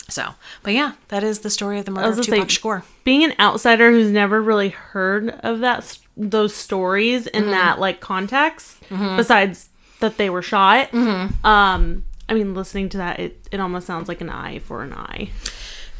So, 0.09 0.33
but 0.63 0.73
yeah, 0.73 0.93
that 1.09 1.23
is 1.23 1.39
the 1.39 1.49
story 1.49 1.79
of 1.79 1.85
the 1.85 1.91
murder 1.91 2.19
of 2.19 2.25
Tupac 2.25 2.47
Shakur. 2.47 2.83
Being 3.03 3.23
an 3.23 3.33
outsider 3.39 3.91
who's 3.91 4.11
never 4.11 4.41
really 4.41 4.69
heard 4.69 5.29
of 5.41 5.59
that 5.59 5.97
those 6.17 6.53
stories 6.55 7.27
in 7.27 7.43
Mm-hmm. 7.43 7.51
that 7.51 7.79
like 7.79 7.99
context, 8.01 8.77
besides 8.89 9.69
that 9.99 10.17
they 10.17 10.29
were 10.29 10.41
shot. 10.41 10.91
Mm-hmm. 10.91 11.45
Um, 11.45 12.03
I 12.27 12.33
mean, 12.33 12.53
listening 12.53 12.89
to 12.89 12.97
that, 12.97 13.19
it, 13.19 13.47
it 13.51 13.59
almost 13.59 13.87
sounds 13.87 14.07
like 14.07 14.21
an 14.21 14.29
eye 14.29 14.59
for 14.59 14.83
an 14.83 14.93
eye. 14.93 15.29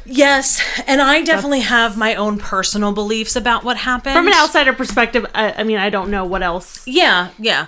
Yes, 0.06 0.62
and 0.86 1.00
I 1.00 1.22
definitely 1.22 1.60
have 1.60 1.96
my 1.98 2.14
own 2.14 2.38
personal 2.38 2.92
beliefs 2.92 3.36
about 3.36 3.64
what 3.64 3.76
happened. 3.76 4.14
From 4.14 4.26
an 4.26 4.32
outsider 4.34 4.72
perspective, 4.72 5.26
I, 5.34 5.52
I 5.52 5.62
mean, 5.62 5.76
I 5.76 5.90
don't 5.90 6.10
know 6.10 6.24
what 6.24 6.42
else. 6.42 6.86
Yeah, 6.86 7.30
yeah. 7.38 7.66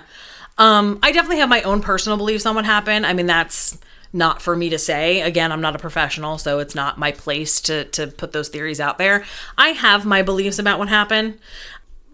Um, 0.57 0.99
I 1.03 1.11
definitely 1.11 1.39
have 1.39 1.49
my 1.49 1.61
own 1.61 1.81
personal 1.81 2.17
beliefs 2.17 2.45
on 2.45 2.55
what 2.55 2.65
happened. 2.65 3.05
I 3.05 3.13
mean, 3.13 3.27
that's 3.27 3.77
not 4.13 4.41
for 4.41 4.55
me 4.55 4.69
to 4.69 4.77
say. 4.77 5.21
Again, 5.21 5.51
I'm 5.51 5.61
not 5.61 5.75
a 5.75 5.79
professional, 5.79 6.37
so 6.37 6.59
it's 6.59 6.75
not 6.75 6.99
my 6.99 7.11
place 7.11 7.59
to 7.61 7.85
to 7.85 8.07
put 8.07 8.31
those 8.31 8.49
theories 8.49 8.79
out 8.79 8.97
there. 8.97 9.25
I 9.57 9.69
have 9.69 10.05
my 10.05 10.21
beliefs 10.21 10.59
about 10.59 10.79
what 10.79 10.89
happened, 10.89 11.39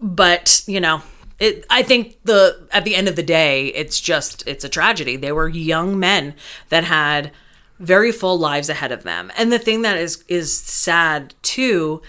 but 0.00 0.64
you 0.66 0.80
know, 0.80 1.02
it. 1.38 1.66
I 1.68 1.82
think 1.82 2.18
the 2.24 2.66
at 2.72 2.84
the 2.84 2.96
end 2.96 3.08
of 3.08 3.16
the 3.16 3.22
day, 3.22 3.66
it's 3.68 4.00
just 4.00 4.42
it's 4.48 4.64
a 4.64 4.68
tragedy. 4.68 5.16
They 5.16 5.32
were 5.32 5.48
young 5.48 5.98
men 5.98 6.34
that 6.70 6.84
had 6.84 7.30
very 7.78 8.12
full 8.12 8.38
lives 8.38 8.68
ahead 8.68 8.92
of 8.92 9.02
them. 9.02 9.30
And 9.36 9.52
the 9.52 9.58
thing 9.58 9.82
that 9.82 9.98
is 9.98 10.24
is 10.28 10.56
sad 10.56 11.34
too 11.42 12.02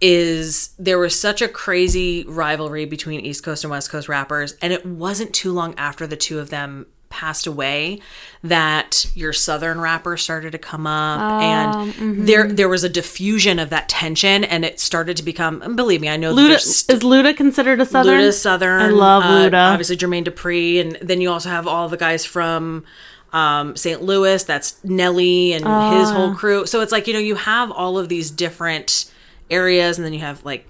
is 0.00 0.70
there 0.78 0.98
was 0.98 1.18
such 1.18 1.42
a 1.42 1.48
crazy 1.48 2.24
rivalry 2.26 2.86
between 2.86 3.20
East 3.20 3.44
Coast 3.44 3.64
and 3.64 3.70
West 3.70 3.90
Coast 3.90 4.08
rappers 4.08 4.56
and 4.62 4.72
it 4.72 4.86
wasn't 4.86 5.34
too 5.34 5.52
long 5.52 5.74
after 5.76 6.06
the 6.06 6.16
two 6.16 6.38
of 6.38 6.48
them 6.48 6.86
passed 7.10 7.46
away 7.46 8.00
that 8.42 9.04
your 9.14 9.32
southern 9.32 9.80
rapper 9.80 10.16
started 10.16 10.52
to 10.52 10.58
come 10.58 10.86
up 10.86 11.20
Um, 11.20 11.42
and 11.42 11.92
mm-hmm. 11.92 12.24
there 12.24 12.48
there 12.50 12.68
was 12.68 12.82
a 12.84 12.88
diffusion 12.88 13.58
of 13.58 13.68
that 13.70 13.88
tension 13.88 14.44
and 14.44 14.64
it 14.64 14.80
started 14.80 15.16
to 15.18 15.22
become 15.22 15.76
believe 15.76 16.00
me 16.00 16.08
I 16.08 16.16
know 16.16 16.32
Luda 16.32 16.48
there's 16.48 16.88
is 16.88 17.00
Luda 17.00 17.36
considered 17.36 17.80
a 17.80 17.84
southern? 17.84 18.20
Luda's 18.20 18.40
Southern. 18.40 18.80
I 18.80 18.88
love 18.88 19.24
uh, 19.24 19.26
Luda. 19.28 19.72
Obviously, 19.72 19.96
Jermaine 19.96 20.24
Dupri, 20.24 20.80
and 20.80 20.96
then 21.02 21.20
you 21.20 21.30
also 21.30 21.48
have 21.50 21.66
all 21.66 21.88
the 21.88 21.96
guys 21.98 22.24
from 22.24 22.84
um, 23.32 23.76
St. 23.76 24.02
Louis. 24.02 24.42
That's 24.44 24.82
Nelly 24.84 25.52
and 25.52 25.62
his 25.64 26.10
Ah. 26.10 26.14
whole 26.14 26.34
crew. 26.34 26.64
So 26.66 26.80
it's 26.80 26.92
like 26.92 27.06
you 27.06 27.12
know 27.12 27.18
you 27.18 27.34
have 27.34 27.70
all 27.70 27.98
of 27.98 28.08
these 28.08 28.30
different 28.30 29.10
areas, 29.50 29.98
and 29.98 30.04
then 30.06 30.12
you 30.12 30.20
have 30.20 30.44
like 30.44 30.66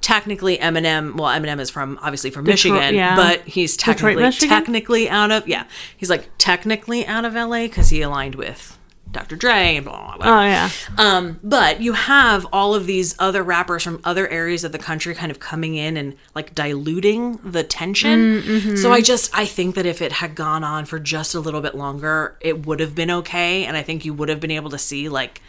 technically 0.00 0.58
Eminem. 0.58 1.16
Well, 1.16 1.28
Eminem 1.28 1.60
is 1.60 1.70
from 1.70 1.98
obviously 2.02 2.30
from 2.30 2.44
Michigan, 2.44 2.94
yeah. 2.94 3.16
but 3.16 3.42
he's 3.42 3.76
technically 3.76 4.22
Michigan? 4.22 4.48
technically 4.48 5.08
out 5.08 5.30
of 5.30 5.48
yeah. 5.48 5.64
He's 5.96 6.10
like 6.10 6.28
technically 6.38 7.06
out 7.06 7.24
of 7.24 7.34
LA 7.34 7.62
because 7.62 7.90
he 7.90 8.02
aligned 8.02 8.34
with 8.34 8.76
Dr. 9.10 9.36
Dre 9.36 9.76
and 9.76 9.84
blah 9.84 10.16
blah 10.16 10.16
blah. 10.16 10.40
Oh 10.40 10.44
yeah. 10.44 10.70
Um, 10.98 11.40
but 11.42 11.80
you 11.80 11.94
have 11.94 12.46
all 12.52 12.74
of 12.74 12.86
these 12.86 13.14
other 13.18 13.42
rappers 13.42 13.82
from 13.82 14.00
other 14.04 14.28
areas 14.28 14.64
of 14.64 14.72
the 14.72 14.78
country 14.78 15.14
kind 15.14 15.30
of 15.30 15.40
coming 15.40 15.74
in 15.74 15.96
and 15.96 16.16
like 16.34 16.54
diluting 16.54 17.36
the 17.38 17.62
tension. 17.62 18.76
So 18.76 18.92
I 18.92 19.00
just 19.00 19.30
I 19.36 19.46
think 19.46 19.74
that 19.76 19.86
if 19.86 20.02
it 20.02 20.12
had 20.12 20.34
gone 20.34 20.64
on 20.64 20.84
for 20.84 20.98
just 20.98 21.34
a 21.34 21.40
little 21.40 21.60
bit 21.60 21.74
longer, 21.74 22.36
it 22.40 22.66
would 22.66 22.80
have 22.80 22.94
been 22.94 23.10
okay, 23.10 23.64
and 23.64 23.76
I 23.76 23.82
think 23.82 24.04
you 24.04 24.12
would 24.12 24.28
have 24.28 24.40
been 24.40 24.50
able 24.50 24.70
to 24.70 24.78
see 24.78 25.08
like 25.08 25.40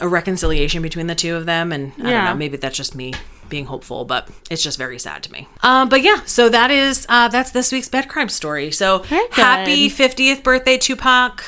a 0.00 0.08
reconciliation 0.08 0.82
between 0.82 1.06
the 1.06 1.14
two 1.14 1.36
of 1.36 1.46
them. 1.46 1.72
And 1.72 1.92
I 1.98 2.10
don't 2.10 2.24
know, 2.24 2.34
maybe 2.34 2.56
that's 2.56 2.76
just 2.76 2.94
me 2.94 3.12
being 3.48 3.66
hopeful, 3.66 4.04
but 4.04 4.28
it's 4.50 4.62
just 4.62 4.78
very 4.78 4.98
sad 4.98 5.22
to 5.24 5.32
me. 5.32 5.46
Um, 5.62 5.88
but 5.88 6.02
yeah, 6.02 6.22
so 6.24 6.48
that 6.48 6.70
is 6.70 7.06
uh, 7.08 7.28
that's 7.28 7.50
this 7.50 7.70
week's 7.72 7.88
bed 7.88 8.08
crime 8.08 8.28
story. 8.28 8.70
So 8.70 9.00
happy 9.02 9.88
50th 9.90 10.42
birthday, 10.42 10.78
Tupac. 10.78 11.44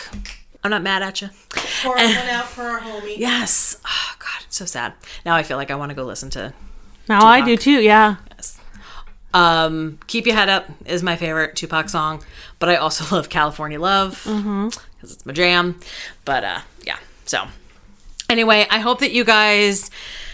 I'm 0.62 0.70
not 0.70 0.82
mad 0.82 1.02
at 1.02 1.20
you. 1.22 1.28
Pour 1.82 1.94
one 1.94 2.06
out 2.06 2.46
for 2.46 2.62
our 2.62 2.80
homie. 2.80 3.18
Yes. 3.18 3.78
Oh 3.86 4.14
God, 4.18 4.44
it's 4.46 4.56
so 4.56 4.64
sad. 4.64 4.94
Now 5.26 5.34
I 5.36 5.42
feel 5.42 5.56
like 5.58 5.70
I 5.70 5.74
want 5.74 5.90
to 5.90 5.94
go 5.94 6.04
listen 6.04 6.30
to. 6.30 6.52
Now 7.08 7.26
I 7.26 7.42
do 7.42 7.56
too. 7.56 7.80
Yeah. 7.82 8.16
Um, 9.34 9.98
"Keep 10.06 10.26
Your 10.26 10.36
Head 10.36 10.48
Up" 10.48 10.66
is 10.86 11.02
my 11.02 11.16
favorite 11.16 11.56
Tupac 11.56 11.88
song, 11.88 12.22
but 12.60 12.68
I 12.68 12.76
also 12.76 13.04
love 13.16 13.28
"California 13.28 13.80
Love" 13.80 14.22
because 14.24 15.12
it's 15.12 15.26
my 15.26 15.32
jam. 15.32 15.80
But 16.24 16.44
uh, 16.44 16.60
yeah. 16.86 16.98
So 17.26 17.44
anyway, 18.28 18.66
I 18.70 18.78
hope 18.80 19.00
that 19.00 19.12
you 19.12 19.24
guys 19.24 19.90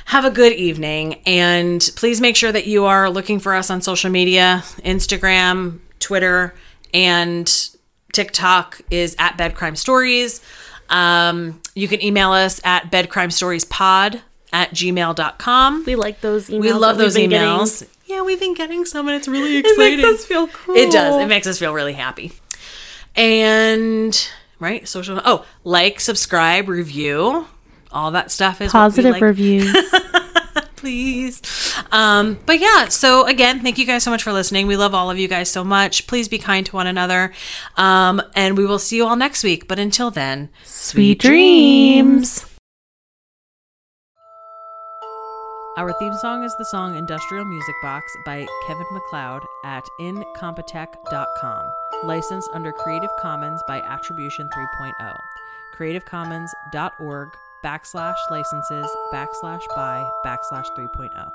have 0.07 0.24
a 0.24 0.30
good 0.30 0.53
evening, 0.53 1.20
and 1.26 1.88
please 1.97 2.20
make 2.20 2.36
sure 2.36 2.51
that 2.51 2.66
you 2.66 2.84
are 2.86 3.09
looking 3.11 3.38
for 3.38 3.55
us 3.55 3.70
on 3.70 3.80
social 3.82 4.11
media: 4.11 4.62
Instagram, 4.78 5.78
Twitter, 6.01 6.55
and 6.93 7.51
TikTok 8.12 8.80
is 8.91 9.14
at 9.18 9.36
Bed 9.36 9.55
Crime 9.55 9.76
Stories. 9.76 10.41
Um, 10.88 11.61
you 11.76 11.86
can 11.86 12.03
email 12.05 12.32
us 12.32 12.61
at 12.64 12.91
bedcrimestoriespod 12.91 14.20
at 14.53 14.70
gmail.com. 14.72 15.84
We 15.86 15.95
like 15.95 16.20
those 16.20 16.49
emails. 16.49 16.61
We 16.61 16.72
love 16.72 16.99
those 16.99 17.14
been 17.14 17.30
getting. 17.30 17.47
emails. 17.49 17.86
Yeah, 18.07 18.22
we've 18.22 18.41
been 18.41 18.55
getting 18.55 18.84
some, 18.84 19.07
and 19.07 19.16
it's 19.16 19.28
really 19.28 19.57
It 19.59 19.66
exciting. 19.66 19.99
makes 19.99 20.09
us 20.20 20.24
feel 20.26 20.49
cool. 20.49 20.74
It 20.74 20.91
does. 20.91 21.22
It 21.22 21.26
makes 21.28 21.47
us 21.47 21.61
feel 21.61 21.72
really 21.72 21.93
happy. 21.93 22.32
And 23.14 24.28
right, 24.59 24.86
social. 24.88 25.20
Oh, 25.24 25.47
like, 25.62 26.01
subscribe, 26.01 26.68
review, 26.68 27.47
all 27.93 28.11
that 28.12 28.30
stuff 28.30 28.61
is 28.61 28.72
positive 28.72 29.12
like. 29.12 29.22
reviews. 29.22 29.74
please. 30.80 31.43
Um, 31.93 32.38
but 32.47 32.59
yeah, 32.59 32.88
so 32.88 33.26
again, 33.26 33.61
thank 33.61 33.78
you 33.78 33.86
guys 33.86 34.03
so 34.03 34.11
much 34.11 34.22
for 34.22 34.32
listening. 34.32 34.66
We 34.66 34.76
love 34.76 34.95
all 34.95 35.11
of 35.11 35.18
you 35.18 35.28
guys 35.28 35.51
so 35.51 35.62
much. 35.62 36.07
Please 36.07 36.26
be 36.26 36.38
kind 36.38 36.64
to 36.66 36.74
one 36.74 36.86
another. 36.86 37.32
Um, 37.76 38.22
and 38.34 38.57
we 38.57 38.64
will 38.64 38.78
see 38.78 38.97
you 38.97 39.07
all 39.07 39.16
next 39.16 39.45
week. 39.45 39.68
But 39.68 39.78
until 39.78 40.11
then, 40.11 40.49
Sweet 40.64 41.20
dreams. 41.20 42.47
Our 45.76 45.93
theme 45.99 46.14
song 46.14 46.45
is 46.45 46.55
the 46.59 46.64
song 46.64 46.97
Industrial 46.97 47.45
Music 47.45 47.74
Box 47.82 48.11
by 48.26 48.47
Kevin 48.66 48.86
MacLeod 48.93 49.43
at 49.64 49.84
incompetech.com. 50.01 51.72
Licensed 52.05 52.51
under 52.53 52.72
Creative 52.72 53.11
Commons 53.20 53.62
by 53.68 53.80
Attribution 53.82 54.49
3.0. 54.49 55.18
CreativeCommons.org 55.78 57.28
backslash 57.64 58.16
licenses 58.30 58.86
backslash 59.12 59.62
by 59.76 60.08
backslash 60.24 60.66
oh. 60.78 60.88
3.0. 60.98 61.32